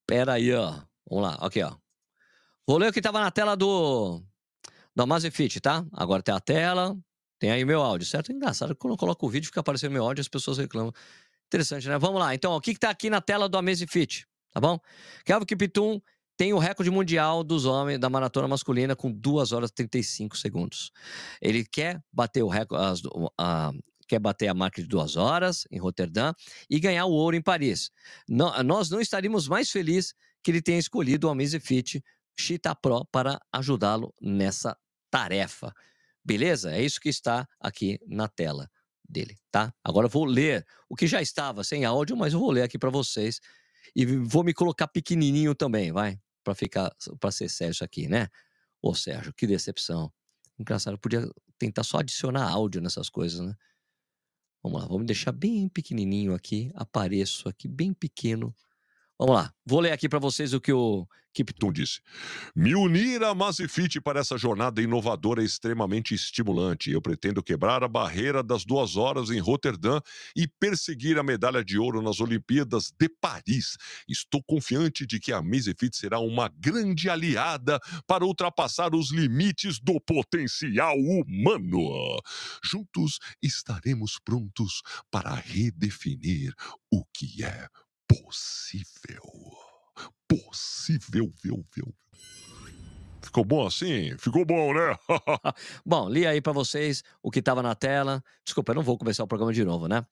Peraí, 0.06 0.52
ó. 0.54 0.82
Vamos 1.08 1.24
lá, 1.24 1.34
aqui, 1.34 1.62
ó. 1.62 1.76
Vou 2.66 2.78
ler 2.78 2.90
o 2.90 2.92
que 2.92 3.00
tava 3.00 3.20
na 3.20 3.30
tela 3.30 3.56
do, 3.56 4.22
do 4.94 5.02
Amazfit, 5.02 5.60
tá? 5.60 5.84
Agora 5.92 6.22
tem 6.22 6.34
a 6.34 6.40
tela, 6.40 6.96
tem 7.38 7.50
aí 7.50 7.64
meu 7.64 7.82
áudio, 7.82 8.06
certo? 8.06 8.32
Engraçado, 8.32 8.74
quando 8.74 8.94
eu 8.94 8.98
coloco 8.98 9.26
o 9.26 9.28
vídeo 9.28 9.46
fica 9.46 9.60
aparecendo 9.60 9.92
meu 9.92 10.04
áudio 10.04 10.22
as 10.22 10.28
pessoas 10.28 10.58
reclamam. 10.58 10.92
Interessante, 11.46 11.88
né? 11.88 11.98
Vamos 11.98 12.20
lá. 12.20 12.34
Então, 12.34 12.54
o 12.54 12.60
que, 12.60 12.72
que 12.72 12.80
tá 12.80 12.88
aqui 12.88 13.10
na 13.10 13.20
tela 13.20 13.48
do 13.48 13.58
Amazfit, 13.58 14.26
tá 14.52 14.60
bom? 14.60 14.80
Kelvin 15.24 15.44
Kiptum 15.44 16.00
tem 16.42 16.52
o 16.52 16.58
recorde 16.58 16.90
mundial 16.90 17.44
dos 17.44 17.66
homens 17.66 18.00
da 18.00 18.10
maratona 18.10 18.48
masculina 18.48 18.96
com 18.96 19.12
2 19.12 19.52
horas 19.52 19.70
e 19.70 19.74
35 19.74 20.36
segundos. 20.36 20.90
Ele 21.40 21.64
quer 21.64 22.02
bater 22.12 22.42
o 22.42 22.48
recorde, 22.48 23.08
a, 23.38 23.70
quer 24.08 24.18
bater 24.18 24.48
a 24.48 24.54
marca 24.54 24.82
de 24.82 24.88
duas 24.88 25.14
horas 25.14 25.68
em 25.70 25.78
Roterdã 25.78 26.32
e 26.68 26.80
ganhar 26.80 27.06
o 27.06 27.12
ouro 27.12 27.36
em 27.36 27.40
Paris. 27.40 27.92
nós 28.28 28.90
não 28.90 29.00
estaríamos 29.00 29.46
mais 29.46 29.70
felizes 29.70 30.14
que 30.42 30.50
ele 30.50 30.60
tenha 30.60 30.80
escolhido 30.80 31.28
o 31.28 31.30
Amazfit 31.30 32.02
Cheetah 32.36 32.74
Pro 32.74 33.04
para 33.12 33.38
ajudá-lo 33.52 34.12
nessa 34.20 34.76
tarefa. 35.12 35.72
Beleza? 36.24 36.74
É 36.74 36.82
isso 36.82 37.00
que 37.00 37.08
está 37.08 37.46
aqui 37.60 38.00
na 38.04 38.26
tela 38.26 38.68
dele, 39.08 39.36
tá? 39.52 39.72
Agora 39.84 40.06
eu 40.06 40.10
vou 40.10 40.24
ler 40.24 40.66
o 40.88 40.96
que 40.96 41.06
já 41.06 41.22
estava 41.22 41.62
sem 41.62 41.84
áudio, 41.84 42.16
mas 42.16 42.32
eu 42.32 42.40
vou 42.40 42.50
ler 42.50 42.62
aqui 42.62 42.80
para 42.80 42.90
vocês 42.90 43.38
e 43.94 44.04
vou 44.04 44.42
me 44.42 44.52
colocar 44.52 44.88
pequenininho 44.88 45.54
também, 45.54 45.92
vai? 45.92 46.18
Para 46.42 46.54
ficar 46.54 46.94
para 47.20 47.30
ser 47.30 47.48
Sérgio 47.48 47.84
aqui, 47.84 48.08
né? 48.08 48.28
Ô 48.80 48.94
Sérgio, 48.94 49.32
que 49.34 49.46
decepção. 49.46 50.12
Engraçado, 50.58 50.98
podia 50.98 51.28
tentar 51.58 51.84
só 51.84 51.98
adicionar 51.98 52.48
áudio 52.48 52.80
nessas 52.80 53.08
coisas, 53.08 53.40
né? 53.40 53.54
Vamos 54.62 54.80
lá, 54.80 54.86
vamos 54.86 55.06
deixar 55.06 55.32
bem 55.32 55.68
pequenininho 55.68 56.34
aqui, 56.34 56.70
apareço 56.74 57.48
aqui 57.48 57.66
bem 57.66 57.92
pequeno 57.92 58.54
Vamos 59.22 59.36
lá, 59.36 59.52
vou 59.64 59.78
ler 59.78 59.92
aqui 59.92 60.08
para 60.08 60.18
vocês 60.18 60.52
o 60.52 60.60
que 60.60 60.72
o 60.72 61.06
Kipton 61.32 61.72
disse. 61.72 62.00
Me 62.56 62.74
unir 62.74 63.22
a 63.22 63.32
Mazifit 63.32 64.00
para 64.00 64.18
essa 64.18 64.36
jornada 64.36 64.82
inovadora 64.82 65.40
é 65.40 65.44
extremamente 65.44 66.12
estimulante. 66.12 66.90
Eu 66.90 67.00
pretendo 67.00 67.40
quebrar 67.40 67.84
a 67.84 67.88
barreira 67.88 68.42
das 68.42 68.64
duas 68.64 68.96
horas 68.96 69.30
em 69.30 69.38
Roterdã 69.38 70.00
e 70.34 70.48
perseguir 70.48 71.20
a 71.20 71.22
medalha 71.22 71.64
de 71.64 71.78
ouro 71.78 72.02
nas 72.02 72.18
Olimpíadas 72.18 72.92
de 72.98 73.08
Paris. 73.08 73.76
Estou 74.08 74.42
confiante 74.42 75.06
de 75.06 75.20
que 75.20 75.32
a 75.32 75.40
Mazifit 75.40 75.96
será 75.96 76.18
uma 76.18 76.50
grande 76.58 77.08
aliada 77.08 77.78
para 78.08 78.24
ultrapassar 78.24 78.92
os 78.92 79.12
limites 79.12 79.78
do 79.78 80.00
potencial 80.00 80.96
humano. 80.96 82.18
Juntos 82.64 83.20
estaremos 83.40 84.18
prontos 84.24 84.82
para 85.12 85.32
redefinir 85.32 86.52
o 86.90 87.04
que 87.14 87.44
é 87.44 87.68
possível. 88.12 89.22
Possível, 90.28 91.32
viu, 91.42 91.64
viu. 91.74 91.94
Ficou 93.22 93.44
bom 93.44 93.66
assim? 93.66 94.14
Ficou 94.18 94.44
bom, 94.44 94.74
né? 94.74 94.94
bom, 95.86 96.08
li 96.08 96.26
aí 96.26 96.40
para 96.40 96.52
vocês 96.52 97.02
o 97.22 97.30
que 97.30 97.38
estava 97.38 97.62
na 97.62 97.74
tela. 97.74 98.22
Desculpa, 98.44 98.72
eu 98.72 98.74
não 98.74 98.82
vou 98.82 98.98
começar 98.98 99.22
o 99.22 99.26
programa 99.26 99.52
de 99.52 99.64
novo, 99.64 99.86
né? 99.86 100.04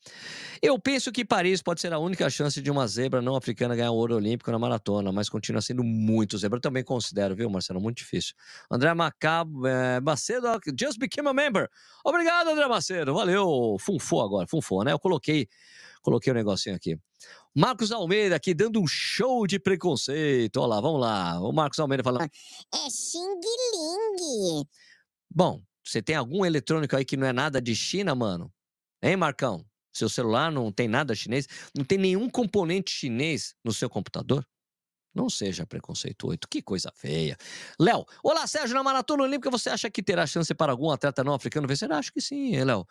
Eu 0.62 0.78
penso 0.78 1.10
que 1.10 1.24
Paris 1.24 1.60
pode 1.60 1.80
ser 1.80 1.92
a 1.92 1.98
única 1.98 2.30
chance 2.30 2.62
de 2.62 2.70
uma 2.70 2.86
zebra 2.86 3.20
não 3.20 3.34
africana 3.36 3.74
ganhar 3.74 3.90
o 3.90 3.96
ouro 3.96 4.14
olímpico 4.14 4.50
na 4.50 4.58
maratona, 4.58 5.10
mas 5.10 5.28
continua 5.28 5.60
sendo 5.60 5.82
muito 5.82 6.38
zebra. 6.38 6.58
Eu 6.58 6.62
também 6.62 6.84
considero, 6.84 7.34
viu, 7.34 7.50
Marcelo? 7.50 7.80
Muito 7.80 7.98
difícil. 7.98 8.34
André 8.70 8.94
Macabo, 8.94 9.66
é, 9.66 10.00
Macedo, 10.00 10.46
just 10.78 10.98
became 10.98 11.28
a 11.28 11.34
member. 11.34 11.68
Obrigado, 12.04 12.48
André 12.48 12.66
Macedo. 12.68 13.12
Valeu. 13.12 13.76
Funfou 13.80 14.22
agora, 14.22 14.46
funfou, 14.46 14.84
né? 14.84 14.92
Eu 14.92 14.98
coloquei 14.98 15.48
Coloquei 16.02 16.32
o 16.32 16.34
um 16.34 16.38
negocinho 16.38 16.76
aqui. 16.76 16.98
Marcos 17.54 17.92
Almeida 17.92 18.36
aqui 18.36 18.54
dando 18.54 18.80
um 18.80 18.86
show 18.86 19.46
de 19.46 19.58
preconceito. 19.58 20.56
Olha 20.58 20.68
lá, 20.68 20.80
vamos 20.80 21.00
lá. 21.00 21.40
O 21.40 21.52
Marcos 21.52 21.78
Almeida 21.78 22.02
falando. 22.02 22.22
É 22.22 22.90
Xing 22.90 23.40
Ling. 23.74 24.64
Bom, 25.30 25.62
você 25.84 26.02
tem 26.02 26.16
algum 26.16 26.44
eletrônico 26.44 26.96
aí 26.96 27.04
que 27.04 27.16
não 27.16 27.26
é 27.26 27.32
nada 27.32 27.60
de 27.60 27.74
China, 27.74 28.14
mano? 28.14 28.52
Hein, 29.02 29.16
Marcão? 29.16 29.64
Seu 29.92 30.08
celular 30.08 30.52
não 30.52 30.70
tem 30.70 30.88
nada 30.88 31.14
chinês? 31.14 31.46
Não 31.76 31.84
tem 31.84 31.98
nenhum 31.98 32.30
componente 32.30 32.92
chinês 32.92 33.54
no 33.64 33.72
seu 33.72 33.90
computador? 33.90 34.46
Não 35.14 35.29
seja 35.29 35.66
preconceituoso. 35.66 36.38
Que 36.49 36.62
coisa 36.62 36.92
feia. 36.94 37.37
Léo, 37.79 38.05
olá, 38.23 38.46
Sérgio, 38.46 38.75
na 38.75 38.83
Maratona 38.83 39.25
Olímpica, 39.25 39.51
você 39.51 39.68
acha 39.68 39.90
que 39.90 40.03
terá 40.03 40.27
chance 40.27 40.55
para 40.55 40.73
algum 40.73 40.90
atleta 40.90 41.25
não 41.25 41.35
africano 41.35 41.66
vencer? 41.66 41.90
Acho 41.92 42.12
que 42.12 42.20
sim, 42.20 42.62
Léo. 42.62 42.87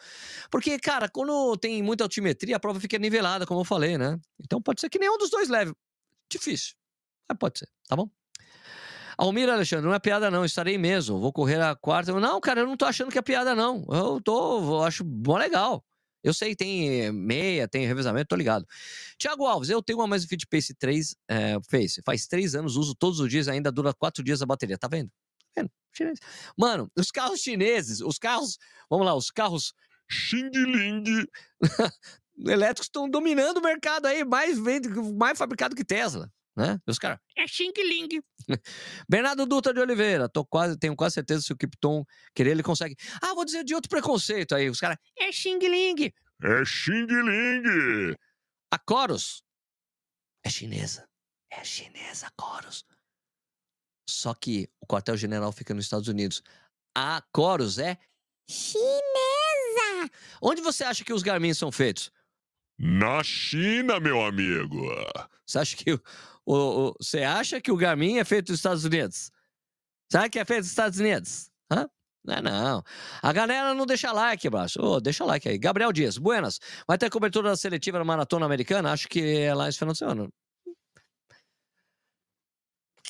Porque, 0.51 0.77
cara, 0.79 1.08
quando 1.08 1.55
tem 1.58 1.82
muita 1.82 2.03
altimetria, 2.03 2.58
a 2.58 2.60
prova 2.60 2.79
fica 2.79 2.97
nivelada, 2.97 3.45
como 3.45 3.62
eu 3.62 3.65
falei, 3.65 3.97
né? 3.97 4.19
Então 4.43 4.62
pode 4.62 4.82
ser 4.82 4.89
que 4.89 4.99
nenhum 4.99 5.17
dos 5.17 5.29
dois 5.29 5.47
leve. 5.47 5.73
Difícil. 6.29 6.75
Mas 7.27 7.38
pode 7.38 7.60
ser, 7.60 7.69
tá 7.88 7.95
bom? 7.95 8.10
Almir 9.17 9.49
Alexandre, 9.49 9.86
não 9.86 9.93
é 9.93 9.99
piada 9.99 10.32
não, 10.32 10.45
estarei 10.45 10.77
mesmo, 10.77 11.19
vou 11.19 11.34
correr 11.34 11.62
a 11.62 11.75
quarta. 11.75 12.17
Não, 12.17 12.39
cara, 12.39 12.62
eu 12.62 12.65
não 12.65 12.77
tô 12.77 12.86
achando 12.86 13.12
que 13.12 13.17
é 13.17 13.21
piada 13.21 13.53
não. 13.53 13.86
Eu 13.89 14.21
tô, 14.21 14.60
eu 14.60 14.84
acho 14.84 15.03
bom 15.03 15.38
legal. 15.38 15.84
Eu 16.23 16.34
sei, 16.34 16.55
tem 16.55 17.12
meia, 17.12 17.67
tem 17.67 17.86
revezamento, 17.86 18.27
tô 18.27 18.36
ligado. 18.36 18.65
Tiago 19.17 19.45
Alves, 19.45 19.69
eu 19.69 19.82
tenho 19.82 19.99
uma 19.99 20.05
Amazfit 20.05 20.45
Pace 20.47 20.73
3 20.73 21.15
é, 21.29 21.58
Face. 21.69 22.01
Faz 22.05 22.27
três 22.27 22.55
anos, 22.55 22.75
uso 22.75 22.93
todos 22.95 23.19
os 23.19 23.29
dias, 23.29 23.47
ainda 23.47 23.71
dura 23.71 23.93
quatro 23.93 24.23
dias 24.23 24.41
a 24.41 24.45
bateria. 24.45 24.77
Tá 24.77 24.88
vendo? 24.88 25.10
Tá 25.53 25.62
vendo? 25.62 25.71
Chinês. 25.93 26.19
Mano, 26.58 26.91
os 26.95 27.12
carros 27.12 27.39
chineses, 27.39 28.01
os 28.01 28.17
carros, 28.17 28.58
vamos 28.89 29.05
lá, 29.05 29.15
os 29.15 29.32
carros 29.32 29.73
Xing 30.10 30.49
Ling 30.49 31.25
elétricos 32.45 32.88
estão 32.88 33.10
dominando 33.10 33.58
o 33.58 33.62
mercado 33.62 34.05
aí, 34.05 34.23
mais, 34.23 34.58
mais 35.17 35.38
fabricado 35.38 35.75
que 35.75 35.84
Tesla 35.84 36.32
né? 36.59 36.77
E 36.85 36.91
os 36.91 36.99
caras, 36.99 37.19
é 37.37 37.47
Xing 37.47 37.71
Ling. 37.77 38.21
Bernardo 39.09 39.45
Dutra 39.45 39.73
de 39.73 39.79
Oliveira, 39.79 40.27
tô 40.27 40.45
quase, 40.45 40.77
tenho 40.77 40.95
quase 40.95 41.15
certeza 41.15 41.41
que 41.41 41.47
se 41.47 41.53
o 41.53 41.57
Kipton 41.57 42.03
querer, 42.35 42.51
ele 42.51 42.63
consegue. 42.63 42.95
Ah, 43.21 43.33
vou 43.33 43.45
dizer 43.45 43.63
de 43.63 43.73
outro 43.73 43.89
preconceito 43.89 44.53
aí. 44.53 44.69
Os 44.69 44.79
caras, 44.79 44.97
é 45.17 45.31
Xing 45.31 45.59
Ling. 45.59 46.11
É 46.43 46.65
Xing 46.65 47.07
Ling. 47.07 48.15
A 48.71 48.77
Coros 48.77 49.41
é 50.43 50.49
chinesa. 50.49 51.07
É 51.51 51.63
chinesa, 51.63 52.27
a 52.27 52.31
Coros. 52.31 52.85
Só 54.09 54.33
que 54.33 54.69
o 54.81 54.85
quartel-general 54.85 55.51
fica 55.51 55.73
nos 55.73 55.85
Estados 55.85 56.07
Unidos. 56.07 56.41
A 56.95 57.21
Coros 57.31 57.77
é 57.77 57.97
chinesa. 58.49 60.09
Onde 60.41 60.61
você 60.61 60.83
acha 60.83 61.03
que 61.03 61.13
os 61.13 61.23
Garmin 61.23 61.53
são 61.53 61.71
feitos? 61.71 62.11
Na 62.79 63.21
China, 63.21 63.99
meu 63.99 64.25
amigo. 64.25 64.79
Você 65.45 65.59
acha 65.59 65.75
que 65.75 65.91
o, 65.91 65.99
o, 66.45 66.95
você 66.97 67.23
acha 67.23 67.59
que 67.59 67.71
o 67.71 67.75
Garmin 67.75 68.19
é 68.19 68.23
feito 68.23 68.49
nos 68.49 68.59
Estados 68.59 68.85
Unidos? 68.85 69.31
Sabe 70.09 70.29
que 70.29 70.39
é 70.39 70.45
feito 70.45 70.59
nos 70.59 70.69
Estados 70.69 70.97
Unidos? 70.97 71.51
Hã? 71.69 71.89
Não 72.23 72.35
é 72.35 72.41
não. 72.41 72.83
A 73.21 73.33
galera 73.33 73.73
não 73.73 73.85
deixa 73.85 74.13
like, 74.13 74.47
abraço. 74.47 74.81
Ô, 74.81 75.01
deixa 75.01 75.25
like 75.25 75.49
aí. 75.49 75.57
Gabriel 75.57 75.91
Dias, 75.91 76.17
buenas. 76.17 76.59
Vai 76.87 76.97
ter 76.97 77.09
cobertura 77.09 77.49
da 77.49 77.57
seletiva 77.57 77.99
na 77.99 78.05
Maratona 78.05 78.45
Americana? 78.45 78.93
Acho 78.93 79.09
que 79.09 79.19
é 79.21 79.53
lá 79.53 79.67
esse 79.67 79.77
final 79.77 79.91
de 79.91 79.99
semana. 79.99 80.29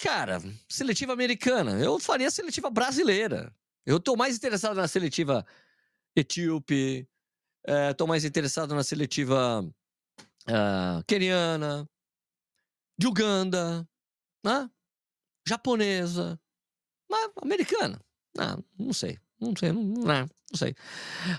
Cara, 0.02 0.42
seletiva 0.68 1.14
americana. 1.14 1.72
Eu 1.80 2.00
faria 2.00 2.32
seletiva 2.32 2.72
brasileira. 2.72 3.54
Eu 3.86 4.00
tô 4.00 4.16
mais 4.16 4.36
interessado 4.36 4.78
na 4.78 4.88
seletiva 4.88 5.46
etíope. 6.16 7.08
Eh, 7.68 7.94
tô 7.94 8.08
mais 8.08 8.26
interessado 8.26 8.74
na 8.76 8.84
seletiva 8.84 9.68
ah, 10.48 11.04
queniana, 11.08 11.88
de 12.98 13.08
Uganda, 13.08 13.88
né? 14.44 14.70
japonesa, 15.48 16.40
mas 17.10 17.32
americana. 17.42 18.00
Ah, 18.38 18.58
não 18.78 18.94
sei. 18.94 19.18
Não 19.40 19.54
sei, 19.58 19.72
não, 19.72 19.82
não, 19.82 20.04
não 20.06 20.58
sei. 20.58 20.76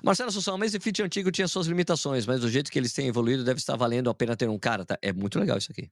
Marcelo 0.03 0.31
Assunção, 0.31 0.57
mas 0.57 0.75
o 0.75 0.81
Fit 0.81 1.03
antigo 1.03 1.31
tinha 1.31 1.47
suas 1.47 1.67
limitações, 1.67 2.25
mas 2.25 2.41
do 2.41 2.49
jeito 2.49 2.71
que 2.71 2.79
eles 2.79 2.95
têm 2.95 3.09
evoluído, 3.09 3.45
deve 3.45 3.59
estar 3.59 3.77
valendo 3.77 4.09
a 4.09 4.15
pena 4.15 4.37
ter 4.37 4.49
um 4.49 4.59
cara. 4.59 4.87
Tá? 4.87 4.99
É 5.03 5.13
muito 5.13 5.39
legal 5.39 5.59
isso 5.59 5.71
aqui. 5.71 5.91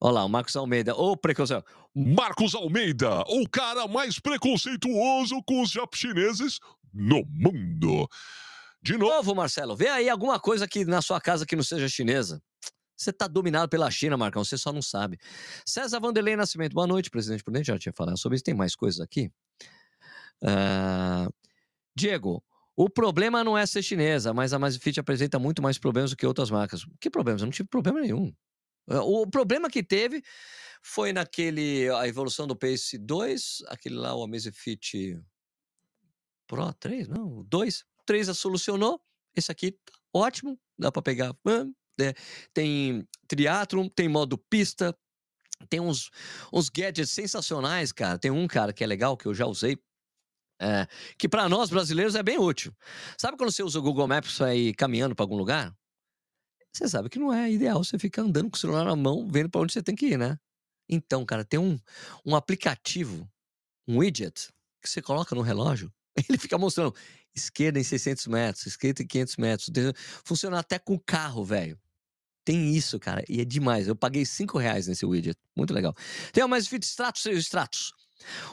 Olha 0.00 0.14
lá, 0.14 0.24
o 0.24 0.28
Marcos 0.28 0.56
Almeida. 0.56 0.96
Ô, 0.96 1.16
precaução. 1.16 1.62
Marcos 1.94 2.56
Almeida, 2.56 3.20
o 3.28 3.48
cara 3.48 3.86
mais 3.86 4.18
preconceituoso 4.18 5.40
com 5.46 5.62
os 5.62 5.72
chineses 5.94 6.58
no 6.92 7.24
mundo. 7.28 8.08
De 8.82 8.98
novo. 8.98 9.12
Novo, 9.12 9.34
Marcelo, 9.36 9.76
vê 9.76 9.88
aí 9.88 10.08
alguma 10.08 10.40
coisa 10.40 10.66
que 10.66 10.84
na 10.84 11.00
sua 11.00 11.20
casa 11.20 11.46
que 11.46 11.54
não 11.54 11.62
seja 11.62 11.88
chinesa. 11.88 12.42
Você 12.96 13.12
tá 13.12 13.26
dominado 13.26 13.68
pela 13.68 13.90
China, 13.90 14.16
Marcão, 14.16 14.44
você 14.44 14.58
só 14.58 14.72
não 14.72 14.82
sabe. 14.82 15.18
César 15.66 16.00
Vanderlei 16.00 16.36
Nascimento, 16.36 16.72
boa 16.72 16.86
noite, 16.86 17.10
presidente 17.10 17.42
Prudente. 17.42 17.68
Já 17.68 17.78
tinha 17.78 17.92
falado 17.92 18.18
sobre 18.18 18.36
isso, 18.36 18.44
tem 18.44 18.54
mais 18.54 18.74
coisas 18.74 19.00
aqui. 19.00 19.30
Ah, 20.42 21.28
Diego, 21.94 22.42
o 22.76 22.90
problema 22.90 23.44
não 23.44 23.56
é 23.56 23.64
ser 23.66 23.82
chinesa, 23.82 24.34
mas 24.34 24.52
a 24.52 24.58
Mazfit 24.58 24.98
apresenta 24.98 25.38
muito 25.38 25.62
mais 25.62 25.78
problemas 25.78 26.10
do 26.10 26.16
que 26.16 26.26
outras 26.26 26.50
marcas. 26.50 26.84
Que 27.00 27.10
problemas? 27.10 27.42
Eu 27.42 27.46
não 27.46 27.52
tive 27.52 27.68
problema 27.68 28.00
nenhum. 28.00 28.32
Ah, 28.88 29.02
O 29.02 29.26
problema 29.26 29.70
que 29.70 29.82
teve 29.82 30.22
foi 30.82 31.12
naquele 31.12 31.88
a 31.90 32.08
evolução 32.08 32.46
do 32.46 32.56
Pace 32.56 32.98
2, 32.98 33.62
aquele 33.68 33.94
lá, 33.96 34.14
o 34.16 34.24
Amazfit 34.24 35.20
Pro 36.46 36.72
3, 36.74 37.08
não, 37.08 37.38
o 37.38 37.44
2. 37.44 37.84
3 38.06 38.28
a 38.28 38.34
solucionou. 38.34 39.00
Esse 39.34 39.50
aqui 39.50 39.72
tá 39.72 39.92
ótimo, 40.12 40.58
dá 40.78 40.90
para 40.92 41.02
pegar. 41.02 41.34
é, 42.00 42.14
tem 42.52 43.06
triatlon, 43.26 43.88
tem 43.88 44.08
modo 44.08 44.36
pista, 44.36 44.96
tem 45.68 45.80
uns, 45.80 46.10
uns 46.52 46.68
gadgets 46.68 47.10
sensacionais, 47.10 47.92
cara. 47.92 48.18
Tem 48.18 48.30
um, 48.30 48.46
cara, 48.46 48.72
que 48.72 48.84
é 48.84 48.86
legal, 48.86 49.16
que 49.16 49.26
eu 49.26 49.34
já 49.34 49.46
usei, 49.46 49.78
é, 50.60 50.86
que 51.18 51.28
para 51.28 51.48
nós 51.48 51.70
brasileiros 51.70 52.14
é 52.14 52.22
bem 52.22 52.38
útil. 52.38 52.74
Sabe 53.18 53.36
quando 53.36 53.50
você 53.50 53.62
usa 53.62 53.78
o 53.78 53.82
Google 53.82 54.06
Maps 54.06 54.36
para 54.36 54.54
ir 54.54 54.74
caminhando 54.74 55.14
para 55.14 55.24
algum 55.24 55.36
lugar? 55.36 55.74
Você 56.72 56.88
sabe 56.88 57.08
que 57.08 57.18
não 57.18 57.32
é 57.32 57.50
ideal 57.50 57.82
você 57.82 57.98
ficar 57.98 58.22
andando 58.22 58.50
com 58.50 58.56
o 58.56 58.58
celular 58.58 58.84
na 58.84 58.96
mão, 58.96 59.28
vendo 59.28 59.50
para 59.50 59.60
onde 59.60 59.72
você 59.72 59.82
tem 59.82 59.94
que 59.94 60.06
ir, 60.06 60.18
né? 60.18 60.38
Então, 60.88 61.24
cara, 61.24 61.44
tem 61.44 61.58
um, 61.58 61.78
um 62.24 62.34
aplicativo, 62.34 63.28
um 63.86 63.98
widget, 63.98 64.48
que 64.80 64.88
você 64.88 65.02
coloca 65.02 65.34
no 65.34 65.42
relógio, 65.42 65.92
ele 66.28 66.38
fica 66.38 66.56
mostrando 66.56 66.94
esquerda 67.34 67.78
em 67.78 67.84
600 67.84 68.26
metros, 68.26 68.66
esquerda 68.66 69.02
em 69.02 69.06
500 69.06 69.36
metros. 69.36 69.70
Funciona 70.24 70.58
até 70.58 70.78
com 70.78 70.98
carro, 70.98 71.44
velho. 71.44 71.78
Tem 72.44 72.74
isso, 72.74 72.98
cara, 72.98 73.24
e 73.28 73.40
é 73.40 73.44
demais. 73.44 73.86
Eu 73.86 73.94
paguei 73.94 74.26
5 74.26 74.58
reais 74.58 74.88
nesse 74.88 75.06
widget. 75.06 75.38
Muito 75.56 75.72
legal. 75.72 75.94
Tem 76.32 76.46
mais 76.48 76.66
Fit 76.66 76.84
Stratus 76.84 77.24
e 77.26 77.30
o 77.30 77.38
Stratus. 77.38 77.92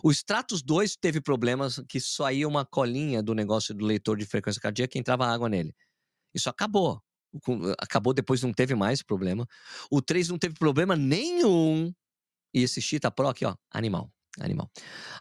O 0.03 0.11
Stratus 0.11 0.61
2 0.61 0.95
teve 0.95 1.21
problemas 1.21 1.81
que 1.87 1.99
só 1.99 2.31
ia 2.31 2.47
uma 2.47 2.65
colinha 2.65 3.21
do 3.21 3.33
negócio 3.33 3.73
do 3.73 3.85
leitor 3.85 4.17
de 4.17 4.25
frequência 4.25 4.61
cardíaca 4.61 4.97
e 4.97 4.99
entrava 4.99 5.25
água 5.27 5.49
nele. 5.49 5.73
Isso 6.33 6.49
acabou. 6.49 7.01
Acabou 7.79 8.13
depois, 8.13 8.41
não 8.41 8.53
teve 8.53 8.75
mais 8.75 9.03
problema. 9.03 9.47
O 9.91 10.01
3 10.01 10.29
não 10.29 10.37
teve 10.37 10.55
problema 10.55 10.95
nenhum. 10.95 11.91
E 12.53 12.63
esse 12.63 12.81
Cheetah 12.81 13.11
Pro 13.11 13.27
aqui, 13.27 13.45
ó, 13.45 13.55
animal. 13.71 14.11
Animal. 14.39 14.69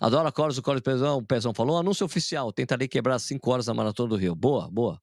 Adoro 0.01 0.27
a 0.27 0.31
o 0.31 0.63
Coros 0.63 0.81
Pezão, 0.81 1.19
o 1.19 1.27
Pezão 1.27 1.55
falou. 1.55 1.79
Anúncio 1.79 2.05
oficial, 2.05 2.53
tentarei 2.53 2.89
quebrar 2.89 3.19
5 3.19 3.51
horas 3.51 3.67
na 3.67 3.75
Maratona 3.75 4.09
do 4.11 4.17
Rio. 4.17 4.35
Boa, 4.35 4.71
boa. 4.71 5.01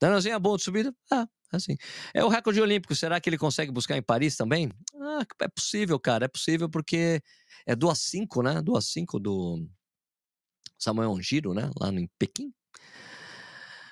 Danielzinho, 0.00 0.34
é 0.34 0.38
bom 0.38 0.56
de 0.56 0.62
subida? 0.62 0.94
Ah, 1.10 1.26
assim. 1.52 1.76
É 2.12 2.24
o 2.24 2.28
recorde 2.28 2.60
olímpico, 2.60 2.94
será 2.94 3.20
que 3.20 3.28
ele 3.28 3.38
consegue 3.38 3.72
buscar 3.72 3.96
em 3.96 4.02
Paris 4.02 4.36
também? 4.36 4.70
Ah, 5.00 5.24
é 5.42 5.48
possível, 5.48 5.98
cara, 5.98 6.26
é 6.26 6.28
possível 6.28 6.68
porque 6.68 7.20
é 7.66 7.74
do 7.74 7.88
A5, 7.88 8.42
né? 8.42 8.62
Do 8.62 8.72
A5 8.72 9.18
do 9.20 9.66
Samuel 10.78 11.10
Ongiro, 11.10 11.54
né? 11.54 11.70
Lá 11.80 11.88
em 11.90 12.08
Pequim. 12.18 12.52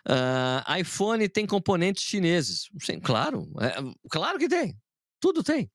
Ah, 0.08 0.78
iPhone 0.78 1.28
tem 1.28 1.46
componentes 1.46 2.04
chineses. 2.04 2.68
Sim, 2.80 3.00
claro, 3.00 3.50
é, 3.60 4.08
claro 4.10 4.38
que 4.38 4.48
tem. 4.48 4.76
Tudo 5.22 5.40
tem. 5.40 5.70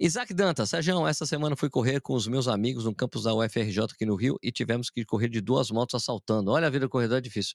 Isaac 0.00 0.32
Dantas, 0.32 0.70
Sérgio, 0.70 1.06
essa 1.06 1.26
semana 1.26 1.54
fui 1.54 1.68
correr 1.68 2.00
com 2.00 2.14
os 2.14 2.26
meus 2.26 2.48
amigos 2.48 2.86
no 2.86 2.94
campus 2.94 3.24
da 3.24 3.34
UFRJ 3.34 3.84
aqui 3.84 4.06
no 4.06 4.14
Rio 4.14 4.38
e 4.42 4.50
tivemos 4.50 4.88
que 4.88 5.04
correr 5.04 5.28
de 5.28 5.42
duas 5.42 5.70
motos 5.70 5.94
assaltando. 5.94 6.50
Olha, 6.50 6.68
a 6.68 6.70
vida 6.70 6.86
do 6.86 6.88
corredor 6.88 7.18
é 7.18 7.20
difícil. 7.20 7.54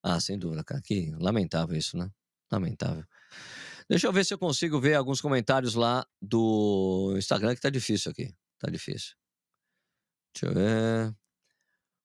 Ah, 0.00 0.20
sem 0.20 0.38
dúvida, 0.38 0.62
cara. 0.62 0.80
Que 0.80 1.10
lamentável 1.18 1.76
isso, 1.76 1.98
né? 1.98 2.08
Lamentável. 2.52 3.04
Deixa 3.88 4.06
eu 4.06 4.12
ver 4.12 4.24
se 4.24 4.32
eu 4.32 4.38
consigo 4.38 4.80
ver 4.80 4.94
alguns 4.94 5.20
comentários 5.20 5.74
lá 5.74 6.06
do 6.22 7.16
Instagram, 7.18 7.56
que 7.56 7.60
tá 7.60 7.68
difícil 7.68 8.12
aqui. 8.12 8.32
Tá 8.56 8.70
difícil. 8.70 9.16
Deixa 10.32 10.46
eu 10.46 10.54
ver. 10.54 11.16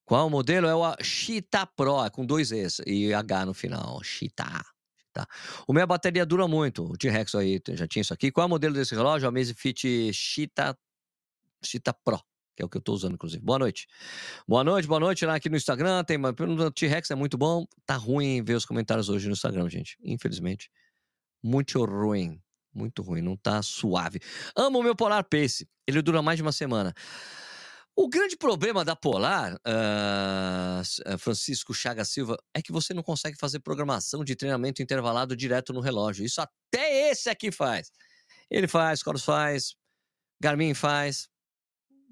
Qual 0.05 0.27
modelo? 0.27 0.65
É 0.65 0.73
o 0.73 1.03
Cheetah 1.03 1.67
Pro, 1.67 2.03
é 2.03 2.09
com 2.09 2.25
dois 2.25 2.51
Es 2.51 2.81
e 2.87 3.13
H 3.13 3.45
no 3.45 3.53
final. 3.53 4.03
Cheetah. 4.03 4.74
Cheetah. 5.15 5.27
O 5.67 5.73
minha 5.73 5.87
bateria 5.87 6.25
dura 6.25 6.47
muito. 6.47 6.83
O 6.83 6.97
T-Rex 6.97 7.35
aí 7.35 7.61
já 7.69 7.87
tinha 7.87 8.01
isso 8.01 8.13
aqui. 8.13 8.31
Qual 8.31 8.43
é 8.43 8.47
o 8.47 8.49
modelo 8.49 8.73
desse 8.73 8.93
relógio? 8.93 9.25
É 9.25 9.27
o 9.27 9.29
Amazfit 9.29 10.11
Cheetah, 10.13 10.77
Cheetah 11.63 11.93
Pro, 12.03 12.19
que 12.55 12.61
é 12.61 12.65
o 12.65 12.69
que 12.69 12.77
eu 12.77 12.81
tô 12.81 12.93
usando, 12.93 13.13
inclusive. 13.13 13.43
Boa 13.43 13.59
noite. 13.59 13.87
Boa 14.47 14.63
noite, 14.63 14.87
boa 14.87 14.99
noite 14.99 15.25
lá 15.25 15.35
aqui 15.35 15.49
no 15.49 15.55
Instagram. 15.55 16.03
Tem 16.03 16.17
uma 16.17 16.33
pergunta 16.33 16.69
T-Rex, 16.71 17.09
é 17.11 17.15
muito 17.15 17.37
bom. 17.37 17.65
Tá 17.85 17.95
ruim 17.95 18.43
ver 18.43 18.55
os 18.55 18.65
comentários 18.65 19.09
hoje 19.09 19.27
no 19.27 19.33
Instagram, 19.33 19.69
gente. 19.69 19.97
Infelizmente. 20.03 20.69
Muito 21.41 21.83
ruim. 21.83 22.41
Muito 22.73 23.01
ruim, 23.01 23.21
não 23.21 23.37
tá 23.37 23.61
suave. 23.61 24.19
Amo 24.53 24.79
o 24.79 24.83
meu 24.83 24.95
Polar 24.95 25.23
Pace. 25.23 25.65
Ele 25.87 26.01
dura 26.01 26.21
mais 26.21 26.37
de 26.37 26.41
uma 26.41 26.51
semana. 26.51 26.93
O 27.97 28.09
grande 28.09 28.35
problema 28.35 28.83
da 28.83 28.93
Polar, 28.93 29.57
ah, 29.65 30.81
Francisco 31.17 31.73
Chaga 31.73 32.03
Silva, 32.03 32.37
é 32.53 32.61
que 32.61 32.71
você 32.71 32.93
não 32.93 33.01
consegue 33.01 33.37
fazer 33.37 33.59
programação 33.61 34.23
de 34.23 34.35
treinamento 34.35 34.81
intervalado 34.81 35.35
direto 35.35 35.71
no 35.71 35.79
relógio. 35.79 36.25
Isso 36.25 36.41
até 36.41 37.09
esse 37.09 37.29
aqui 37.29 37.51
faz. 37.51 37.89
Ele 38.49 38.67
faz, 38.67 39.01
Coros 39.01 39.23
faz, 39.23 39.75
Garmin 40.41 40.73
faz. 40.73 41.29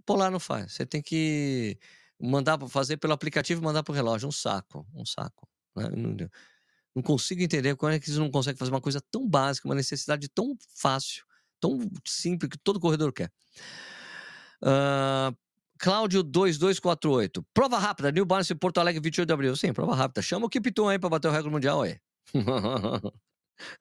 Polar 0.06 0.32
não 0.32 0.40
faz. 0.40 0.74
Você 0.74 0.86
tem 0.86 1.02
que 1.02 1.78
mandar 2.20 2.58
fazer 2.70 2.98
pelo 2.98 3.14
aplicativo 3.14 3.62
e 3.62 3.66
mandar 3.66 3.84
pro 3.84 3.94
relógio. 3.94 4.30
Um 4.30 4.32
saco, 4.32 4.88
um 4.94 5.06
saco. 5.06 5.48
né? 5.76 5.90
Não, 5.90 6.16
não 6.96 7.04
consigo 7.04 7.42
entender 7.42 7.76
como 7.76 7.92
é 7.92 8.00
que 8.00 8.06
eles 8.10 8.20
não 8.20 8.32
conseguem 8.32 8.58
fazer 8.58 8.72
uma 8.72 8.82
coisa 8.82 9.02
tão 9.12 9.28
básica, 9.28 9.68
uma 9.68 9.76
necessidade 9.76 10.30
tão 10.30 10.56
fácil, 10.78 11.26
tão 11.60 11.80
simples 12.06 12.50
que 12.50 12.58
todo 12.58 12.80
corredor 12.80 13.12
quer. 13.12 13.32
Ah, 14.62 15.34
Cláudio 15.84 16.24
2248. 16.24 17.44
Prova 17.54 17.78
rápida, 17.78 18.10
New 18.10 18.24
Balance 18.24 18.56
Porto 18.56 18.78
Alegre 18.78 19.02
28 19.02 19.28
de 19.28 19.34
abril. 19.34 19.54
Sim, 19.54 19.74
prova 19.74 19.94
rápida. 19.94 20.22
Chama 20.22 20.46
o 20.46 20.50
Kipton 20.50 20.88
aí 20.88 20.98
pra 20.98 21.10
bater 21.10 21.28
o 21.28 21.32
recorde 21.32 21.52
mundial 21.52 21.82
aí. 21.82 22.00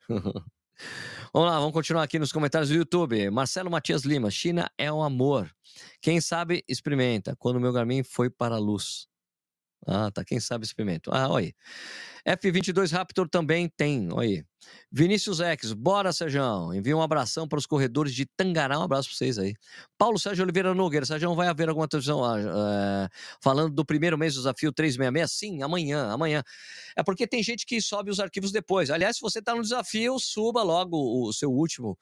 vamos 0.09 1.49
lá, 1.49 1.59
vamos 1.59 1.71
continuar 1.71 2.03
aqui 2.03 2.19
nos 2.19 2.33
comentários 2.33 2.67
do 2.67 2.75
YouTube. 2.75 3.29
Marcelo 3.29 3.71
Matias 3.71 4.03
Lima. 4.03 4.29
China 4.29 4.69
é 4.77 4.91
um 4.91 5.01
amor. 5.01 5.49
Quem 6.01 6.19
sabe, 6.19 6.61
experimenta. 6.67 7.37
Quando 7.37 7.57
meu 7.57 7.71
Garmin 7.71 8.03
foi 8.03 8.29
para 8.29 8.55
a 8.55 8.59
luz. 8.59 9.07
Ah, 9.85 10.11
tá. 10.11 10.23
Quem 10.23 10.39
sabe, 10.39 10.65
experimenta. 10.65 11.11
Ah, 11.13 11.29
olha 11.29 11.45
aí. 11.45 11.53
F22 12.37 12.91
Raptor 12.91 13.27
também 13.27 13.67
tem, 13.67 14.07
olha 14.11 14.27
aí. 14.27 14.45
Vinícius 14.89 15.41
X, 15.41 15.73
bora, 15.73 16.13
Sérgio. 16.13 16.73
Envia 16.73 16.95
um 16.95 17.01
abração 17.01 17.47
para 17.47 17.59
os 17.59 17.65
corredores 17.65 18.13
de 18.13 18.25
Tangará. 18.25 18.79
Um 18.79 18.83
abraço 18.83 19.09
para 19.09 19.17
vocês 19.17 19.37
aí. 19.37 19.55
Paulo 19.97 20.17
Sérgio 20.17 20.43
Oliveira 20.43 20.73
Nogueira. 20.73 21.05
Sérgio, 21.05 21.35
vai 21.35 21.47
haver 21.49 21.67
alguma 21.67 21.87
televisão 21.87 22.23
ah, 22.23 22.39
eh, 22.39 23.09
falando 23.41 23.73
do 23.73 23.83
primeiro 23.83 24.17
mês 24.17 24.35
do 24.35 24.37
desafio 24.37 24.71
366? 24.71 25.31
Sim, 25.31 25.63
amanhã, 25.63 26.11
amanhã. 26.11 26.43
É 26.95 27.03
porque 27.03 27.27
tem 27.27 27.43
gente 27.43 27.65
que 27.65 27.81
sobe 27.81 28.09
os 28.09 28.19
arquivos 28.21 28.51
depois. 28.51 28.89
Aliás, 28.89 29.17
se 29.17 29.21
você 29.21 29.39
está 29.39 29.53
no 29.53 29.61
desafio, 29.61 30.17
suba 30.17 30.63
logo 30.63 30.97
o 31.27 31.33
seu 31.33 31.51
último 31.51 31.97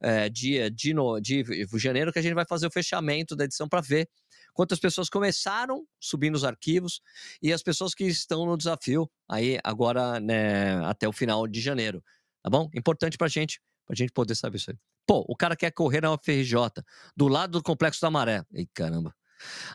eh, 0.00 0.28
dia 0.30 0.70
de, 0.70 0.94
no, 0.94 1.20
de 1.20 1.44
janeiro, 1.74 2.12
que 2.12 2.18
a 2.18 2.22
gente 2.22 2.34
vai 2.34 2.46
fazer 2.48 2.66
o 2.66 2.70
fechamento 2.70 3.36
da 3.36 3.44
edição 3.44 3.68
para 3.68 3.80
ver 3.80 4.08
quantas 4.56 4.80
pessoas 4.80 5.10
começaram 5.10 5.86
subindo 6.00 6.34
os 6.34 6.42
arquivos 6.42 7.02
e 7.42 7.52
as 7.52 7.62
pessoas 7.62 7.94
que 7.94 8.04
estão 8.04 8.46
no 8.46 8.56
desafio 8.56 9.08
aí 9.28 9.60
agora, 9.62 10.18
né, 10.18 10.82
até 10.86 11.06
o 11.06 11.12
final 11.12 11.46
de 11.46 11.60
janeiro. 11.60 12.02
Tá 12.42 12.48
bom? 12.48 12.70
Importante 12.74 13.18
pra 13.18 13.28
gente, 13.28 13.60
pra 13.86 13.94
gente 13.94 14.10
poder 14.12 14.34
saber 14.34 14.56
isso 14.56 14.70
aí. 14.70 14.76
Pô, 15.06 15.24
o 15.28 15.36
cara 15.36 15.54
quer 15.54 15.70
correr 15.72 16.00
na 16.00 16.12
UFRJ, 16.14 16.54
do 17.14 17.28
lado 17.28 17.52
do 17.58 17.62
Complexo 17.62 18.00
da 18.00 18.10
Maré. 18.10 18.42
Ei, 18.54 18.66
caramba. 18.72 19.14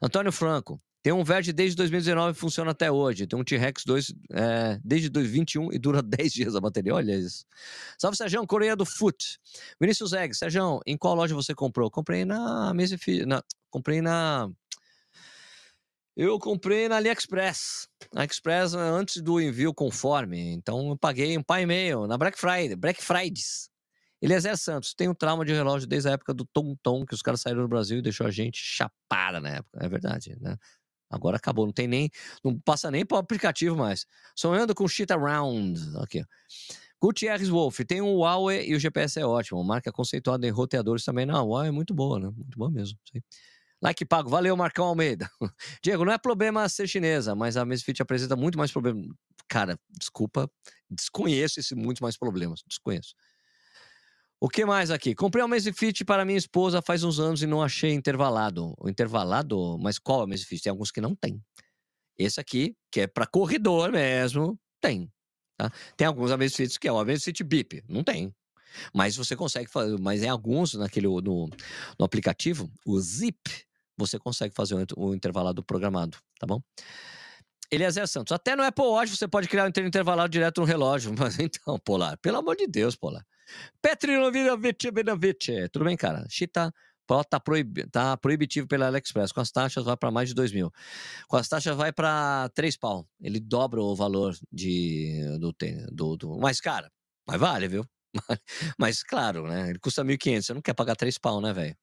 Antônio 0.01 0.31
Franco, 0.31 0.81
tem 1.03 1.13
um 1.13 1.23
Verde 1.23 1.53
desde 1.53 1.75
2019 1.75 2.31
e 2.31 2.39
funciona 2.39 2.71
até 2.71 2.91
hoje. 2.91 3.27
Tem 3.27 3.37
um 3.37 3.43
T-Rex 3.43 3.83
2 3.85 4.13
é, 4.31 4.79
desde 4.83 5.09
2021 5.09 5.71
e 5.71 5.77
dura 5.77 6.01
10 6.03 6.33
dias 6.33 6.55
a 6.55 6.59
bateria. 6.59 6.95
Olha 6.95 7.15
isso. 7.15 7.45
Salve, 7.99 8.17
Sérgio, 8.17 8.45
Coreia 8.47 8.75
do 8.75 8.85
Foot. 8.85 9.39
Vinícius 9.79 10.11
Egg, 10.13 10.35
Sérgio, 10.35 10.79
em 10.87 10.97
qual 10.97 11.13
loja 11.13 11.35
você 11.35 11.53
comprou? 11.53 11.91
Comprei 11.91 12.25
na 12.25 12.73
Mesa 12.73 12.97
na 13.27 13.43
Comprei 13.71 14.01
na. 14.01 14.51
Eu 16.15 16.37
comprei 16.39 16.89
na 16.89 16.97
AliExpress. 16.97 17.87
Na 18.13 18.21
AliExpress 18.21 18.73
antes 18.73 19.21
do 19.21 19.39
envio 19.39 19.73
conforme. 19.73 20.53
Então 20.53 20.89
eu 20.89 20.97
paguei 20.97 21.37
um 21.37 21.43
pai 21.43 21.63
e 21.63 21.65
meio 21.65 22.07
na 22.07 22.17
Black 22.17 22.37
Friday. 22.37 22.75
Black 22.75 23.03
Fridays. 23.03 23.69
Eliezer 24.21 24.55
Santos, 24.55 24.93
tem 24.93 25.09
um 25.09 25.15
trauma 25.15 25.43
de 25.43 25.51
relógio 25.51 25.87
desde 25.87 26.07
a 26.07 26.11
época 26.11 26.31
do 26.31 26.45
Tom 26.45 26.75
Tom, 26.83 27.03
que 27.03 27.15
os 27.15 27.23
caras 27.23 27.41
saíram 27.41 27.63
do 27.63 27.67
Brasil 27.67 27.97
e 27.97 28.01
deixou 28.03 28.27
a 28.27 28.31
gente 28.31 28.59
chapada 28.61 29.39
na 29.39 29.49
época. 29.49 29.79
É 29.83 29.89
verdade, 29.89 30.37
né? 30.39 30.55
Agora 31.09 31.37
acabou, 31.37 31.65
não 31.65 31.73
tem 31.73 31.87
nem, 31.87 32.09
não 32.43 32.57
passa 32.59 32.91
nem 32.91 33.03
para 33.03 33.17
o 33.17 33.19
aplicativo 33.19 33.75
mais. 33.75 34.05
Sonhando 34.35 34.75
com 34.75 34.87
Shit 34.87 35.11
Around. 35.11 35.97
Aqui. 35.97 36.23
Gutierrez 37.01 37.49
Wolf, 37.49 37.79
tem 37.79 37.99
um 37.99 38.15
Huawei 38.19 38.69
e 38.69 38.75
o 38.75 38.79
GPS 38.79 39.19
é 39.19 39.25
ótimo. 39.25 39.63
Marca 39.63 39.91
conceituada 39.91 40.45
em 40.45 40.51
roteadores 40.51 41.03
também. 41.03 41.25
Não, 41.25 41.43
o 41.47 41.49
Huawei 41.49 41.69
é 41.69 41.71
muito 41.71 41.93
boa, 41.93 42.19
né? 42.19 42.31
Muito 42.33 42.57
boa 42.57 42.69
mesmo. 42.69 42.97
Sei. 43.11 43.23
Like 43.81 44.05
pago. 44.05 44.29
Valeu, 44.29 44.55
Marcão 44.55 44.85
Almeida. 44.85 45.29
Diego, 45.83 46.05
não 46.05 46.13
é 46.13 46.17
problema 46.17 46.67
ser 46.69 46.87
chinesa, 46.87 47.33
mas 47.35 47.57
a 47.57 47.65
Mesfit 47.65 48.01
apresenta 48.01 48.35
muito 48.35 48.57
mais 48.57 48.71
problemas. 48.71 49.07
Cara, 49.47 49.77
desculpa, 49.89 50.49
desconheço 50.89 51.59
esse 51.59 51.75
muito 51.75 52.01
mais 52.03 52.17
problemas. 52.17 52.61
Desconheço. 52.67 53.13
O 54.39 54.49
que 54.49 54.65
mais 54.65 54.89
aqui? 54.89 55.13
Comprei 55.13 55.43
um 55.43 55.73
Fit 55.73 56.03
para 56.03 56.25
minha 56.25 56.37
esposa 56.37 56.81
faz 56.81 57.03
uns 57.03 57.19
anos 57.19 57.43
e 57.43 57.47
não 57.47 57.61
achei 57.61 57.93
intervalado. 57.93 58.73
O 58.79 58.89
intervalado? 58.89 59.77
Mas 59.79 59.99
qual 59.99 60.21
é 60.21 60.33
o 60.33 60.37
Fit? 60.37 60.63
Tem 60.63 60.71
alguns 60.71 60.91
que 60.91 60.99
não 60.99 61.15
tem. 61.15 61.39
Esse 62.17 62.39
aqui, 62.39 62.75
que 62.91 63.01
é 63.01 63.07
para 63.07 63.25
corredor 63.25 63.91
mesmo, 63.91 64.59
tem. 64.79 65.11
Tá? 65.57 65.71
Tem 65.95 66.07
alguns 66.07 66.31
Amazfits 66.31 66.77
que 66.77 66.87
é 66.87 66.91
o 66.91 66.97
Amazfit 66.97 67.43
Bip. 67.43 67.83
Não 67.87 68.03
tem. 68.03 68.33
Mas 68.93 69.15
você 69.15 69.35
consegue 69.35 69.69
fazer. 69.69 69.97
Mas 69.99 70.23
em 70.23 70.29
alguns, 70.29 70.73
naquele, 70.73 71.07
no, 71.07 71.49
no 71.99 72.05
aplicativo, 72.05 72.71
o 72.85 72.99
Zip, 72.99 73.37
você 74.05 74.19
consegue 74.19 74.53
fazer 74.53 74.75
o, 74.97 75.13
intervalado 75.15 75.63
programado, 75.63 76.17
tá 76.39 76.45
bom? 76.45 76.61
Eliezer 77.71 78.07
Santos, 78.07 78.33
até 78.33 78.55
no 78.55 78.63
Apple 78.63 78.83
Watch 78.83 79.15
você 79.15 79.27
pode 79.27 79.47
criar 79.47 79.65
um 79.65 79.69
intervalado 79.69 80.29
direto 80.29 80.59
no 80.59 80.67
relógio. 80.67 81.13
Mas 81.17 81.39
então, 81.39 81.79
Polar, 81.79 82.17
pelo 82.17 82.37
amor 82.37 82.55
de 82.55 82.67
Deus, 82.67 82.95
Polar. 82.95 83.25
Petrinovic 83.81 84.91
Benovic. 84.91 85.69
Tudo 85.71 85.85
bem, 85.85 85.95
cara? 85.95 86.25
Chita 86.29 86.73
Pro 87.11 87.23
tá, 87.25 87.39
proib... 87.39 87.79
tá 87.91 88.15
proibitivo 88.15 88.67
pela 88.67 88.87
AliExpress. 88.87 89.33
Com 89.33 89.41
as 89.41 89.51
taxas 89.51 89.83
vai 89.83 89.97
para 89.97 90.11
mais 90.11 90.29
de 90.29 90.35
2 90.35 90.53
mil. 90.53 90.71
Com 91.27 91.35
as 91.35 91.47
taxas 91.49 91.75
vai 91.75 91.91
para 91.91 92.49
3 92.55 92.77
pau. 92.77 93.05
Ele 93.19 93.39
dobra 93.39 93.81
o 93.81 93.93
valor 93.95 94.33
de... 94.51 95.21
do, 95.39 95.53
do, 95.91 96.17
do... 96.17 96.39
Mas, 96.39 96.61
cara, 96.61 96.89
mas 97.27 97.39
vale, 97.39 97.67
viu? 97.67 97.85
Mas, 98.77 99.03
claro, 99.03 99.47
né? 99.47 99.69
Ele 99.69 99.79
custa 99.79 100.03
1.500. 100.03 100.41
Você 100.41 100.53
não 100.53 100.61
quer 100.61 100.73
pagar 100.73 100.95
3 100.95 101.17
pau, 101.17 101.39
né, 101.39 101.53
velho? 101.53 101.75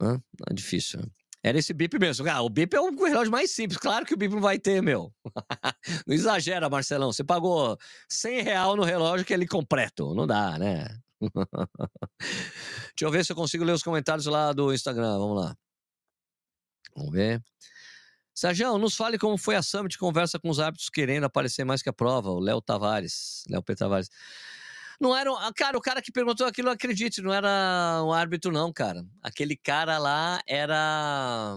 É 0.00 0.54
difícil. 0.54 1.00
Era 1.42 1.58
esse 1.58 1.74
bip 1.74 1.98
mesmo. 1.98 2.28
Ah, 2.30 2.40
o 2.40 2.48
bip 2.48 2.74
é 2.74 2.80
o 2.80 3.04
relógio 3.04 3.30
mais 3.30 3.50
simples. 3.50 3.78
Claro 3.78 4.06
que 4.06 4.14
o 4.14 4.16
bip 4.16 4.32
não 4.34 4.40
vai 4.40 4.58
ter, 4.58 4.82
meu. 4.82 5.12
não 6.06 6.14
exagera, 6.14 6.70
Marcelão. 6.70 7.12
Você 7.12 7.22
pagou 7.22 7.78
100 8.08 8.42
real 8.42 8.76
no 8.76 8.82
relógio 8.82 9.26
que 9.26 9.34
é 9.34 9.36
ele 9.36 9.46
completo. 9.46 10.14
Não 10.14 10.26
dá, 10.26 10.58
né? 10.58 10.88
Deixa 12.18 13.02
eu 13.02 13.10
ver 13.10 13.24
se 13.26 13.32
eu 13.32 13.36
consigo 13.36 13.62
ler 13.62 13.72
os 13.72 13.82
comentários 13.82 14.24
lá 14.24 14.54
do 14.54 14.72
Instagram. 14.72 15.18
Vamos 15.18 15.44
lá. 15.44 15.56
Vamos 16.96 17.12
ver. 17.12 17.42
Sérgio, 18.34 18.78
nos 18.78 18.96
fale 18.96 19.18
como 19.18 19.36
foi 19.36 19.54
a 19.54 19.62
Summit 19.62 19.98
conversa 19.98 20.40
com 20.40 20.48
os 20.48 20.58
árbitros 20.58 20.88
querendo 20.88 21.24
aparecer 21.24 21.64
mais 21.64 21.82
que 21.82 21.90
a 21.90 21.92
prova. 21.92 22.30
O 22.30 22.40
Léo 22.40 22.62
Tavares. 22.62 23.44
Léo 23.50 23.62
P. 23.62 23.74
Tavares. 23.76 24.08
Não 25.00 25.16
era. 25.16 25.32
Um, 25.32 25.52
cara, 25.54 25.76
o 25.76 25.80
cara 25.80 26.02
que 26.02 26.12
perguntou 26.12 26.46
aquilo, 26.46 26.70
acredite, 26.70 27.22
não 27.22 27.32
era 27.32 28.02
um 28.04 28.12
árbitro, 28.12 28.52
não, 28.52 28.72
cara. 28.72 29.04
Aquele 29.22 29.56
cara 29.56 29.98
lá 29.98 30.40
era. 30.46 31.56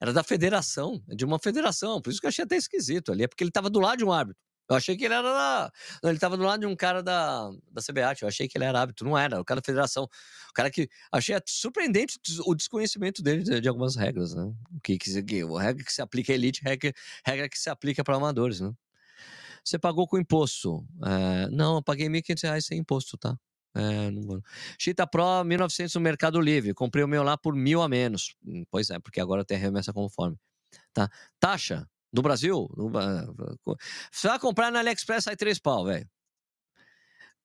Era 0.00 0.12
da 0.12 0.22
federação, 0.22 1.02
de 1.08 1.24
uma 1.24 1.38
federação. 1.38 2.02
Por 2.02 2.10
isso 2.10 2.20
que 2.20 2.26
eu 2.26 2.28
achei 2.28 2.44
até 2.44 2.56
esquisito 2.56 3.12
ali. 3.12 3.24
É 3.24 3.28
porque 3.28 3.42
ele 3.42 3.50
tava 3.50 3.70
do 3.70 3.80
lado 3.80 3.98
de 3.98 4.04
um 4.04 4.12
árbitro. 4.12 4.40
Eu 4.68 4.74
achei 4.74 4.96
que 4.96 5.04
ele 5.04 5.14
era 5.14 5.22
da... 5.22 5.72
Não, 6.02 6.10
ele 6.10 6.18
tava 6.18 6.36
do 6.36 6.42
lado 6.42 6.60
de 6.60 6.66
um 6.66 6.74
cara 6.74 7.02
da, 7.02 7.50
da 7.70 7.80
CBAT. 7.80 8.22
Eu 8.22 8.28
achei 8.28 8.48
que 8.48 8.58
ele 8.58 8.64
era 8.64 8.80
árbitro. 8.80 9.08
Não 9.08 9.16
era, 9.16 9.40
o 9.40 9.44
cara 9.44 9.60
da 9.60 9.64
federação. 9.64 10.04
O 10.04 10.52
cara 10.52 10.70
que. 10.70 10.88
Achei 11.12 11.36
surpreendente 11.46 12.18
o 12.44 12.54
desconhecimento 12.54 13.22
dele 13.22 13.42
de, 13.42 13.60
de 13.60 13.68
algumas 13.68 13.94
regras, 13.94 14.34
né? 14.34 14.42
O 14.70 14.80
que, 14.82 14.98
que, 14.98 15.10
a 15.10 15.62
regra 15.62 15.84
que 15.84 15.92
se 15.92 16.02
aplica 16.02 16.32
à 16.32 16.34
elite, 16.34 16.62
regra, 16.64 16.92
regra 17.24 17.48
que 17.48 17.58
se 17.58 17.70
aplica 17.70 18.02
para 18.02 18.16
amadores, 18.16 18.60
né? 18.60 18.72
Você 19.66 19.80
pagou 19.80 20.06
com 20.06 20.16
imposto? 20.16 20.86
É, 21.04 21.48
não, 21.50 21.76
eu 21.76 21.82
paguei 21.82 22.06
R$ 22.06 22.22
1.500 22.22 22.60
sem 22.60 22.78
imposto, 22.78 23.18
tá? 23.18 23.36
É, 23.74 24.10
não... 24.12 24.40
Chita 24.78 25.04
Pro 25.06 25.42
1900 25.44 25.92
no 25.96 26.00
Mercado 26.00 26.40
Livre. 26.40 26.72
Comprei 26.72 27.02
o 27.02 27.08
meu 27.08 27.24
lá 27.24 27.36
por 27.36 27.54
mil 27.56 27.82
a 27.82 27.88
menos. 27.88 28.36
Hum, 28.46 28.64
pois 28.70 28.90
é, 28.90 28.98
porque 29.00 29.20
agora 29.20 29.44
tem 29.44 29.58
remessa 29.58 29.92
conforme. 29.92 30.36
Tá? 30.94 31.10
Taxa 31.40 31.84
do 32.12 32.22
Brasil. 32.22 32.70
No... 32.76 32.90
Vai 32.90 34.38
comprar 34.38 34.70
na 34.70 34.78
AliExpress, 34.78 35.24
sai 35.24 35.36
três 35.36 35.58
pau, 35.58 35.84
velho. 35.84 36.08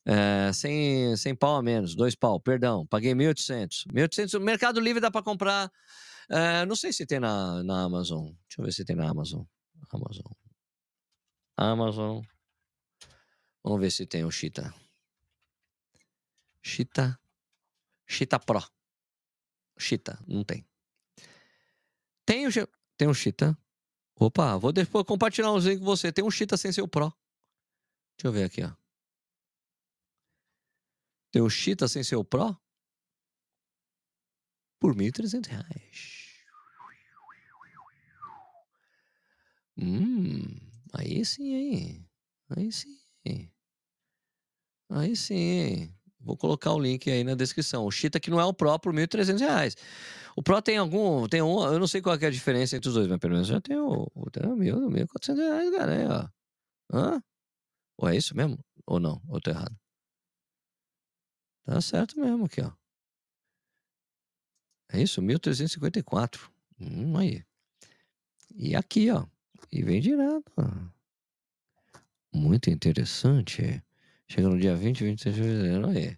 É, 0.05 0.51
sem, 0.53 1.15
sem 1.17 1.35
pau 1.35 1.57
a 1.57 1.63
menos, 1.63 1.95
dois 1.95 2.15
pau, 2.15 2.39
perdão, 2.39 2.85
paguei 2.87 3.13
1.800. 3.13 3.85
1.800, 3.93 4.39
Mercado 4.39 4.79
Livre 4.79 5.01
dá 5.01 5.09
para 5.09 5.23
comprar. 5.23 5.71
É, 6.29 6.65
não 6.67 6.75
sei 6.75 6.93
se 6.93 7.05
tem 7.05 7.19
na, 7.19 7.63
na 7.63 7.83
Amazon. 7.83 8.25
Deixa 8.47 8.59
eu 8.59 8.65
ver 8.65 8.71
se 8.71 8.85
tem 8.85 8.95
na 8.95 9.09
Amazon. 9.09 9.43
Amazon. 9.91 10.31
Amazon. 11.61 12.23
Vamos 13.63 13.79
ver 13.79 13.91
se 13.91 14.07
tem 14.07 14.25
o 14.25 14.31
Cheetah. 14.31 14.73
Cheetah. 16.63 17.19
Cheetah 18.07 18.39
Pro. 18.39 18.61
Cheetah, 19.77 20.19
não 20.27 20.43
tem. 20.43 20.65
Tem 22.25 22.47
o, 22.47 22.51
tem 22.97 23.13
Cheetah. 23.13 23.57
Opa, 24.15 24.57
vou 24.57 24.71
depois 24.71 25.05
compartilhar 25.05 25.51
um 25.51 25.57
link 25.57 25.79
com 25.79 25.85
você. 25.85 26.11
Tem 26.11 26.23
um 26.23 26.31
Cheetah 26.31 26.57
sem 26.57 26.71
ser 26.71 26.81
o 26.81 26.87
Pro. 26.87 27.13
Deixa 28.17 28.27
eu 28.27 28.31
ver 28.31 28.45
aqui, 28.45 28.63
ó. 28.63 28.71
Tem 31.31 31.41
o 31.41 31.49
Cheetah 31.49 31.87
sem 31.87 32.03
ser 32.03 32.15
o 32.15 32.23
Pro? 32.23 32.57
Por 34.79 34.95
R$ 34.95 35.11
1.300. 35.11 36.31
Hum. 39.77 40.70
Aí 40.93 41.23
sim, 41.25 41.53
hein? 41.53 42.09
Aí 42.49 42.71
sim. 42.71 42.97
Aí 44.89 45.15
sim. 45.15 45.93
Vou 46.19 46.37
colocar 46.37 46.71
o 46.73 46.79
link 46.79 47.09
aí 47.09 47.23
na 47.23 47.33
descrição. 47.33 47.85
O 47.85 47.91
Chita 47.91 48.19
que 48.19 48.29
não 48.29 48.39
é 48.39 48.45
o 48.45 48.53
Pro 48.53 48.77
por 48.79 48.93
R$ 48.93 49.07
1.300. 49.07 49.75
O 50.35 50.43
Pro 50.43 50.61
tem 50.61 50.77
algum. 50.77 51.27
Tem 51.27 51.41
um. 51.41 51.63
Eu 51.63 51.79
não 51.79 51.87
sei 51.87 52.01
qual 52.01 52.15
é 52.15 52.25
a 52.25 52.29
diferença 52.31 52.75
entre 52.75 52.89
os 52.89 52.95
dois, 52.95 53.07
mas 53.07 53.17
pelo 53.19 53.33
menos 53.33 53.47
já 53.47 53.59
tem 53.61 53.77
o. 53.77 54.07
Tem 54.31 54.45
o 54.45 54.55
mil, 54.55 54.89
R$ 54.89 55.05
1.400, 55.05 55.71
cara. 55.71 55.91
Aí, 55.97 56.05
ó. 56.07 56.29
Hã? 56.93 57.23
Ou 57.97 58.09
é 58.09 58.17
isso 58.17 58.35
mesmo? 58.35 58.59
Ou 58.87 58.99
não? 58.99 59.21
Ou 59.29 59.41
tô 59.41 59.51
errado? 59.51 59.75
Tá 61.65 61.81
certo 61.81 62.19
mesmo 62.19 62.45
aqui, 62.45 62.61
ó. 62.61 62.71
É 64.89 65.01
isso? 65.01 65.21
1.354. 65.21 66.49
Hum, 66.79 67.17
aí. 67.17 67.43
E 68.55 68.75
aqui, 68.75 69.09
ó. 69.09 69.25
E 69.71 69.81
vem 69.83 70.01
direto. 70.01 70.51
Muito 72.33 72.69
interessante. 72.69 73.81
Chega 74.27 74.49
no 74.49 74.59
dia 74.59 74.75
20, 74.75 75.03
26 75.03 75.35
de 75.35 75.41
fevereiro. 75.41 75.87
Aí. 75.89 76.17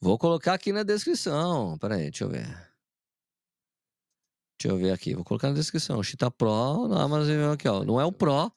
Vou 0.00 0.18
colocar 0.18 0.54
aqui 0.54 0.72
na 0.72 0.82
descrição. 0.82 1.78
Pera 1.78 1.96
aí, 1.96 2.10
deixa 2.10 2.24
eu 2.24 2.30
ver. 2.30 2.46
Deixa 4.58 4.74
eu 4.74 4.76
ver 4.76 4.92
aqui. 4.92 5.14
Vou 5.14 5.24
colocar 5.24 5.48
na 5.48 5.54
descrição. 5.54 6.02
Chita 6.02 6.30
Pro 6.30 6.88
na 6.88 7.02
Amazon 7.02 7.52
aqui, 7.52 7.68
ó. 7.68 7.84
Não 7.84 8.00
é 8.00 8.04
o 8.04 8.12
Pro. 8.12 8.52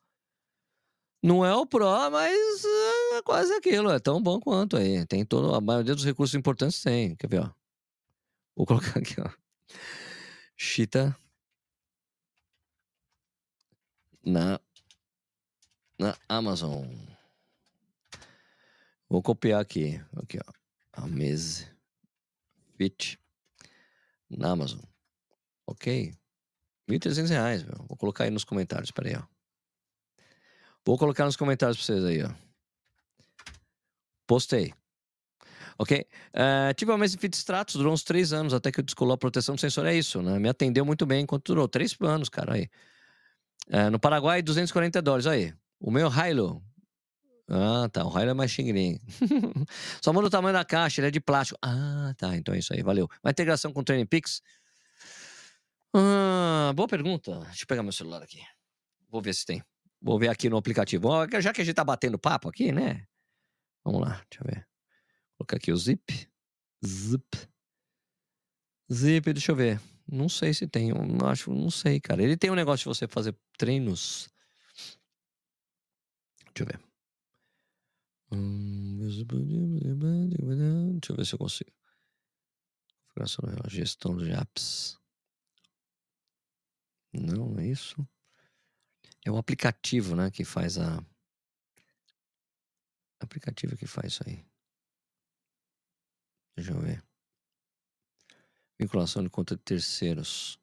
Não 1.23 1.45
é 1.45 1.55
o 1.55 1.65
Pro, 1.65 2.09
mas 2.11 2.63
é 3.13 3.21
quase 3.23 3.53
aquilo. 3.53 3.91
É 3.91 3.99
tão 3.99 4.21
bom 4.21 4.39
quanto 4.39 4.77
aí. 4.77 5.05
Tem 5.05 5.23
todo. 5.23 5.53
A 5.53 5.61
maioria 5.61 5.93
dos 5.93 6.05
recursos 6.05 6.33
importantes 6.33 6.81
tem. 6.81 7.15
Quer 7.15 7.27
ver, 7.27 7.41
ó? 7.41 7.51
Vou 8.55 8.65
colocar 8.65 8.99
aqui, 8.99 9.15
ó. 9.21 9.29
Chita 10.57 11.15
na, 14.23 14.59
na 15.97 16.17
Amazon. 16.27 16.85
Vou 19.09 19.21
copiar 19.21 19.61
aqui. 19.61 20.01
Aqui, 20.15 20.39
ó. 20.39 20.51
Amazfit 20.93 21.69
na 24.29 24.51
Amazon. 24.51 24.81
Ok? 25.65 26.13
1.300 26.89 27.29
reais, 27.29 27.63
meu. 27.63 27.85
Vou 27.87 27.97
colocar 27.97 28.25
aí 28.25 28.29
nos 28.29 28.43
comentários, 28.43 28.91
peraí, 28.91 29.15
ó. 29.15 29.23
Vou 30.85 30.97
colocar 30.97 31.25
nos 31.25 31.35
comentários 31.35 31.77
pra 31.77 31.85
vocês 31.85 32.03
aí, 32.05 32.23
ó. 32.23 32.31
Postei. 34.25 34.73
Ok? 35.77 36.07
Uh, 36.33 36.73
tive 36.75 36.91
uma 36.91 36.97
mesa 36.97 37.17
de 37.17 37.35
Stratos, 37.35 37.75
durou 37.75 37.93
uns 37.93 38.03
três 38.03 38.33
anos, 38.33 38.53
até 38.53 38.71
que 38.71 38.79
eu 38.79 38.83
descolou 38.83 39.13
a 39.13 39.17
proteção 39.17 39.55
do 39.55 39.61
sensor. 39.61 39.85
É 39.85 39.95
isso, 39.95 40.21
né? 40.21 40.37
Me 40.39 40.47
atendeu 40.47 40.85
muito 40.85 41.05
bem 41.05 41.23
enquanto 41.23 41.47
durou. 41.47 41.67
Três 41.67 41.95
anos, 42.01 42.29
cara, 42.29 42.53
aí. 42.53 42.69
Uh, 43.67 43.89
no 43.91 43.99
Paraguai, 43.99 44.41
240 44.41 45.01
dólares, 45.01 45.27
aí. 45.27 45.53
O 45.79 45.91
meu 45.91 46.09
Hilo. 46.09 46.63
Ah, 47.49 47.89
tá. 47.91 48.05
O 48.05 48.09
Hilo 48.09 48.31
é 48.31 48.33
mais 48.33 48.51
xingrim. 48.51 48.99
Só 50.01 50.13
muda 50.13 50.27
o 50.27 50.29
tamanho 50.29 50.53
da 50.53 50.63
caixa, 50.63 51.01
ele 51.01 51.07
é 51.07 51.11
de 51.11 51.19
plástico. 51.19 51.59
Ah, 51.61 52.13
tá. 52.17 52.35
Então 52.35 52.53
é 52.53 52.59
isso 52.59 52.73
aí, 52.73 52.81
valeu. 52.81 53.09
Uma 53.23 53.31
integração 53.31 53.73
com 53.73 53.81
o 53.81 53.83
Training 53.83 54.05
Peaks? 54.05 54.41
Ah, 55.93 56.71
boa 56.75 56.87
pergunta. 56.87 57.39
Deixa 57.45 57.63
eu 57.63 57.67
pegar 57.67 57.83
meu 57.83 57.91
celular 57.91 58.23
aqui. 58.23 58.41
Vou 59.09 59.21
ver 59.21 59.33
se 59.33 59.45
tem. 59.45 59.61
Vou 60.01 60.17
ver 60.17 60.29
aqui 60.29 60.49
no 60.49 60.57
aplicativo. 60.57 61.09
Já 61.41 61.51
que 61.51 61.61
a 61.61 61.65
gente 61.65 61.75
tá 61.75 61.83
batendo 61.83 62.17
papo 62.17 62.47
aqui, 62.47 62.71
né? 62.71 63.05
Vamos 63.83 64.01
lá, 64.01 64.23
deixa 64.29 64.41
eu 64.41 64.45
ver. 64.45 64.67
Vou 65.37 65.39
colocar 65.39 65.57
aqui 65.57 65.71
o 65.71 65.77
zip. 65.77 66.29
Zip. 66.85 67.37
Zip, 68.91 69.33
deixa 69.33 69.51
eu 69.51 69.55
ver. 69.55 69.79
Não 70.11 70.27
sei 70.27 70.53
se 70.53 70.67
tem. 70.67 70.89
Eu 70.89 70.97
acho, 71.25 71.53
não 71.53 71.71
sei, 71.71 72.01
cara. 72.01 72.21
Ele 72.21 72.35
tem 72.35 72.51
um 72.51 72.55
negócio 72.55 72.83
de 72.83 72.97
você 72.97 73.07
fazer 73.07 73.33
treinos. 73.57 74.29
Deixa 76.53 76.63
eu 76.63 76.65
ver. 76.65 76.79
Deixa 80.99 81.13
eu 81.13 81.15
ver 81.15 81.25
se 81.25 81.33
eu 81.33 81.39
consigo. 81.39 81.71
Gestão 83.69 84.17
de 84.17 84.31
apps. 84.31 84.99
Não, 87.13 87.57
é 87.57 87.67
isso. 87.67 88.05
É 89.25 89.31
o 89.31 89.37
aplicativo, 89.37 90.15
né, 90.15 90.29
que 90.29 90.43
faz 90.43 90.77
a. 90.77 91.01
Aplicativo 93.19 93.77
que 93.77 93.85
faz 93.85 94.13
isso 94.13 94.23
aí. 94.27 94.45
Deixa 96.55 96.71
eu 96.71 96.81
ver. 96.81 97.10
Vinculação 98.81 99.23
de 99.23 99.29
conta 99.29 99.55
de 99.55 99.61
terceiros. 99.61 100.59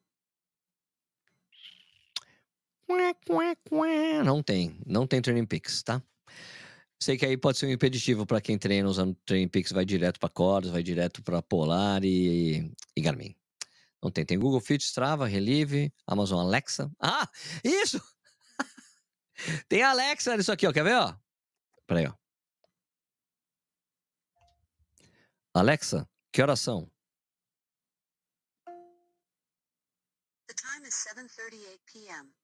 Não 4.25 4.43
tem. 4.43 4.77
Não 4.85 5.07
tem 5.07 5.21
Training 5.21 5.47
tá? 5.85 6.03
Sei 7.01 7.17
que 7.17 7.25
aí 7.25 7.37
pode 7.37 7.57
ser 7.57 7.67
um 7.67 7.71
impeditivo 7.71 8.25
para 8.25 8.41
quem 8.41 8.57
treina 8.57 8.89
usando 8.89 9.15
Training 9.25 9.49
vai 9.71 9.85
direto 9.85 10.19
para 10.19 10.27
Cordas, 10.27 10.69
vai 10.69 10.83
direto 10.83 11.23
para 11.23 11.41
Polar 11.41 12.03
e, 12.03 12.69
e 12.93 13.01
Garmin. 13.01 13.33
Não 14.03 14.11
tem. 14.11 14.25
Tem 14.25 14.37
Google 14.37 14.59
Fit, 14.59 14.83
Strava, 14.83 15.25
Relive, 15.25 15.93
Amazon 16.05 16.45
Alexa. 16.45 16.91
Ah, 16.99 17.29
isso! 17.63 18.01
tem 19.69 19.81
Alexa 19.81 20.35
nisso 20.35 20.51
aqui, 20.51 20.67
ó. 20.67 20.73
Quer 20.73 20.83
ver, 20.83 20.95
ó? 20.95 21.15
Peraí, 21.87 22.05
ó. 22.05 22.13
Alexa, 25.53 26.05
que 26.33 26.41
horas 26.41 26.59
são? 26.59 26.91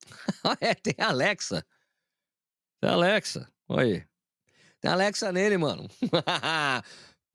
é, 0.61 0.73
tem 0.73 0.95
Alexa. 0.99 1.65
Tem 2.81 2.89
Alexa. 2.89 3.51
Olha. 3.67 4.07
Tem 4.79 4.91
Alexa 4.91 5.31
nele, 5.31 5.57
mano. 5.57 5.87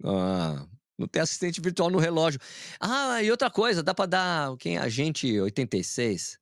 ah, 0.04 0.66
não 0.98 1.08
tem 1.08 1.22
assistente 1.22 1.60
virtual 1.60 1.90
no 1.90 1.98
relógio. 1.98 2.38
Ah, 2.78 3.22
e 3.22 3.30
outra 3.30 3.50
coisa, 3.50 3.82
dá 3.82 3.94
pra 3.94 4.06
dar. 4.06 4.56
Quem 4.58 4.76
é 4.76 4.80
agente 4.80 5.40
86? 5.40 6.38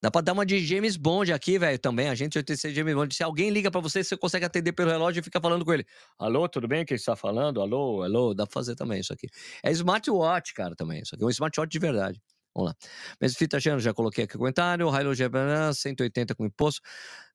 Dá 0.00 0.12
pra 0.12 0.20
dar 0.20 0.32
uma 0.32 0.46
de 0.46 0.64
James 0.64 0.96
Bond 0.96 1.32
aqui, 1.32 1.58
velho, 1.58 1.78
também. 1.78 2.08
Agente 2.08 2.38
86 2.38 2.74
James 2.74 2.94
Bond. 2.94 3.14
Se 3.14 3.22
alguém 3.22 3.50
liga 3.50 3.70
para 3.70 3.80
você, 3.80 4.04
você 4.04 4.16
consegue 4.16 4.44
atender 4.44 4.72
pelo 4.72 4.90
relógio 4.90 5.20
e 5.20 5.22
fica 5.22 5.40
falando 5.40 5.64
com 5.64 5.72
ele. 5.72 5.84
Alô, 6.18 6.48
tudo 6.48 6.68
bem? 6.68 6.84
Quem 6.84 6.94
está 6.94 7.16
falando? 7.16 7.60
Alô, 7.60 8.02
alô. 8.02 8.32
Dá 8.32 8.46
pra 8.46 8.52
fazer 8.52 8.76
também 8.76 9.00
isso 9.00 9.12
aqui. 9.12 9.26
É 9.62 9.72
smartwatch, 9.72 10.54
cara, 10.54 10.76
também. 10.76 11.00
Isso 11.02 11.14
aqui 11.16 11.24
é 11.24 11.26
um 11.26 11.30
smartwatch 11.30 11.70
de 11.70 11.78
verdade. 11.80 12.22
Vamos 12.58 12.70
lá. 12.70 12.76
Mas 13.20 13.36
fita 13.36 13.60
Chano, 13.60 13.78
já 13.78 13.94
coloquei 13.94 14.24
aqui 14.24 14.34
o 14.34 14.38
comentário. 14.38 14.88
Hilo 14.88 15.14
GBN, 15.14 15.72
180 15.72 16.34
com 16.34 16.44
imposto. 16.44 16.80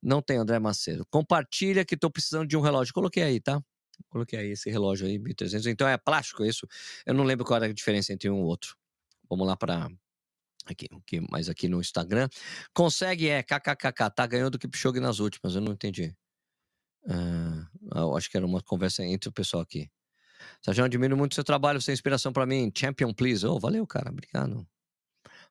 Não 0.01 0.21
tem 0.21 0.37
André 0.37 0.59
Macedo. 0.59 1.05
Compartilha 1.09 1.85
que 1.85 1.95
tô 1.95 2.11
precisando 2.11 2.45
de 2.45 2.57
um 2.57 2.61
relógio. 2.61 2.93
Coloquei 2.93 3.23
aí, 3.23 3.39
tá? 3.39 3.61
Coloquei 4.09 4.39
aí 4.39 4.51
esse 4.51 4.69
relógio 4.69 5.07
aí, 5.07 5.17
1300. 5.17 5.67
Então 5.67 5.87
é 5.87 5.97
plástico 5.97 6.43
isso? 6.43 6.67
Eu 7.05 7.13
não 7.13 7.23
lembro 7.23 7.45
qual 7.45 7.55
era 7.55 7.67
a 7.67 7.73
diferença 7.73 8.11
entre 8.11 8.29
um 8.29 8.39
e 8.39 8.43
outro. 8.43 8.75
Vamos 9.29 9.47
lá 9.47 9.55
para 9.55 9.87
aqui, 10.65 10.87
aqui, 10.91 11.21
mais 11.31 11.47
aqui 11.47 11.69
no 11.69 11.79
Instagram. 11.79 12.27
Consegue, 12.73 13.29
é, 13.29 13.41
kkkk, 13.41 14.09
tá 14.13 14.27
ganhando 14.27 14.51
do 14.51 14.59
Kipchoge 14.59 14.99
nas 14.99 15.19
últimas, 15.19 15.55
eu 15.55 15.61
não 15.61 15.71
entendi. 15.71 16.13
Uh, 17.05 18.15
acho 18.15 18.29
que 18.29 18.35
era 18.35 18.45
uma 18.45 18.61
conversa 18.61 19.03
entre 19.03 19.29
o 19.29 19.31
pessoal 19.31 19.63
aqui. 19.63 19.89
Sérgio, 20.61 20.83
admiro 20.83 21.15
muito 21.15 21.35
seu 21.35 21.43
trabalho, 21.43 21.79
é 21.87 21.91
inspiração 21.91 22.33
para 22.33 22.45
mim. 22.45 22.71
Champion, 22.75 23.13
please. 23.13 23.45
Oh, 23.45 23.57
valeu, 23.59 23.87
cara, 23.87 24.09
obrigado. 24.09 24.67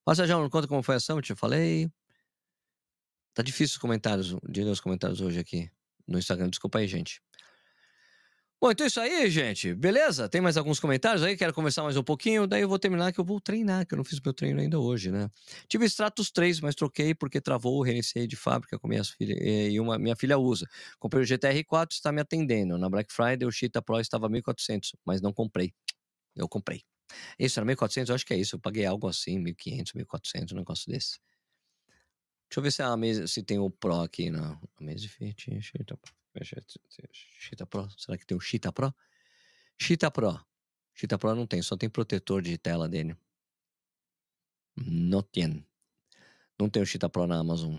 Mas, 0.07 0.19
Sérgio, 0.19 0.39
não 0.39 0.51
conta 0.51 0.67
como 0.69 0.83
foi 0.83 0.97
a 0.97 1.01
Summit, 1.01 1.31
eu 1.31 1.37
falei. 1.37 1.91
Tá 3.35 3.43
difícil 3.43 3.75
os 3.75 3.79
comentários, 3.79 4.37
de 4.49 4.63
ler 4.63 4.71
os 4.71 4.81
comentários 4.81 5.21
hoje 5.21 5.39
aqui 5.39 5.71
no 6.07 6.19
Instagram, 6.19 6.51
desculpa 6.51 6.79
aí, 6.79 6.87
gente. 6.89 7.23
Bom, 8.61 8.71
então 8.71 8.85
é 8.85 8.87
isso 8.87 9.01
aí, 9.01 9.29
gente. 9.29 9.75
Beleza? 9.75 10.29
Tem 10.29 10.41
mais 10.41 10.57
alguns 10.57 10.79
comentários 10.79 11.25
aí? 11.25 11.37
Quero 11.37 11.53
conversar 11.53 11.83
mais 11.83 11.97
um 11.97 12.03
pouquinho. 12.03 12.47
Daí 12.47 12.63
eu 12.63 12.69
vou 12.69 12.79
terminar 12.79 13.13
que 13.13 13.19
eu 13.19 13.25
vou 13.25 13.41
treinar, 13.41 13.85
que 13.85 13.93
eu 13.93 13.97
não 13.97 14.05
fiz 14.05 14.21
meu 14.21 14.33
treino 14.33 14.61
ainda 14.61 14.79
hoje, 14.79 15.11
né? 15.11 15.29
Tive 15.67 15.85
Stratos 15.87 16.31
3, 16.31 16.61
mas 16.61 16.77
troquei 16.77 17.13
porque 17.13 17.41
travou, 17.41 17.83
reiniciei 17.83 18.25
de 18.25 18.37
fábrica 18.37 18.79
com 18.79 18.87
minhas 18.87 19.11
filhas 19.11 19.37
e 19.41 19.81
uma 19.81 19.99
minha 19.99 20.15
filha 20.15 20.39
usa. 20.39 20.65
Comprei 21.01 21.25
o 21.25 21.27
GTR 21.27 21.65
4, 21.65 21.97
está 21.97 22.13
me 22.13 22.21
atendendo. 22.21 22.79
Na 22.79 22.89
Black 22.89 23.13
Friday 23.13 23.49
o 23.49 23.51
Cheetah 23.51 23.83
Pro 23.83 23.99
estava 23.99 24.29
1.400, 24.29 24.93
mas 25.05 25.21
não 25.21 25.33
comprei. 25.33 25.75
Eu 26.37 26.49
comprei. 26.49 26.85
Isso 27.39 27.59
era 27.59 27.67
1.400? 27.67 28.09
Eu 28.09 28.15
acho 28.15 28.27
que 28.27 28.35
é 28.35 28.37
isso. 28.37 28.57
Eu 28.57 28.61
paguei 28.61 28.85
algo 28.85 29.09
assim, 29.09 29.43
1.500, 29.43 29.95
1.400, 29.95 30.53
um 30.53 30.57
negócio 30.57 30.91
desse. 30.91 31.19
Deixa 32.49 32.59
eu 32.59 32.63
ver 32.63 32.71
se, 32.71 32.83
a 32.83 32.97
mesa, 32.97 33.27
se 33.27 33.43
tem 33.43 33.59
o 33.59 33.71
Pro 33.71 34.01
aqui 34.01 34.31
na, 34.31 34.61
mesa 34.81 35.01
de 35.01 35.09
fit. 35.09 35.61
Cheetah. 35.61 35.99
Cheetah 37.39 37.67
Pro. 37.67 37.89
Será 37.99 38.19
que 38.19 38.27
tem 38.27 38.37
o 38.37 38.41
Cheetah 38.41 38.73
Pro? 38.73 38.95
Cheetah 39.81 40.11
Pro. 40.11 40.39
Cheetah 40.95 41.19
Pro 41.19 41.35
não 41.35 41.47
tem, 41.47 41.63
só 41.63 41.77
tem 41.77 41.89
protetor 41.89 42.43
de 42.43 42.59
tela 42.59 42.89
dele. 42.89 43.17
Não 44.77 45.23
tem. 45.23 45.67
Não 46.59 46.69
tem 46.69 46.83
o 46.83 46.87
Cheetah 46.87 47.09
Pro 47.09 47.27
na 47.27 47.39
Amazon. 47.39 47.79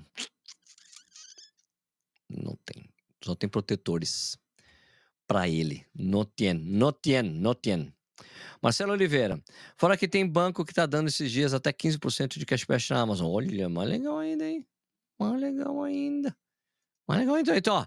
Não 2.30 2.56
tem. 2.66 2.90
Só 3.24 3.36
tem 3.36 3.50
protetores 3.50 4.38
para 5.28 5.48
ele. 5.48 5.86
Não 5.94 6.26
tem, 6.26 6.54
não 6.54 6.92
tem, 6.92 7.22
não 7.22 7.54
tem. 7.54 7.94
Marcelo 8.62 8.94
Oliveira. 8.94 9.42
Fora 9.78 9.98
que 9.98 10.08
tem 10.08 10.28
banco 10.28 10.64
que 10.64 10.74
tá 10.74 10.86
dando 10.86 11.08
esses 11.08 11.32
dias 11.32 11.54
até 11.54 11.72
15% 11.72 12.38
de 12.38 12.46
cashback 12.46 12.90
na 12.90 13.02
Amazon. 13.02 13.32
Olha, 13.32 13.68
mais 13.68 13.90
legal 13.90 14.20
ainda, 14.20 14.48
hein? 14.48 14.66
Mais 15.20 15.42
legal 15.42 15.84
ainda. 15.84 16.36
Mais 17.08 17.20
legal 17.20 17.38
então. 17.38 17.56
Então, 17.56 17.76
ó. 17.76 17.86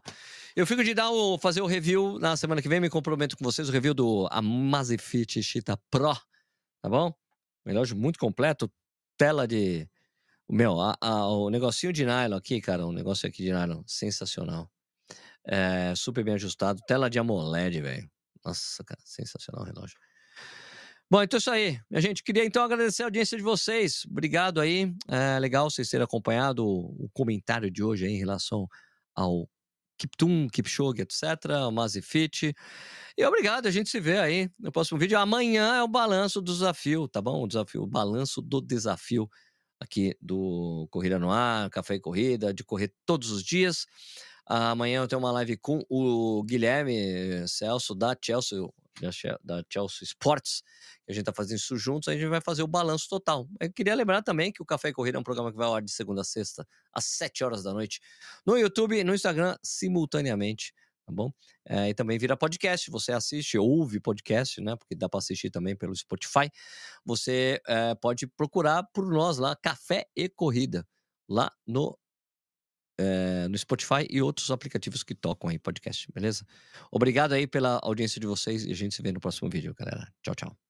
Eu 0.55 0.66
fico 0.66 0.83
de 0.83 0.95
dar 0.95 1.11
o, 1.11 1.39
fazer 1.39 1.61
o 1.61 1.66
review 1.66 2.18
na 2.18 2.37
semana 2.37 2.62
que 2.62 2.68
vem, 2.68 2.81
me 2.81 2.89
comprometo 2.89 3.37
com 3.37 3.45
vocês, 3.45 3.68
o 3.68 3.72
review 3.72 3.93
do 3.93 4.27
Amazfit 4.31 5.43
Cheetah 5.43 5.77
Pro, 5.91 6.14
tá 6.81 6.89
bom? 6.89 7.12
Relógio 7.66 7.97
muito 7.97 8.18
completo, 8.18 8.72
tela 9.18 9.47
de... 9.47 9.87
Meu, 10.49 10.81
a, 10.81 10.97
a, 11.01 11.27
o 11.29 11.51
negocinho 11.51 11.93
de 11.93 12.07
nylon 12.07 12.37
aqui, 12.37 12.61
cara, 12.61 12.87
o 12.87 12.93
negócio 12.93 13.29
aqui 13.29 13.43
de 13.43 13.53
nylon, 13.53 13.83
sensacional. 13.87 14.70
É, 15.45 15.95
super 15.95 16.24
bem 16.24 16.35
ajustado, 16.35 16.81
tela 16.87 17.11
de 17.11 17.18
AMOLED, 17.18 17.83
velho. 17.83 18.11
Nossa, 18.45 18.83
cara, 18.85 19.01
sensacional 19.05 19.62
o 19.62 19.66
relógio. 19.66 19.99
Bom, 21.09 21.23
então 21.23 21.37
é 21.37 21.39
isso 21.39 21.51
aí. 21.53 21.81
Minha 21.89 22.01
gente, 22.01 22.25
queria 22.25 22.45
então 22.45 22.65
agradecer 22.65 23.05
a 23.05 23.07
audiência 23.07 23.37
de 23.37 23.43
vocês. 23.43 24.05
Obrigado 24.11 24.61
aí. 24.61 24.93
É 25.07 25.39
legal 25.39 25.71
vocês 25.71 25.89
terem 25.89 26.03
acompanhado 26.03 26.67
o, 26.67 27.09
comentário 27.13 27.71
de 27.71 27.81
hoje 27.81 28.07
em 28.07 28.17
relação 28.17 28.67
ao 29.15 29.49
Kiptum, 29.97 30.49
Kipchoge, 30.49 31.03
etc., 31.03 31.23
Mazifit. 31.73 32.53
E 33.17 33.25
obrigado, 33.25 33.67
a 33.67 33.71
gente 33.71 33.89
se 33.89 34.01
vê 34.01 34.19
aí 34.19 34.51
no 34.59 34.73
próximo 34.73 34.99
vídeo. 34.99 35.17
Amanhã 35.17 35.77
é 35.77 35.83
o 35.83 35.87
balanço 35.87 36.41
do 36.41 36.53
desafio, 36.53 37.07
tá 37.07 37.23
bom? 37.23 37.45
O 37.45 37.47
desafio, 37.47 37.85
o 37.85 37.87
balanço 37.87 38.43
do 38.43 38.61
desafio 38.61 39.31
aqui 39.79 40.17
do 40.21 40.89
Corrida 40.91 41.21
no 41.21 41.31
Ar, 41.31 41.71
Café 41.71 41.95
e 41.95 42.01
Corrida, 42.01 42.53
de 42.53 42.65
correr 42.65 42.93
todos 43.07 43.31
os 43.31 43.45
dias. 43.45 43.87
Amanhã 44.45 45.03
eu 45.03 45.09
tenho 45.09 45.21
uma 45.21 45.31
live 45.31 45.57
com 45.57 45.85
o 45.89 46.43
Guilherme 46.43 47.47
Celso 47.47 47.95
da 47.95 48.17
Chelsea, 48.21 48.59
da 49.42 49.62
Chelsea 49.70 50.03
Sports, 50.03 50.62
que 51.05 51.12
a 51.12 51.12
gente 51.12 51.22
está 51.22 51.32
fazendo 51.32 51.59
isso 51.59 51.76
juntos, 51.76 52.09
a 52.09 52.14
gente 52.14 52.26
vai 52.26 52.40
fazer 52.40 52.62
o 52.62 52.66
balanço 52.66 53.09
total. 53.09 53.49
Eu 53.61 53.72
queria 53.72 53.94
lembrar 53.94 54.22
também 54.22 54.53
que 54.53 54.62
o 54.62 54.64
Café 54.64 54.88
e 54.88 54.92
Corrida 54.92 55.18
é 55.18 55.20
um 55.20 55.24
programa 55.24 55.51
que 55.51 55.57
vai 55.57 55.66
ao 55.66 55.74
ar 55.74 55.82
de 55.82 55.92
segunda 55.92 56.22
a 56.22 56.24
sexta, 56.24 56.66
às 56.92 57.05
7 57.05 57.44
horas 57.44 57.62
da 57.62 57.72
noite, 57.72 58.01
no 58.47 58.57
YouTube 58.57 58.99
e 58.99 59.05
no 59.05 59.14
Instagram, 59.14 59.57
simultaneamente, 59.62 60.72
tá 61.05 61.12
bom? 61.12 61.30
É, 61.68 61.90
e 61.90 61.94
também 61.94 62.18
vira 62.18 62.36
podcast. 62.36 62.90
Você 62.90 63.12
assiste, 63.12 63.59
ouve 63.59 64.01
podcast, 64.01 64.61
né? 64.61 64.76
Porque 64.76 64.94
dá 64.94 65.09
para 65.09 65.18
assistir 65.18 65.51
também 65.51 65.76
pelo 65.76 65.94
Spotify. 65.94 66.51
Você 67.05 67.61
é, 67.66 67.94
pode 67.94 68.26
procurar 68.26 68.82
por 68.92 69.07
nós 69.07 69.38
lá, 69.38 69.55
Café 69.57 70.07
e 70.16 70.28
Corrida, 70.28 70.86
lá 71.28 71.53
no, 71.66 71.99
é, 72.99 73.49
no 73.49 73.57
Spotify 73.59 74.07
e 74.11 74.22
outros 74.22 74.51
aplicativos 74.51 75.03
que 75.03 75.14
tocam 75.14 75.51
aí 75.51 75.59
podcast, 75.59 76.11
beleza? 76.12 76.47
Obrigado 76.90 77.32
aí 77.32 77.47
pela 77.47 77.78
audiência 77.82 78.20
de 78.20 78.26
vocês 78.26 78.64
e 78.64 78.72
a 78.72 78.74
gente 78.74 78.94
se 78.94 79.03
vê 79.03 79.12
no 79.12 79.20
próximo 79.20 79.49
vídeo, 79.51 79.74
galera. 79.74 80.09
Tchau, 80.22 80.34
tchau. 80.34 80.66